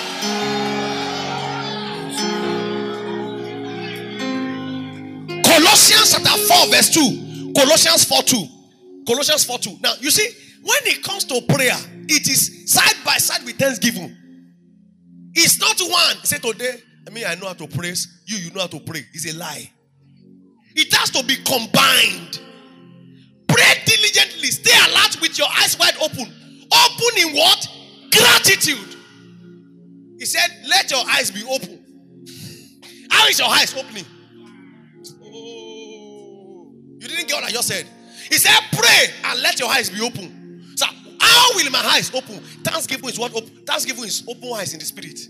Colossians 5.44 6.12
chapter 6.12 6.36
4, 6.36 6.66
verse 6.68 6.90
2. 6.90 7.52
Colossians 7.54 8.04
4 8.04 8.22
2. 8.22 8.46
Colossians 9.06 9.44
4 9.44 9.58
2. 9.58 9.78
Now, 9.80 9.94
you 10.00 10.10
see, 10.10 10.28
when 10.62 10.78
it 10.84 11.02
comes 11.02 11.24
to 11.24 11.40
prayer, 11.48 11.76
it 12.08 12.28
is 12.28 12.70
side 12.72 12.96
by 13.04 13.16
side 13.16 13.44
with 13.44 13.56
thanksgiving. 13.56 14.14
It's 15.34 15.60
not 15.60 15.78
one. 15.80 16.24
Say 16.24 16.38
today, 16.38 16.76
I 17.06 17.10
mean, 17.10 17.24
I 17.26 17.36
know 17.36 17.46
how 17.46 17.54
to 17.54 17.66
praise. 17.68 18.22
You, 18.26 18.38
you 18.38 18.50
know 18.52 18.62
how 18.62 18.66
to 18.66 18.80
pray. 18.80 19.06
It's 19.12 19.32
a 19.32 19.36
lie. 19.36 19.70
It 20.76 20.92
has 20.92 21.10
to 21.12 21.24
be 21.24 21.36
combined. 21.36 22.40
Pray 23.48 23.82
diligently. 23.86 24.48
Stay 24.48 24.76
alert 24.90 25.20
with 25.22 25.38
your 25.38 25.48
eyes 25.58 25.78
wide 25.78 25.96
open. 26.02 26.30
Open 26.70 27.18
in 27.18 27.34
what? 27.34 27.66
Gratitude. 28.12 28.96
He 30.18 30.26
said, 30.26 30.50
Let 30.68 30.90
your 30.90 31.02
eyes 31.08 31.30
be 31.30 31.42
open. 31.44 31.82
How 33.10 33.26
is 33.28 33.38
your 33.38 33.48
eyes 33.48 33.74
opening? 33.74 34.04
Oh, 35.24 36.72
you 36.98 37.08
didn't 37.08 37.28
get 37.28 37.36
what 37.36 37.44
I 37.44 37.50
just 37.50 37.68
said. 37.68 37.86
He 38.28 38.36
said, 38.36 38.58
Pray 38.72 39.06
and 39.24 39.40
let 39.40 39.58
your 39.58 39.70
eyes 39.70 39.88
be 39.88 40.02
open. 40.02 40.62
So, 40.76 40.84
how 41.20 41.54
will 41.54 41.70
my 41.70 41.80
eyes 41.80 42.14
open? 42.14 42.40
Thanksgiving 42.62 43.08
is 43.08 43.18
what? 43.18 43.34
Open. 43.34 43.48
Thanksgiving 43.64 44.04
is 44.04 44.24
open 44.28 44.52
eyes 44.54 44.74
in 44.74 44.80
the 44.80 44.84
spirit. 44.84 45.20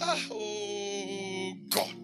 Ah, 0.00 0.20
oh 0.30 0.63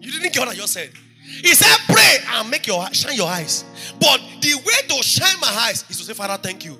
you 0.01 0.11
didn't 0.11 0.33
get 0.33 0.39
what 0.39 0.49
I 0.49 0.55
just 0.55 0.73
said. 0.73 0.91
He 1.23 1.53
said, 1.53 1.77
"Pray 1.87 2.17
and 2.33 2.49
make 2.49 2.67
your 2.67 2.85
shine 2.93 3.15
your 3.15 3.29
eyes." 3.29 3.63
But 3.99 4.21
the 4.41 4.55
way 4.55 4.87
to 4.89 5.03
shine 5.03 5.39
my 5.39 5.47
eyes 5.47 5.85
is 5.89 5.97
to 5.97 6.03
say, 6.03 6.13
"Father, 6.13 6.37
thank 6.41 6.65
you." 6.65 6.77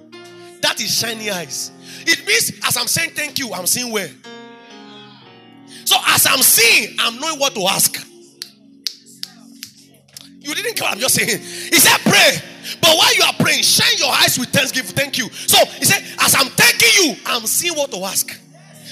That 0.62 0.80
is 0.80 0.98
shiny 0.98 1.32
eyes. 1.32 1.72
It 2.06 2.26
means 2.26 2.52
as 2.64 2.78
I'm 2.78 2.88
saying 2.88 3.12
thank 3.12 3.40
you, 3.40 3.54
I'm 3.54 3.66
seeing 3.66 3.92
where. 3.92 4.10
So 5.86 5.96
as 6.08 6.26
I'm 6.26 6.42
seeing, 6.42 6.96
I'm 7.00 7.20
knowing 7.20 7.40
what 7.40 7.56
to 7.56 7.68
ask. 7.68 8.08
You 10.40 10.56
didn't 10.56 10.80
what 10.80 10.92
I'm 10.92 11.00
just 11.00 11.16
saying. 11.16 11.40
He 11.40 11.76
said, 11.78 12.00
pray. 12.02 12.42
But 12.82 12.98
while 12.98 13.16
you 13.16 13.24
are 13.24 13.34
praying, 13.34 13.62
shine 13.64 13.98
your 13.98 14.12
eyes 14.12 14.40
with 14.40 14.50
thanksgiving. 14.50 14.96
Thank 14.96 15.18
you. 15.18 15.30
So 15.30 15.58
he 15.78 15.86
said, 15.86 16.04
as 16.20 16.36
I'm 16.36 16.48
thanking 16.48 16.90
you, 17.04 17.16
I'm 17.26 17.46
seeing 17.46 17.76
what 17.76 17.92
to 17.92 17.98
ask. 18.06 18.40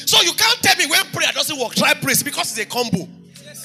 So 0.06 0.22
you 0.22 0.34
can't 0.34 0.60
tell 0.62 0.76
me 0.76 0.88
when 0.88 1.04
prayer 1.08 1.32
doesn't 1.34 1.60
work, 1.60 1.74
try 1.74 1.94
praise 1.96 2.22
because 2.22 2.52
it's 2.52 2.60
a 2.60 2.66
combo. 2.66 3.08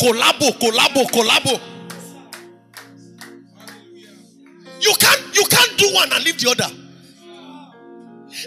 Collabo, 0.01 0.51
collabo, 0.59 1.05
collabo. 1.11 1.61
You 4.81 4.93
can't 4.99 5.37
you 5.37 5.45
can't 5.49 5.79
do 5.79 5.95
one 5.95 6.13
and 6.13 6.25
leave 6.25 6.39
the 6.39 6.51
other. 6.51 6.75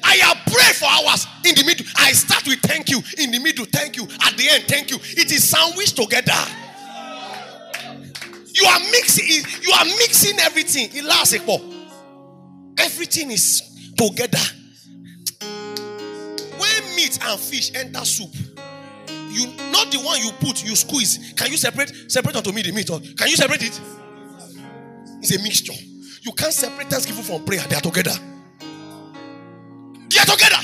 I 0.03 0.15
have 0.17 0.37
prayed 0.45 0.75
for 0.75 0.85
hours 0.85 1.25
in 1.45 1.55
the 1.55 1.63
middle. 1.63 1.85
I 1.97 2.11
start 2.11 2.45
with 2.45 2.59
thank 2.59 2.89
you 2.89 3.01
in 3.17 3.31
the 3.31 3.39
middle, 3.39 3.65
thank 3.65 3.95
you 3.95 4.03
at 4.03 4.35
the 4.37 4.49
end, 4.49 4.63
thank 4.67 4.91
you. 4.91 4.97
It 5.01 5.31
is 5.31 5.43
sandwiched 5.49 5.95
together. 5.95 6.33
You 8.57 8.65
are 8.67 8.79
mixing. 8.91 9.45
You 9.61 9.71
are 9.73 9.85
mixing 9.85 10.39
everything. 10.39 10.89
Ilasipo. 10.89 11.61
Everything 12.79 13.29
is 13.31 13.61
together. 13.95 14.43
When 16.57 16.95
meat 16.95 17.19
and 17.21 17.39
fish 17.39 17.71
enter 17.75 18.03
soup, 18.03 18.33
you 19.29 19.47
not 19.71 19.91
the 19.91 19.99
one 19.99 20.19
you 20.19 20.31
put, 20.39 20.63
you 20.63 20.75
squeeze. 20.75 21.33
Can 21.35 21.51
you 21.51 21.57
separate? 21.57 21.91
Separate 22.11 22.35
unto 22.35 22.51
me 22.51 22.61
the 22.61 22.71
meat. 22.71 22.87
Can 22.87 23.27
you 23.27 23.35
separate 23.35 23.63
it? 23.63 23.79
It's 25.19 25.35
a 25.35 25.41
mixture. 25.41 25.73
You 26.21 26.31
can't 26.33 26.53
separate 26.53 26.89
Thanksgiving 26.89 27.23
from 27.23 27.45
prayer. 27.45 27.61
They 27.69 27.75
are 27.75 27.81
together. 27.81 28.13
They 30.09 30.19
are 30.19 30.25
together. 30.25 30.61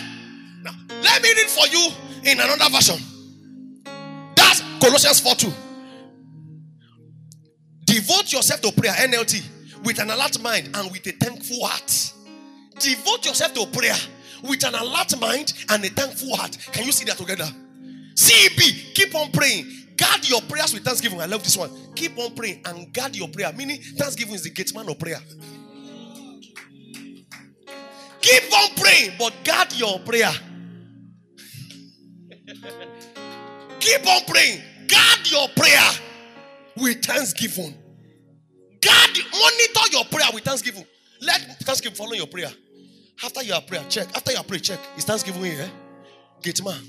Now, 0.62 0.72
let 1.02 1.22
me 1.22 1.30
read 1.34 1.50
for 1.50 1.68
you 1.68 1.90
in 2.24 2.40
another 2.40 2.70
version. 2.70 2.98
That's 4.36 4.62
Colossians 4.80 5.20
4 5.20 5.36
2. 5.36 5.54
Devote 7.86 8.32
yourself 8.32 8.62
to 8.62 8.72
prayer, 8.72 8.94
NLT, 8.94 9.84
with 9.84 10.00
an 10.00 10.10
alert 10.10 10.42
mind 10.42 10.70
and 10.74 10.92
with 10.92 11.06
a 11.08 11.12
thankful 11.12 11.66
heart. 11.66 12.14
Devote 12.80 13.26
yourself 13.26 13.54
to 13.54 13.66
prayer 13.68 13.96
with 14.44 14.66
an 14.66 14.76
alert 14.76 15.20
mind 15.20 15.54
and 15.70 15.84
a 15.84 15.90
thankful 15.90 16.36
heart. 16.36 16.58
Can 16.72 16.86
you 16.86 16.92
see 16.92 17.06
that 17.06 17.18
together? 17.18 17.48
CEB, 18.16 18.94
keep 18.94 19.16
on 19.16 19.32
praying. 19.32 19.66
Guard 19.98 20.28
your 20.28 20.42
prayers 20.42 20.74
with 20.74 20.84
thanksgiving. 20.84 21.22
I 21.22 21.26
love 21.26 21.44
this 21.44 21.56
one. 21.56 21.70
Keep 21.96 22.18
on 22.18 22.36
praying 22.36 22.62
and 22.66 22.94
guard 22.94 23.16
your 23.16 23.28
prayer. 23.28 23.54
Meaning, 23.54 23.82
thanksgiving 23.98 24.34
is 24.34 24.44
the 24.44 24.50
gate 24.50 24.74
man 24.76 24.90
of 24.90 24.98
prayer. 25.00 25.20
Keep 28.22 28.54
on 28.54 28.70
praying, 28.78 29.12
but 29.20 29.34
guard 29.44 29.74
your 29.74 30.00
prayer. 30.00 30.32
Keep 33.80 34.08
on 34.08 34.22
praying. 34.28 34.62
Guard 34.88 35.32
your 35.32 35.48
prayer 35.50 35.90
with 36.78 37.04
thanksgiving. 37.04 37.76
Guard, 38.82 39.18
monitor 39.32 39.92
your 39.92 40.06
prayer 40.06 40.28
with 40.34 40.44
thanksgiving. 40.44 40.86
Let 41.22 41.42
thanksgiving 41.64 41.96
follow 41.96 42.14
your 42.14 42.28
prayer. 42.28 42.52
After 43.24 43.44
your 43.44 43.62
prayer, 43.62 43.84
check. 43.90 44.08
After 44.16 44.32
your 44.32 44.44
prayer, 44.44 44.60
check. 44.60 44.80
Is 44.98 45.04
thanksgiving 45.06 45.44
here? 45.44 45.70
Gate 46.42 46.64
man. 46.64 46.82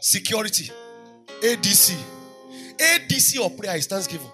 Security. 0.00 0.70
ADC. 1.40 1.96
ADC 2.78 3.44
of 3.44 3.56
prayer 3.56 3.76
is 3.76 3.86
thanksgiving. 3.86 4.30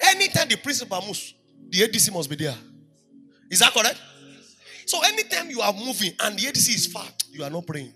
Anytime 0.00 0.48
the 0.48 0.56
principal 0.56 1.00
moves, 1.02 1.34
the 1.68 1.78
ADC 1.78 2.12
must 2.12 2.28
be 2.28 2.36
there. 2.36 2.54
Is 3.50 3.58
that 3.60 3.72
correct? 3.72 4.00
So 4.86 5.00
anytime 5.02 5.50
you 5.50 5.60
are 5.60 5.72
moving 5.72 6.12
and 6.20 6.38
the 6.38 6.42
ADC 6.42 6.74
is 6.74 6.86
far, 6.86 7.06
you 7.32 7.42
are 7.42 7.50
not 7.50 7.66
praying. 7.66 7.92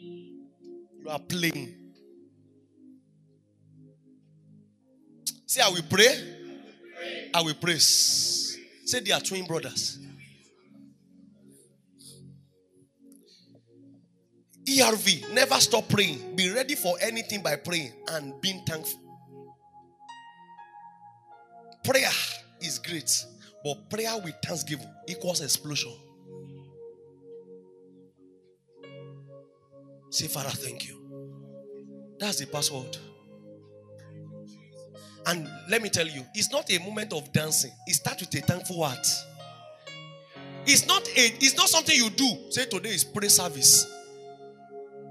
You 0.00 1.08
are 1.08 1.18
playing. 1.18 1.74
Say, 5.46 5.60
I 5.62 5.68
will 5.68 5.84
pray. 5.88 6.34
I 7.32 7.42
will 7.42 7.54
praise. 7.54 8.58
Say 8.84 9.00
they 9.00 9.12
are 9.12 9.20
twin 9.20 9.46
brothers. 9.46 9.98
ERV, 14.68 15.32
never 15.32 15.54
stop 15.56 15.88
praying. 15.88 16.34
Be 16.34 16.50
ready 16.52 16.74
for 16.74 16.96
anything 17.00 17.42
by 17.42 17.56
praying 17.56 17.92
and 18.10 18.38
being 18.40 18.64
thankful. 18.64 19.00
Prayer 21.84 22.10
is 22.60 22.80
great, 22.80 23.10
But 23.62 23.88
prayer 23.88 24.16
with 24.24 24.34
thanksgiving 24.44 24.88
equals 25.06 25.40
explosion. 25.40 25.92
Say, 30.10 30.26
Father, 30.26 30.50
thank 30.50 30.88
you. 30.88 31.00
That's 32.18 32.40
the 32.40 32.46
password. 32.46 32.96
And 35.26 35.48
let 35.68 35.82
me 35.82 35.88
tell 35.90 36.06
you, 36.06 36.24
it's 36.34 36.50
not 36.50 36.70
a 36.72 36.78
moment 36.78 37.12
of 37.12 37.32
dancing. 37.32 37.72
It 37.86 37.94
starts 37.94 38.20
with 38.20 38.34
a 38.34 38.46
thankful 38.46 38.82
heart. 38.82 39.06
It's 40.66 40.86
not 40.86 41.06
a, 41.08 41.12
it's 41.40 41.56
not 41.56 41.68
something 41.68 41.94
you 41.94 42.10
do. 42.10 42.50
Say 42.50 42.66
today 42.66 42.90
is 42.90 43.04
prayer 43.04 43.28
service. 43.28 43.95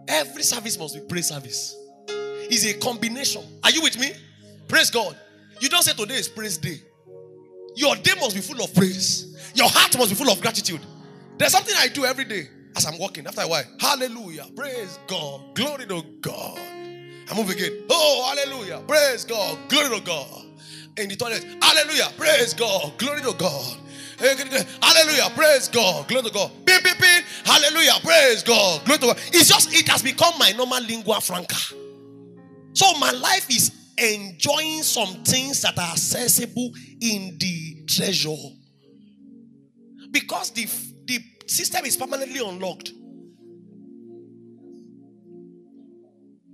Every 0.08 0.44
service 0.44 0.78
must 0.78 0.96
be 0.96 1.02
praise 1.02 1.28
service. 1.30 1.76
It's 2.08 2.66
a 2.66 2.74
combination. 2.78 3.44
Are 3.64 3.72
you 3.72 3.82
with 3.82 4.00
me? 4.00 4.14
Praise 4.68 4.90
God. 4.90 5.16
You 5.60 5.70
don't 5.70 5.84
say 5.84 5.94
today 5.94 6.16
is 6.16 6.28
praise 6.28 6.58
day. 6.58 6.80
Your 7.76 7.96
day 7.96 8.14
must 8.20 8.36
be 8.36 8.42
full 8.42 8.64
of 8.64 8.74
praise. 8.74 9.52
Your 9.56 9.70
heart 9.70 9.98
must 9.98 10.10
be 10.10 10.16
full 10.16 10.32
of 10.32 10.42
gratitude. 10.42 10.82
There's 11.38 11.52
something 11.52 11.76
I 11.78 11.88
do 11.88 12.06
every 12.06 12.26
day 12.26 12.48
as 12.76 12.86
I'm 12.86 12.98
walking. 12.98 13.28
After 13.28 13.42
a 13.42 13.48
while, 13.48 13.64
hallelujah, 13.80 14.46
praise 14.56 15.00
God, 15.08 15.42
glory 15.54 15.86
to 15.88 16.04
God. 16.22 16.58
I 16.58 17.36
move 17.36 17.50
again. 17.50 17.84
Oh, 17.90 18.36
hallelujah, 18.36 18.82
praise 18.88 19.26
God, 19.26 19.58
glory 19.70 19.98
to 19.98 20.06
God. 20.06 20.46
In 20.98 21.10
the 21.10 21.16
toilet, 21.16 21.46
hallelujah, 21.62 22.10
praise 22.18 22.54
God, 22.54 22.98
glory 22.98 23.22
to 23.22 23.34
God. 23.34 23.78
Hallelujah, 24.18 25.30
praise 25.36 25.68
God, 25.68 26.08
glory 26.08 26.24
to 26.24 26.32
God. 26.32 26.52
Beep, 26.66 26.84
beep, 26.84 26.98
beep. 27.00 27.24
Hallelujah, 27.44 28.00
praise 28.02 28.44
God, 28.44 28.86
glory 28.86 29.00
to 29.00 29.06
God. 29.08 29.18
It's 29.28 29.48
just, 29.48 29.74
it 29.74 29.88
has 29.90 30.02
become 30.02 30.34
my 30.40 30.52
normal 30.52 30.82
lingua 30.82 31.22
franca. 31.22 31.56
So 32.74 32.94
my 33.00 33.12
life 33.12 33.50
is 33.50 33.72
enjoying 33.98 34.84
some 34.84 35.24
things 35.24 35.62
that 35.62 35.78
are 35.78 35.92
accessible 35.92 36.72
in 37.02 37.38
the 37.40 37.86
treasure. 37.88 38.36
Because 40.12 40.52
the, 40.52 40.66
the 41.06 41.20
system 41.48 41.86
is 41.86 41.98
permanently 41.98 42.46
unlocked. 42.46 42.92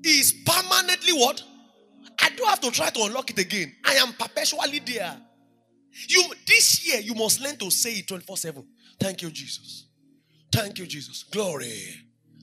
Is 0.03 0.33
permanently 0.45 1.13
what? 1.13 1.43
I 2.19 2.29
don't 2.29 2.49
have 2.49 2.61
to 2.61 2.71
try 2.71 2.89
to 2.89 3.03
unlock 3.03 3.29
it 3.29 3.39
again. 3.39 3.75
I 3.85 3.95
am 3.95 4.13
perpetually 4.13 4.79
there. 4.79 5.15
You 6.07 6.23
this 6.45 6.87
year 6.87 7.01
you 7.01 7.13
must 7.13 7.41
learn 7.41 7.57
to 7.57 7.69
say 7.69 7.91
it 7.93 8.07
24-7. 8.07 8.65
Thank 8.99 9.21
you, 9.21 9.31
Jesus. 9.31 9.87
Thank 10.51 10.79
you, 10.79 10.85
Jesus. 10.85 11.23
Glory. 11.23 11.83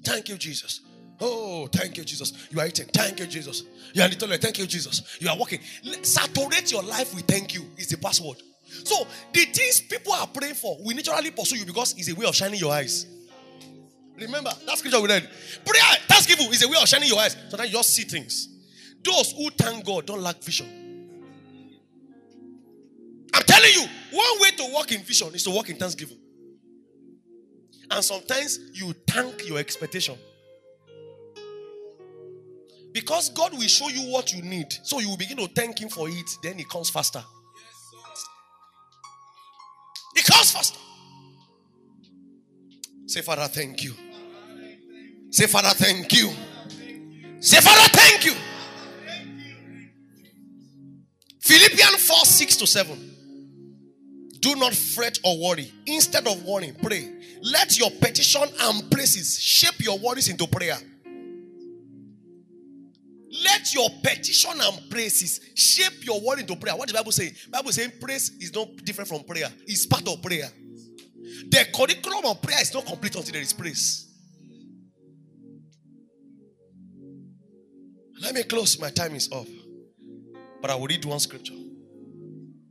Thank 0.02 0.28
you, 0.28 0.36
Jesus. 0.36 0.80
Oh, 1.20 1.66
thank 1.66 1.96
you, 1.96 2.04
Jesus. 2.04 2.48
You 2.50 2.60
are 2.60 2.66
eating. 2.66 2.86
Thank 2.86 3.20
you, 3.20 3.26
Jesus. 3.26 3.64
You 3.92 4.02
are 4.02 4.08
toilet. 4.08 4.40
Thank 4.40 4.58
you, 4.58 4.66
Jesus. 4.66 5.18
You 5.20 5.28
are 5.28 5.36
walking. 5.36 5.60
Saturate 6.02 6.70
your 6.70 6.82
life 6.82 7.14
with 7.14 7.26
thank 7.26 7.54
you 7.54 7.64
is 7.76 7.88
the 7.88 7.96
password. 7.98 8.38
So 8.84 9.06
the 9.32 9.44
things 9.46 9.80
people 9.80 10.12
are 10.12 10.26
praying 10.26 10.54
for 10.54 10.76
will 10.80 10.94
naturally 10.94 11.30
pursue 11.30 11.56
you 11.56 11.64
because 11.64 11.94
it's 11.98 12.08
a 12.10 12.14
way 12.14 12.26
of 12.26 12.34
shining 12.34 12.60
your 12.60 12.72
eyes. 12.72 13.06
Remember 14.16 14.50
that 14.66 14.78
scripture 14.78 15.00
we 15.00 15.08
read. 15.08 15.28
Prayer, 15.64 15.82
thanksgiving 16.06 16.52
is 16.52 16.62
a 16.62 16.68
way 16.68 16.76
of 16.80 16.88
shining 16.88 17.08
your 17.08 17.18
eyes. 17.18 17.36
So 17.48 17.56
that 17.56 17.66
you 17.66 17.72
just 17.72 17.94
see 17.94 18.02
things. 18.02 18.48
Those 19.02 19.32
who 19.32 19.50
thank 19.50 19.84
God 19.84 20.06
don't 20.06 20.20
lack 20.20 20.42
vision. 20.42 20.87
I'm 23.38 23.44
telling 23.44 23.70
you, 23.72 23.86
one 24.10 24.40
way 24.40 24.50
to 24.50 24.72
walk 24.72 24.90
in 24.90 25.00
vision 25.02 25.32
is 25.32 25.44
to 25.44 25.50
walk 25.50 25.70
in 25.70 25.76
thanksgiving. 25.76 26.18
And 27.88 28.04
sometimes 28.04 28.58
you 28.72 28.92
thank 29.06 29.46
your 29.46 29.58
expectation. 29.58 30.16
Because 32.92 33.28
God 33.28 33.52
will 33.52 33.60
show 33.60 33.88
you 33.88 34.10
what 34.12 34.32
you 34.34 34.42
need. 34.42 34.72
So 34.82 34.98
you 34.98 35.10
will 35.10 35.16
begin 35.16 35.36
to 35.36 35.46
thank 35.46 35.80
Him 35.80 35.88
for 35.88 36.08
it. 36.08 36.30
Then 36.42 36.58
it 36.58 36.68
comes 36.68 36.90
faster. 36.90 37.22
It 40.16 40.24
comes 40.24 40.50
faster. 40.50 40.80
Say, 43.06 43.20
Father, 43.20 43.46
thank 43.46 43.84
you. 43.84 43.94
Say, 45.30 45.46
Father, 45.46 45.68
thank 45.68 46.12
you. 46.12 46.32
Say, 47.38 47.60
Father, 47.60 47.88
thank 47.92 48.24
you. 48.24 48.34
Philippians 51.40 52.04
4 52.04 52.24
6 52.24 52.56
to 52.56 52.66
7. 52.66 53.17
Do 54.40 54.54
not 54.56 54.74
fret 54.74 55.18
or 55.24 55.38
worry. 55.38 55.72
Instead 55.86 56.26
of 56.26 56.44
worrying, 56.44 56.74
pray. 56.82 57.12
Let 57.42 57.78
your 57.78 57.90
petition 57.90 58.42
and 58.60 58.90
praises 58.90 59.38
shape 59.38 59.80
your 59.80 59.98
worries 59.98 60.28
into 60.28 60.46
prayer. 60.46 60.78
Let 63.44 63.74
your 63.74 63.88
petition 64.02 64.52
and 64.60 64.90
praises 64.90 65.40
shape 65.54 66.04
your 66.04 66.20
word 66.20 66.40
into 66.40 66.56
prayer. 66.56 66.76
What 66.76 66.88
the 66.88 66.94
Bible 66.94 67.12
say? 67.12 67.32
Bible 67.50 67.72
saying 67.72 67.92
praise 68.00 68.30
is 68.40 68.54
not 68.54 68.68
different 68.84 69.08
from 69.08 69.22
prayer. 69.24 69.48
It's 69.66 69.86
part 69.86 70.08
of 70.08 70.22
prayer. 70.22 70.48
The 71.50 71.66
curriculum 71.74 72.24
of 72.24 72.40
prayer 72.40 72.60
is 72.62 72.72
not 72.72 72.86
complete 72.86 73.14
until 73.14 73.32
there 73.32 73.42
is 73.42 73.52
praise. 73.52 74.06
Let 78.20 78.34
me 78.34 78.42
close. 78.44 78.80
My 78.80 78.90
time 78.90 79.14
is 79.14 79.30
up. 79.30 79.46
But 80.60 80.70
I 80.70 80.74
will 80.74 80.86
read 80.86 81.04
one 81.04 81.20
scripture. 81.20 81.54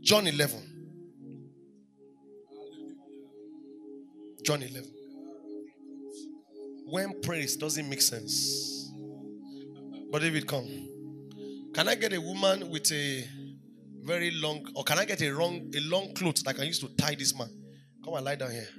John 0.02 0.28
11. 0.28 0.77
John 4.48 4.64
11. 4.64 4.90
When 6.86 7.20
praise 7.22 7.58
doesn't 7.58 7.90
make 7.90 8.02
sense. 8.02 8.90
But 10.10 10.22
David, 10.22 10.48
come. 10.48 10.88
Can 11.74 11.90
I 11.90 11.96
get 11.96 12.14
a 12.14 12.22
woman 12.22 12.70
with 12.70 12.90
a 12.94 13.28
very 14.04 14.32
long, 14.32 14.66
or 14.74 14.86
can 14.86 15.00
I 15.00 15.04
get 15.04 15.22
a 15.22 15.32
long, 15.32 15.70
a 15.76 15.82
long 15.82 16.14
cloth 16.14 16.36
that 16.46 16.52
I 16.52 16.54
can 16.54 16.64
use 16.64 16.80
to 16.80 16.88
tie 16.96 17.16
this 17.16 17.38
man? 17.38 17.50
Come 18.06 18.14
and 18.14 18.24
lie 18.24 18.36
down 18.36 18.52
here. 18.52 18.70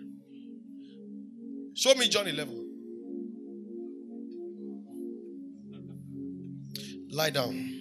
Show 1.74 1.94
me 1.96 2.08
John 2.08 2.26
11. 2.26 2.64
Lie 7.10 7.28
down. 7.28 7.74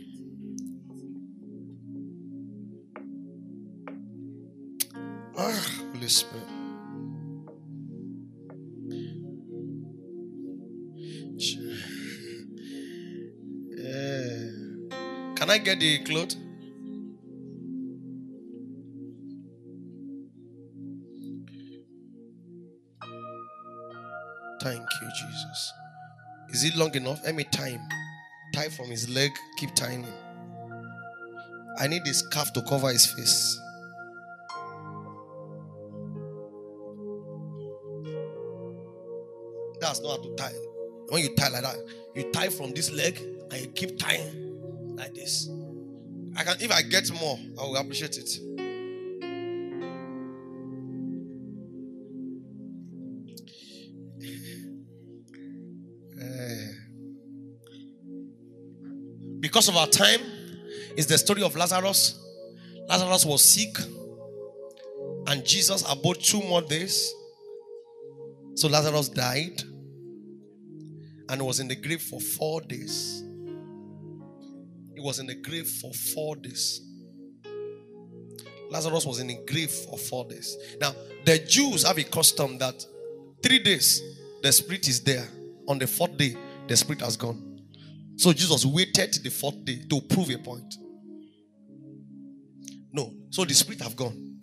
Ah, 5.37 5.65
Holy 5.93 6.09
Spirit. 6.09 6.56
I 15.57 15.59
get 15.59 15.79
the 15.79 15.97
cloth? 16.03 16.35
Thank 24.61 24.81
you, 25.01 25.09
Jesus. 25.19 25.73
Is 26.49 26.63
it 26.63 26.75
long 26.75 26.93
enough? 26.93 27.21
Let 27.25 27.33
me 27.33 27.43
tie. 27.45 27.79
Tie 28.53 28.69
from 28.69 28.91
his 28.91 29.09
leg, 29.09 29.31
keep 29.57 29.73
tying 29.73 30.03
him. 30.03 30.13
I 31.79 31.87
need 31.87 32.05
this 32.05 32.19
scarf 32.19 32.53
to 32.53 32.61
cover 32.61 32.89
his 32.89 33.07
face. 33.07 33.59
That's 39.81 40.01
not 40.01 40.17
how 40.17 40.23
to 40.23 40.35
tie. 40.35 40.53
When 41.09 41.23
you 41.23 41.35
tie 41.35 41.49
like 41.49 41.63
that, 41.63 41.77
you 42.13 42.31
tie 42.31 42.49
from 42.49 42.75
this 42.75 42.91
leg 42.91 43.19
and 43.49 43.59
you 43.59 43.67
keep 43.69 43.97
tying 43.97 44.46
like 44.97 45.13
this. 45.13 45.49
I 46.35 46.43
can 46.43 46.57
if 46.59 46.71
I 46.71 46.81
get 46.81 47.09
more, 47.13 47.39
I 47.59 47.63
will 47.63 47.77
appreciate 47.77 48.17
it. 48.17 48.29
Eh. 56.19 56.71
Because 59.39 59.69
of 59.69 59.77
our 59.77 59.87
time, 59.87 60.19
is 60.97 61.05
the 61.05 61.17
story 61.17 61.43
of 61.43 61.55
Lazarus. 61.55 62.19
Lazarus 62.89 63.23
was 63.25 63.45
sick, 63.45 63.77
and 65.27 65.45
Jesus 65.45 65.89
abode 65.89 66.19
two 66.21 66.41
more 66.41 66.61
days. 66.61 67.13
So 68.55 68.67
Lazarus 68.67 69.09
died 69.09 69.61
and 71.29 71.45
was 71.45 71.59
in 71.59 71.67
the 71.67 71.75
grave 71.75 72.01
for 72.01 72.19
four 72.19 72.61
days. 72.61 73.23
Was 75.07 75.19
in 75.19 75.25
the 75.27 75.35
grave 75.35 75.69
for 75.69 75.93
four 75.93 76.35
days. 76.35 76.81
Lazarus 78.69 79.05
was 79.05 79.19
in 79.21 79.27
the 79.27 79.39
grave 79.47 79.71
for 79.71 79.97
four 79.97 80.25
days. 80.25 80.57
Now, 80.81 80.93
the 81.23 81.39
Jews 81.39 81.87
have 81.87 81.97
a 81.97 82.03
custom 82.03 82.57
that 82.57 82.85
three 83.41 83.59
days 83.59 84.01
the 84.43 84.51
spirit 84.51 84.85
is 84.89 85.01
there. 85.01 85.25
On 85.69 85.79
the 85.79 85.87
fourth 85.87 86.17
day, 86.17 86.35
the 86.67 86.75
spirit 86.75 86.99
has 86.99 87.15
gone. 87.15 87.61
So 88.17 88.33
Jesus 88.33 88.65
waited 88.65 89.13
the 89.23 89.29
fourth 89.29 89.63
day 89.63 89.79
to 89.89 90.01
prove 90.01 90.29
a 90.29 90.39
point. 90.39 90.75
No, 92.91 93.13
so 93.29 93.45
the 93.45 93.53
spirit 93.53 93.81
have 93.83 93.95
gone. 93.95 94.41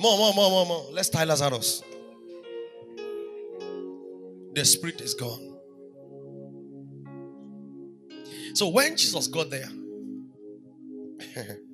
More, 0.00 0.18
more, 0.18 0.34
more, 0.34 0.50
more, 0.50 0.66
more. 0.66 0.86
Let's 0.90 1.08
tie 1.08 1.22
Lazarus. 1.22 1.84
The 4.54 4.64
spirit 4.64 5.00
is 5.02 5.14
gone. 5.14 5.51
So 8.54 8.68
when 8.68 8.96
Jesus 8.96 9.26
got 9.28 9.50
there, 9.50 9.68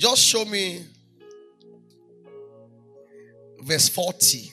Just 0.00 0.22
show 0.22 0.44
me 0.46 0.82
verse 3.60 3.90
40 3.90 4.50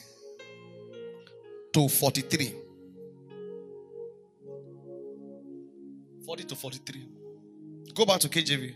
to 1.72 1.88
43. 1.88 2.54
40 6.26 6.44
to 6.44 6.54
43. 6.54 7.08
Go 7.94 8.04
back 8.04 8.20
to 8.20 8.28
KJV. 8.28 8.74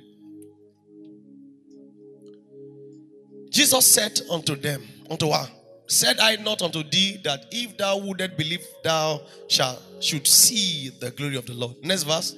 Jesus 3.50 3.86
said 3.86 4.18
unto 4.30 4.56
them, 4.56 4.82
unto 5.10 5.30
her, 5.30 5.46
Said 5.92 6.20
I 6.20 6.36
not 6.36 6.62
unto 6.62 6.82
thee 6.82 7.18
that 7.22 7.44
if 7.50 7.76
thou 7.76 7.98
wouldest 7.98 8.38
believe, 8.38 8.66
thou 8.82 9.20
shalt 9.46 9.78
should 10.00 10.26
see 10.26 10.88
the 10.88 11.10
glory 11.10 11.36
of 11.36 11.44
the 11.44 11.52
Lord. 11.52 11.76
Next 11.82 12.04
verse. 12.04 12.34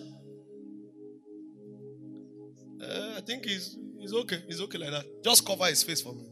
Uh, 2.82 3.14
I 3.16 3.20
think 3.20 3.44
he's, 3.44 3.78
he's 4.00 4.12
okay. 4.12 4.42
He's 4.48 4.60
okay 4.60 4.78
like 4.78 4.90
that. 4.90 5.04
Just 5.22 5.46
cover 5.46 5.66
his 5.66 5.84
face 5.84 6.00
for 6.00 6.12
me. 6.12 6.26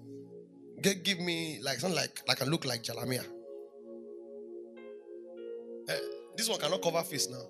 Get, 0.83 1.05
give 1.05 1.21
me 1.21 1.61
like 1.63 1.79
something 1.79 1.97
like 1.97 2.23
like 2.27 2.43
I 2.43 2.45
look 2.45 2.65
like 2.65 2.83
Jalamia. 2.83 3.25
Uh, 5.89 5.93
this 6.37 6.49
one 6.49 6.59
cannot 6.59 6.83
cover 6.83 7.05
face 7.05 7.29
now. 7.31 7.45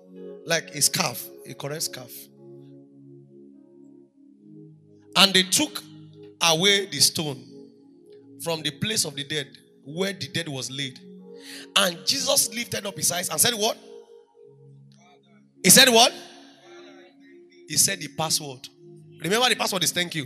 Like 0.45 0.69
a 0.75 0.83
scarf, 0.83 1.27
a 1.49 1.55
correct 1.55 1.81
scarf. 1.81 2.13
And 5.15 5.33
they 5.33 5.41
took 5.41 5.81
away 6.43 6.85
the 6.85 6.99
stone 6.99 7.43
from 8.43 8.61
the 8.61 8.69
place 8.69 9.05
of 9.05 9.15
the 9.15 9.23
dead 9.23 9.47
where 9.85 10.13
the 10.13 10.27
dead 10.27 10.47
was 10.47 10.69
laid. 10.71 10.99
And 11.75 12.05
Jesus 12.05 12.53
lifted 12.53 12.85
up 12.85 12.95
his 12.95 13.11
eyes 13.11 13.29
and 13.29 13.39
said, 13.39 13.53
What? 13.53 13.77
He 15.63 15.69
said, 15.69 15.89
What? 15.89 16.13
He 17.67 17.77
said 17.77 17.99
the 17.99 18.07
password. 18.09 18.67
Remember, 19.21 19.49
the 19.49 19.55
password 19.55 19.83
is 19.83 19.91
thank 19.91 20.15
you. 20.15 20.25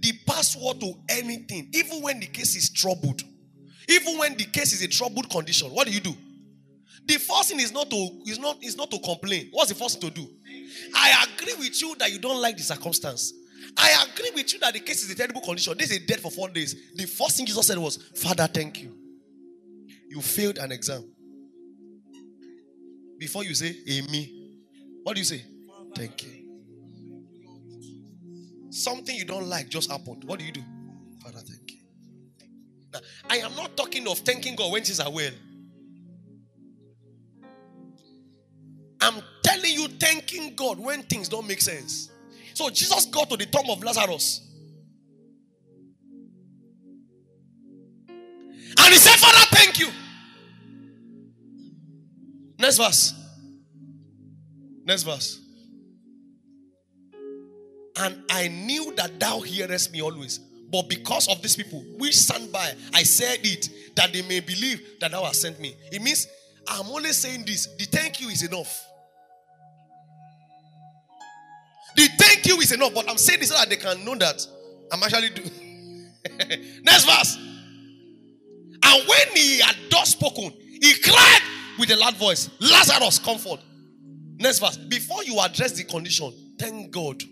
The 0.00 0.12
password 0.26 0.80
to 0.80 0.92
anything, 1.08 1.70
even 1.72 2.02
when 2.02 2.20
the 2.20 2.26
case 2.26 2.56
is 2.56 2.70
troubled, 2.70 3.22
even 3.88 4.18
when 4.18 4.36
the 4.36 4.44
case 4.44 4.72
is 4.72 4.82
a 4.82 4.88
troubled 4.88 5.30
condition, 5.30 5.68
what 5.68 5.86
do 5.86 5.92
you 5.92 6.00
do? 6.00 6.14
The 7.06 7.14
first 7.14 7.50
thing 7.50 7.60
is 7.60 7.72
not 7.72 7.90
to 7.90 8.22
is 8.26 8.38
not 8.38 8.62
is 8.62 8.76
not 8.76 8.90
to 8.90 8.98
complain. 8.98 9.48
What's 9.52 9.68
the 9.68 9.74
first 9.74 10.00
thing 10.00 10.10
to 10.10 10.14
do? 10.14 10.28
I 10.94 11.26
agree 11.34 11.54
with 11.54 11.80
you 11.80 11.94
that 11.98 12.10
you 12.10 12.18
don't 12.18 12.40
like 12.40 12.56
the 12.56 12.62
circumstance. 12.62 13.32
I 13.76 14.06
agree 14.10 14.30
with 14.34 14.52
you 14.52 14.58
that 14.60 14.74
the 14.74 14.80
case 14.80 15.02
is 15.02 15.10
a 15.10 15.14
terrible 15.14 15.40
condition. 15.40 15.76
This 15.78 15.90
is 15.90 16.06
dead 16.06 16.20
for 16.20 16.30
four 16.30 16.48
days. 16.48 16.74
The 16.94 17.06
first 17.06 17.36
thing 17.36 17.46
Jesus 17.46 17.66
said 17.66 17.78
was, 17.78 17.96
Father, 18.14 18.46
thank 18.46 18.82
you. 18.82 18.96
You 20.08 20.20
failed 20.20 20.58
an 20.58 20.72
exam. 20.72 21.04
Before 23.18 23.44
you 23.44 23.54
say, 23.54 23.74
Amy, 23.88 24.58
what 25.02 25.14
do 25.14 25.20
you 25.20 25.24
say? 25.24 25.42
Thank 25.94 26.24
you. 26.24 26.44
Something 28.70 29.16
you 29.16 29.24
don't 29.24 29.46
like 29.46 29.68
just 29.68 29.90
happened. 29.90 30.24
What 30.24 30.38
do 30.38 30.44
you 30.44 30.52
do? 30.52 30.62
Father, 31.22 31.38
thank 31.38 31.70
you. 31.70 31.78
Now, 32.92 33.00
I 33.30 33.36
am 33.38 33.54
not 33.56 33.76
talking 33.76 34.06
of 34.08 34.18
thanking 34.18 34.56
God 34.56 34.72
when 34.72 34.82
things 34.82 35.00
are 35.00 35.10
well. 35.10 35.32
I'm 39.00 39.22
telling 39.42 39.72
you, 39.72 39.88
thanking 39.88 40.54
God 40.56 40.78
when 40.78 41.02
things 41.02 41.28
don't 41.28 41.46
make 41.46 41.60
sense. 41.60 42.10
So 42.54 42.70
Jesus 42.70 43.06
got 43.06 43.28
to 43.30 43.36
the 43.36 43.46
tomb 43.46 43.68
of 43.68 43.82
Lazarus. 43.82 44.40
And 48.08 48.92
he 48.92 48.96
said, 48.96 49.18
Father, 49.18 49.46
thank 49.50 49.78
you. 49.78 49.88
Next 52.58 52.78
verse. 52.78 53.12
Next 54.84 55.02
verse. 55.02 55.40
And 57.96 58.22
I 58.30 58.48
knew 58.48 58.94
that 58.96 59.18
thou 59.20 59.40
hearest 59.40 59.92
me 59.92 60.02
always. 60.02 60.38
But 60.70 60.88
because 60.88 61.28
of 61.28 61.40
these 61.42 61.56
people 61.56 61.84
which 61.98 62.16
stand 62.16 62.50
by, 62.52 62.72
I 62.92 63.02
said 63.02 63.40
it 63.42 63.68
that 63.96 64.12
they 64.12 64.22
may 64.22 64.40
believe 64.40 64.80
that 65.00 65.12
thou 65.12 65.24
hast 65.24 65.42
sent 65.42 65.60
me. 65.60 65.76
It 65.92 66.02
means 66.02 66.26
I'm 66.68 66.86
only 66.86 67.12
saying 67.12 67.44
this. 67.46 67.68
The 67.76 67.84
thank 67.84 68.20
you 68.20 68.28
is 68.28 68.42
enough. 68.42 68.84
The 71.96 72.08
thank 72.18 72.46
you 72.46 72.60
is 72.60 72.72
enough, 72.72 72.94
but 72.94 73.08
I'm 73.08 73.18
saying 73.18 73.40
this 73.40 73.50
so 73.50 73.56
that 73.56 73.68
they 73.68 73.76
can 73.76 74.04
know 74.04 74.14
that 74.16 74.46
I'm 74.92 75.02
actually 75.02 75.30
doing. 75.30 76.12
Next 76.82 77.04
verse. 77.04 77.36
And 78.82 79.08
when 79.08 79.28
he 79.34 79.60
had 79.60 79.76
thus 79.90 80.10
spoken, 80.10 80.52
he 80.80 80.94
cried 81.00 81.40
with 81.78 81.90
a 81.90 81.96
loud 81.96 82.16
voice, 82.16 82.50
Lazarus, 82.60 83.18
come 83.18 83.38
forth. 83.38 83.60
Next 84.36 84.58
verse. 84.58 84.76
Before 84.76 85.24
you 85.24 85.38
address 85.40 85.72
the 85.72 85.84
condition, 85.84 86.32
thank 86.58 86.90
God. 86.90 87.22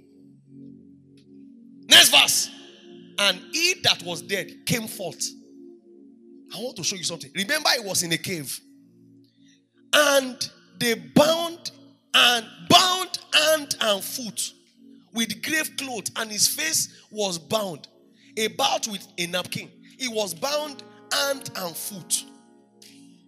Next 1.89 2.11
verse. 2.11 2.51
And 3.19 3.41
he 3.53 3.75
that 3.83 4.03
was 4.03 4.23
dead 4.23 4.51
came 4.67 4.87
forth. 4.87 5.23
I 6.55 6.59
want 6.59 6.77
to 6.77 6.85
show 6.85 6.97
you 6.97 7.05
something. 7.05 7.31
Remember, 7.35 7.69
he 7.71 7.87
was 7.87 8.03
in 8.03 8.13
a 8.13 8.19
cave. 8.19 8.59
And 9.93 10.37
they 10.79 10.95
bound 10.95 11.71
and 12.15 12.47
bound 12.69 13.19
hand 13.33 13.77
and 13.81 14.03
foot 14.03 14.53
with 15.13 15.43
grave 15.43 15.71
clothes, 15.77 16.11
and 16.17 16.31
his 16.31 16.49
face 16.49 17.07
was 17.11 17.39
bound 17.39 17.89
about 18.43 18.87
with 18.89 19.07
a 19.19 19.27
napkin. 19.27 19.71
He 19.99 20.09
was 20.09 20.35
bound 20.35 20.83
hand 21.13 21.51
and 21.57 21.77
foot. 21.77 22.25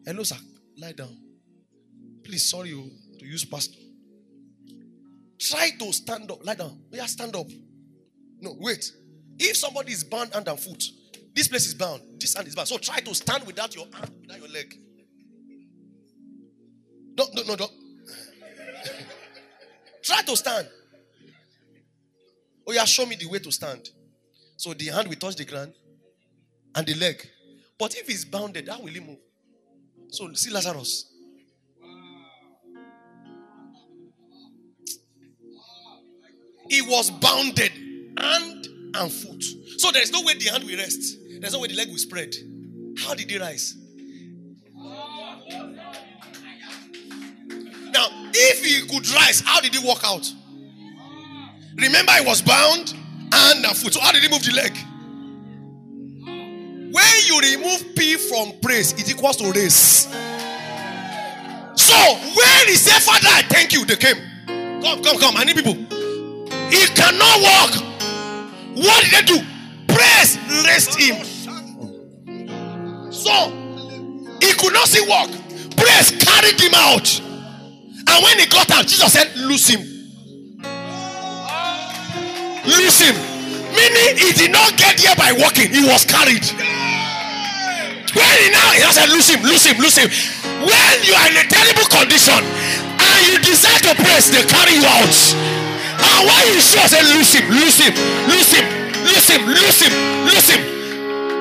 Hello, 0.06 0.22
sir. 0.22 0.36
Lie 0.78 0.92
down. 0.92 1.16
Please, 2.24 2.48
sorry 2.48 2.72
oh, 2.74 2.88
to 3.18 3.26
use 3.26 3.44
pastor. 3.44 3.78
Try 5.38 5.70
to 5.78 5.92
stand 5.92 6.30
up. 6.30 6.44
Lie 6.44 6.54
down. 6.54 6.80
Yeah, 6.90 7.06
stand 7.06 7.36
up. 7.36 7.46
No, 8.40 8.56
wait. 8.58 8.90
If 9.38 9.56
somebody 9.56 9.92
is 9.92 10.04
bound 10.04 10.32
hand 10.32 10.48
and 10.48 10.58
foot, 10.58 10.82
this 11.34 11.48
place 11.48 11.66
is 11.66 11.74
bound. 11.74 12.02
This 12.18 12.34
hand 12.34 12.48
is 12.48 12.54
bound. 12.54 12.68
So 12.68 12.78
try 12.78 13.00
to 13.00 13.14
stand 13.14 13.44
without 13.46 13.74
your 13.74 13.86
hand, 13.92 14.10
without 14.22 14.38
your 14.38 14.48
leg. 14.48 14.78
No, 17.16 17.26
no, 17.34 17.42
no, 17.42 17.54
no. 17.54 17.68
Try 20.04 20.20
to 20.22 20.36
stand. 20.36 20.68
Oh, 22.66 22.72
yeah, 22.72 22.84
show 22.84 23.06
me 23.06 23.16
the 23.16 23.26
way 23.26 23.38
to 23.38 23.50
stand. 23.50 23.88
So 24.56 24.74
the 24.74 24.86
hand 24.86 25.08
will 25.08 25.16
touch 25.16 25.36
the 25.36 25.44
ground 25.44 25.72
and 26.74 26.86
the 26.86 26.94
leg. 26.94 27.26
But 27.78 27.96
if 27.96 28.06
he's 28.06 28.24
bounded, 28.24 28.68
how 28.68 28.80
will 28.80 28.88
he 28.88 29.00
move? 29.00 29.18
So 30.08 30.32
see 30.34 30.50
Lazarus. 30.50 31.10
He 36.68 36.82
was 36.82 37.10
bounded 37.10 37.72
hand 38.18 38.68
and 38.94 39.12
foot. 39.12 39.42
So 39.78 39.90
there's 39.90 40.12
no 40.12 40.22
way 40.22 40.34
the 40.34 40.50
hand 40.50 40.64
will 40.64 40.76
rest. 40.76 41.18
There's 41.40 41.52
no 41.52 41.60
way 41.60 41.68
the 41.68 41.74
leg 41.74 41.88
will 41.88 41.98
spread. 41.98 42.34
How 42.98 43.14
did 43.14 43.30
he 43.30 43.38
rise? 43.38 43.76
If 48.34 48.64
he 48.64 48.86
could 48.88 49.08
rise, 49.14 49.40
how 49.40 49.60
did 49.60 49.74
he 49.74 49.86
walk 49.86 50.02
out? 50.04 50.30
Remember, 51.76 52.12
he 52.12 52.26
was 52.26 52.42
bound 52.42 52.94
and 53.32 53.64
foot. 53.76 53.94
So, 53.94 54.00
how 54.00 54.12
did 54.12 54.22
he 54.22 54.28
move 54.28 54.44
the 54.44 54.52
leg? 54.52 54.76
When 56.92 57.04
you 57.26 57.40
remove 57.40 57.94
P 57.96 58.16
from 58.16 58.52
praise, 58.60 58.92
it 58.92 59.10
equals 59.10 59.36
to 59.38 59.50
race. 59.50 60.06
So, 61.76 61.96
when 61.96 62.66
he 62.66 62.76
said, 62.76 63.02
Father, 63.02 63.28
I 63.30 63.42
thank 63.48 63.72
you, 63.72 63.84
they 63.84 63.96
came. 63.96 64.16
Come, 64.82 65.02
come, 65.02 65.18
come. 65.18 65.36
I 65.36 65.44
need 65.44 65.56
people. 65.56 65.74
He 65.74 66.86
cannot 66.94 67.40
walk. 67.42 67.74
What 68.76 69.02
did 69.04 69.12
they 69.12 69.22
do? 69.22 69.42
Praise 69.88 70.38
raised 70.64 70.94
him. 70.98 71.24
So, 73.12 73.50
he 74.40 74.52
could 74.54 74.72
not 74.72 74.86
see 74.88 75.04
walk. 75.08 75.30
Praise 75.76 76.10
carried 76.12 76.60
him 76.60 76.74
out. 76.74 77.23
And 78.06 78.18
when 78.22 78.38
he 78.38 78.46
got 78.46 78.70
out, 78.70 78.86
Jesus 78.86 79.12
said, 79.12 79.34
Lose 79.36 79.66
him. 79.68 79.80
Lose 82.64 83.00
him. 83.00 83.16
Meaning 83.74 84.16
he 84.16 84.30
did 84.32 84.52
not 84.52 84.76
get 84.76 85.00
here 85.00 85.16
by 85.16 85.32
walking, 85.32 85.68
he 85.72 85.82
was 85.82 86.04
carried. 86.04 86.44
When 88.14 88.36
he 88.38 88.48
now 88.54 88.70
he 88.70 88.86
said, 88.94 89.10
Lose 89.10 89.28
him, 89.28 89.42
lose 89.42 89.66
him, 89.66 89.76
lose 89.82 89.98
him. 89.98 90.08
When 90.62 90.94
you 91.02 91.14
are 91.18 91.28
in 91.28 91.36
a 91.42 91.46
terrible 91.50 91.88
condition 91.90 92.38
and 92.38 93.18
you 93.26 93.42
decide 93.42 93.82
to 93.82 93.92
praise, 93.98 94.30
they 94.30 94.46
carry 94.46 94.78
you 94.78 94.86
out. 94.86 95.16
And 95.98 96.20
why 96.28 96.40
you 96.46 96.60
sure 96.62 96.86
say, 96.86 97.02
Lose 97.02 97.34
him, 97.34 97.50
lose 97.50 97.78
him, 97.80 97.94
lose 98.30 98.50
him, 98.54 98.64
lose 99.02 99.26
him, 99.28 99.42
lose 99.46 99.80
him, 99.82 99.92
lose 100.24 100.48
him. 100.48 100.62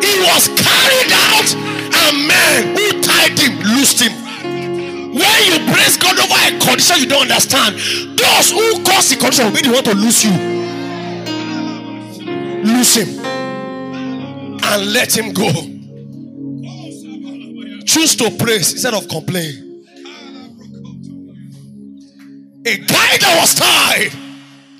He 0.01 0.13
was 0.25 0.49
carried 0.57 1.11
out, 1.13 1.47
and 1.53 2.27
men 2.27 2.75
who 2.75 3.01
tied 3.01 3.37
him 3.37 3.59
loosed 3.61 4.01
him. 4.01 4.22
When 5.13 5.43
you 5.45 5.59
praise 5.71 5.97
God 5.97 6.17
over 6.17 6.33
a 6.33 6.59
condition 6.59 6.97
you 6.99 7.07
don't 7.07 7.21
understand, 7.29 7.75
those 8.17 8.51
who 8.51 8.83
cause 8.83 9.09
the 9.09 9.15
condition 9.19 9.45
will 9.45 9.53
be 9.53 9.61
the 9.61 9.71
one 9.71 9.83
to 9.83 9.93
lose 9.93 10.23
you. 10.25 10.31
Lose 12.63 12.95
him 12.95 13.19
and 13.25 14.93
let 14.93 15.15
him 15.15 15.33
go. 15.33 15.51
Choose 17.85 18.15
to 18.15 18.31
praise 18.43 18.73
instead 18.73 18.93
of 18.95 19.07
complain. 19.07 19.85
A 22.65 22.77
guy 22.77 23.17
that 23.17 23.37
was 23.39 23.53
tied 23.55 24.11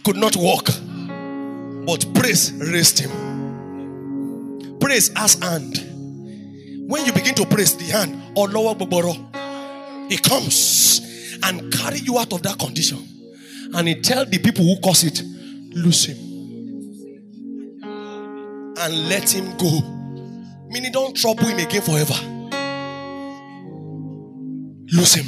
could 0.03 0.15
not 0.17 0.35
walk. 0.35 0.67
But 1.85 2.05
praise 2.15 2.51
raised 2.53 2.99
him. 2.99 3.11
Praise 4.79 5.09
has 5.15 5.35
hand. 5.35 5.77
When 6.87 7.05
you 7.05 7.13
begin 7.13 7.35
to 7.35 7.45
praise 7.45 7.75
the 7.75 7.85
hand, 7.85 8.17
or 8.35 8.47
lower 8.47 8.73
boboro, 8.73 9.15
he 10.13 10.19
comes 10.19 11.39
and 11.41 11.73
carry 11.73 11.97
you 11.97 12.19
out 12.19 12.31
of 12.33 12.43
that 12.43 12.59
condition. 12.59 12.99
And 13.73 13.87
he 13.87 13.95
tell 13.99 14.25
the 14.25 14.37
people 14.37 14.63
who 14.63 14.79
cause 14.79 15.03
it, 15.03 15.23
lose 15.75 16.05
him. 16.05 16.17
And 18.77 19.09
let 19.09 19.33
him 19.33 19.57
go. 19.57 19.81
Meaning 20.69 20.91
don't 20.91 21.17
trouble 21.17 21.45
him 21.45 21.57
again 21.57 21.81
forever. 21.81 22.13
Lose 24.91 25.15
him. 25.15 25.25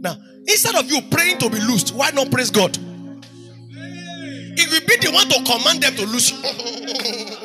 Now, 0.00 0.14
instead 0.46 0.76
of 0.76 0.88
you 0.88 1.02
praying 1.10 1.38
to 1.38 1.50
be 1.50 1.58
loosed, 1.58 1.92
why 1.92 2.10
not 2.10 2.30
praise 2.30 2.52
God? 2.52 2.78
It 3.72 4.70
will 4.70 4.86
be 4.86 4.96
the 5.04 5.10
one 5.12 5.28
to 5.28 5.42
command 5.42 5.82
them 5.82 5.96
to 5.96 6.06
lose 6.06 6.30
you. 6.30 7.36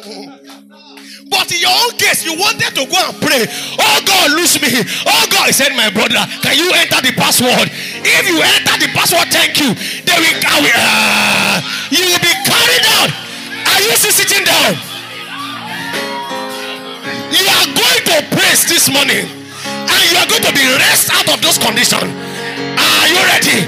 But 1.25 1.49
in 1.49 1.59
your 1.59 1.73
own 1.73 1.97
case, 1.97 2.21
you 2.21 2.37
wanted 2.37 2.77
to 2.77 2.85
go 2.85 2.97
and 3.01 3.15
pray. 3.17 3.49
Oh 3.81 3.97
God, 4.05 4.31
lose 4.37 4.61
me. 4.61 4.69
Oh 5.09 5.23
God, 5.33 5.49
he 5.49 5.53
said, 5.53 5.73
my 5.73 5.89
brother, 5.89 6.21
can 6.45 6.53
you 6.53 6.69
enter 6.77 7.01
the 7.01 7.13
password? 7.17 7.69
If 8.05 8.23
you 8.29 8.37
enter 8.37 8.75
the 8.77 8.89
password, 8.93 9.33
thank 9.33 9.57
you. 9.57 9.73
Then 10.05 10.17
we 10.21 10.29
can. 10.37 10.61
Uh, 10.69 11.61
you 11.89 12.05
will 12.05 12.21
be 12.21 12.33
carried 12.45 12.85
out. 13.01 13.09
Are 13.65 13.81
you 13.81 13.91
still 13.97 14.13
sitting 14.13 14.45
down? 14.45 14.77
You 17.33 17.41
are 17.41 17.69
going 17.73 18.01
to 18.05 18.15
praise 18.37 18.69
this 18.69 18.85
morning, 18.93 19.25
and 19.25 20.01
you 20.05 20.15
are 20.21 20.29
going 20.29 20.45
to 20.45 20.53
be 20.53 20.61
raised 20.61 21.09
out 21.09 21.25
of 21.33 21.41
those 21.41 21.57
conditions. 21.57 22.05
Are 22.05 23.07
you 23.09 23.19
ready? 23.33 23.65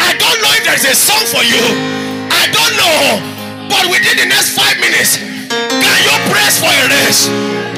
I 0.00 0.16
don't 0.16 0.38
know 0.40 0.52
if 0.56 0.64
there 0.64 0.74
is 0.80 0.88
a 0.88 0.96
song 0.96 1.22
for 1.28 1.44
you. 1.44 1.60
I 2.32 2.48
don't 2.48 2.74
know. 2.80 2.96
But 3.68 3.84
within 3.92 4.16
the 4.16 4.26
next 4.32 4.56
five 4.56 4.80
minutes, 4.80 5.35
can 5.48 5.98
you 6.02 6.32
praise 6.32 6.58
for 6.58 6.66
a 6.66 6.88
race? 6.88 7.75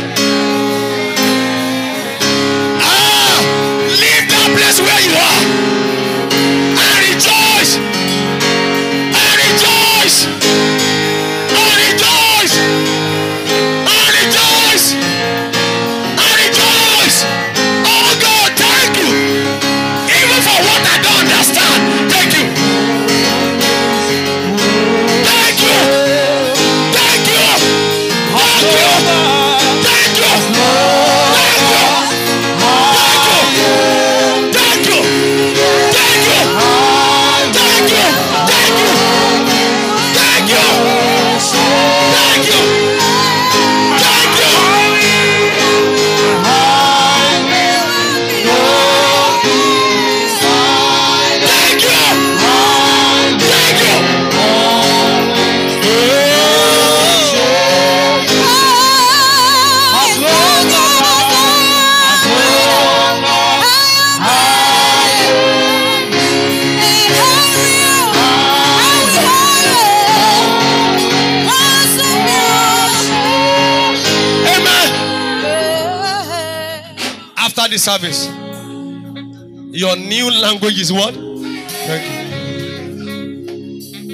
The 77.78 77.94
service, 77.94 78.26
your 79.70 79.94
new 79.94 80.26
language 80.42 80.80
is 80.82 80.90
what? 80.92 81.14
Thank 81.14 82.02
you. 82.10 83.14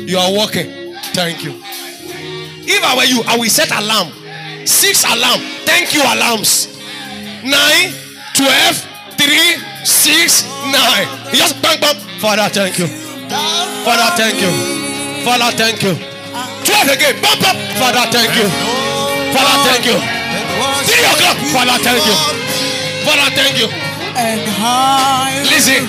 You 0.04 0.18
are 0.18 0.30
walking. 0.36 0.68
Thank 1.16 1.40
you. 1.42 1.56
If 2.68 2.84
I 2.84 2.92
were 2.92 3.08
you, 3.08 3.24
I 3.24 3.38
will 3.40 3.48
set 3.48 3.72
alarm. 3.72 4.12
Six 4.68 5.08
alarm. 5.08 5.40
Thank 5.64 5.96
you 5.96 6.04
alarms. 6.04 6.76
Nine, 7.40 7.96
twelve, 8.36 8.84
three, 9.16 9.56
six, 9.80 10.44
nine. 10.68 11.08
Just 11.32 11.56
bang 11.64 11.80
bang. 11.80 11.96
Father, 12.20 12.52
thank 12.52 12.76
you. 12.76 12.84
Father, 13.80 14.12
thank 14.20 14.44
you. 14.44 14.52
Father, 15.24 15.56
thank 15.56 15.80
you. 15.80 15.96
Twelve 16.68 16.92
again. 16.92 17.16
Bam 17.24 17.40
bam. 17.40 17.56
Father, 17.80 18.12
thank 18.12 18.28
you. 18.36 18.44
Father, 19.32 19.56
thank 19.64 19.88
you. 19.88 19.96
Three 20.84 21.00
o'clock. 21.16 21.40
Father, 21.48 21.80
thank 21.80 22.04
you. 22.04 22.44
Father, 23.04 23.30
thank 23.36 23.58
you. 23.58 23.68
And 24.16 24.40
high. 24.56 25.42
Listen. 25.44 25.84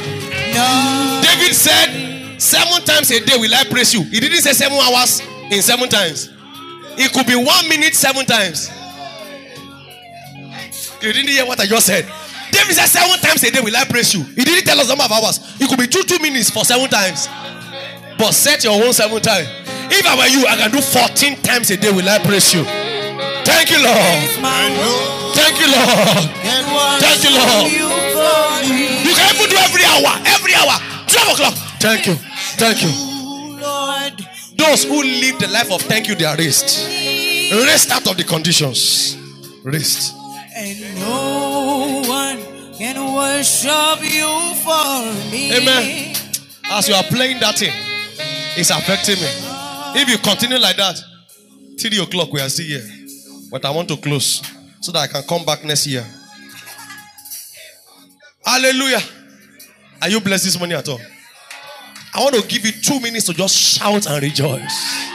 David 1.24 1.54
said, 1.56 2.40
Seven 2.40 2.84
times 2.84 3.10
a 3.12 3.20
day 3.24 3.38
will 3.38 3.54
I 3.54 3.64
praise 3.64 3.94
you. 3.94 4.04
He 4.04 4.20
didn't 4.20 4.42
say 4.42 4.54
seven 4.54 4.78
hours 4.78 5.22
in 5.52 5.62
seven 5.62 5.90
times. 5.90 6.30
It 6.98 7.12
could 7.14 7.28
be 7.28 7.36
one 7.36 7.68
minute 7.68 7.96
seven 7.96 8.26
times. 8.26 8.70
You 11.02 11.12
didn't 11.14 11.30
hear 11.30 11.46
what 11.46 11.60
I 11.60 11.66
just 11.66 11.86
said. 11.88 12.06
David 12.52 12.74
said, 12.76 12.88
Seven 12.88 13.20
times 13.20 13.44
a 13.44 13.52
day 13.52 13.60
will 13.62 13.76
I 13.76 13.86
praise 13.86 14.14
you. 14.14 14.24
He 14.24 14.44
didn't 14.44 14.66
tell 14.66 14.80
us 14.80 14.88
number 14.88 15.04
of 15.04 15.12
hours. 15.12 15.40
It 15.60 15.70
could 15.70 15.80
be 15.80 15.88
two, 15.88 16.04
two 16.04 16.20
minutes 16.22 16.50
for 16.50 16.64
seven 16.64 16.90
times. 16.90 17.28
But 18.18 18.32
set 18.32 18.64
your 18.64 18.74
own 18.84 18.94
seven 18.94 19.22
times. 19.22 19.48
If 19.92 20.06
I 20.06 20.16
were 20.16 20.28
you, 20.28 20.48
I 20.48 20.56
can 20.58 20.72
do 20.72 20.82
14 20.82 21.42
times 21.42 21.70
a 21.72 21.78
day 21.78 21.92
will 21.92 22.08
I 22.08 22.20
praise 22.20 22.54
you. 22.54 22.64
Thank 23.44 23.70
you, 23.72 23.84
Lord. 23.84 25.15
Thank 25.36 25.60
you, 25.60 25.68
Lord. 25.68 27.00
Thank 27.04 27.24
you, 27.24 27.32
Lord. 27.36 27.72
You 29.06 29.14
can 29.14 29.36
even 29.36 29.50
do 29.50 29.58
every 29.58 29.84
hour, 29.84 30.12
every 30.28 30.54
hour, 30.56 30.80
12 31.08 31.34
o'clock. 31.34 31.54
Thank 31.80 32.08
you. 32.08 32.16
Thank 32.58 32.82
you. 32.84 32.92
Lord, 33.62 34.14
Those 34.58 34.84
who 34.86 35.04
live 35.04 35.40
the 35.40 35.48
life 35.48 35.72
of 35.72 35.82
thank 35.82 36.08
you, 36.08 36.16
they 36.16 36.26
are 36.26 36.38
raised. 36.38 36.88
Raised 37.52 37.92
out 37.92 38.08
of 38.08 38.18
the 38.18 38.24
conditions. 38.24 39.18
Raised. 39.64 40.14
and 40.56 40.80
no 41.00 42.02
one 42.08 42.40
can 42.78 42.96
worship 43.14 44.00
you 44.02 44.56
for 44.64 45.32
me. 45.32 45.52
Amen. 45.58 46.16
As 46.72 46.88
you 46.88 46.96
are 46.96 47.04
playing 47.04 47.40
that 47.42 47.58
thing, 47.60 47.74
it's 48.58 48.70
affecting 48.70 49.16
me. 49.16 49.28
If 50.02 50.10
you 50.10 50.18
continue 50.18 50.58
like 50.58 50.78
that, 50.78 50.98
three 51.80 52.02
o'clock 52.02 52.32
we 52.32 52.40
are 52.42 52.50
still 52.50 52.66
here. 52.66 52.88
But 53.52 53.66
I 53.66 53.72
want 53.72 53.88
to 53.90 53.98
close 53.98 54.42
so 54.86 54.92
that 54.92 55.00
I 55.00 55.08
can 55.08 55.24
come 55.24 55.44
back 55.44 55.64
next 55.64 55.88
year. 55.88 56.06
Hallelujah. 58.46 59.02
Are 60.00 60.10
you 60.10 60.20
blessed 60.22 60.46
this 60.46 60.60
morning 60.60 60.78
at 60.78 60.88
all? 60.88 61.02
I 62.14 62.20
want 62.22 62.36
to 62.36 62.48
give 62.48 62.64
you 62.64 62.72
two 62.72 63.00
minutes 63.00 63.26
to 63.26 63.34
just 63.34 63.56
shout 63.56 64.06
and 64.06 64.22
rejoice. 64.22 65.15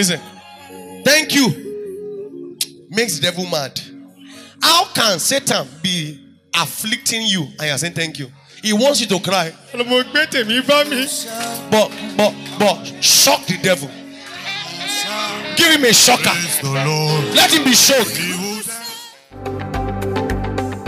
Listen. 0.00 0.18
Thank 1.04 1.34
you 1.34 1.48
makes 2.88 3.18
the 3.18 3.20
devil 3.20 3.44
mad. 3.44 3.78
How 4.62 4.86
can 4.94 5.18
Satan 5.18 5.68
be 5.82 6.18
afflicting 6.56 7.20
you 7.20 7.42
and 7.58 7.68
you're 7.68 7.76
saying 7.76 7.92
thank 7.92 8.18
you? 8.18 8.28
He 8.62 8.72
wants 8.72 9.02
you 9.02 9.06
to 9.08 9.20
cry. 9.20 9.52
But 9.74 9.86
but 12.16 12.34
but 12.58 12.84
shock 13.02 13.44
the 13.44 13.58
devil. 13.62 13.90
Give 15.58 15.70
him 15.70 15.84
a 15.84 15.92
shocker. 15.92 16.32
Let 17.34 17.52
him 17.52 17.64
be 17.64 17.74
shocked. 17.74 18.16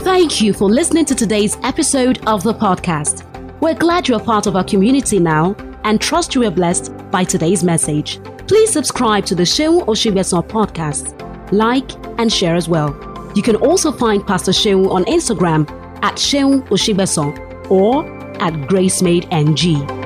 Thank 0.02 0.40
you 0.40 0.55
for 0.55 0.70
listening 0.70 1.05
to 1.05 1.14
today's 1.14 1.59
episode 1.62 2.26
of 2.26 2.43
the 2.43 2.55
podcast. 2.55 3.26
We're 3.60 3.74
glad 3.74 4.09
you're 4.09 4.20
part 4.20 4.47
of 4.47 4.56
our 4.56 4.64
community 4.64 5.18
now 5.18 5.55
and 5.84 6.01
trust 6.01 6.34
you 6.34 6.40
were 6.40 6.51
blessed 6.51 6.97
by 7.10 7.24
today's 7.24 7.62
message. 7.62 8.18
Please 8.52 8.70
subscribe 8.70 9.24
to 9.24 9.34
the 9.34 9.44
Seun 9.44 9.80
Osigbesan 9.86 10.46
podcast, 10.46 11.16
like, 11.52 11.90
and 12.20 12.30
share 12.30 12.54
as 12.54 12.68
well. 12.68 12.90
You 13.34 13.42
can 13.42 13.56
also 13.56 13.90
find 13.90 14.26
Pastor 14.26 14.52
Seun 14.52 14.90
on 14.90 15.06
Instagram 15.06 15.66
at 16.02 16.16
Seun 16.16 16.60
Osigbesan 16.68 17.32
or 17.70 18.04
at 18.42 18.52
GraceMadeNG. 18.68 20.01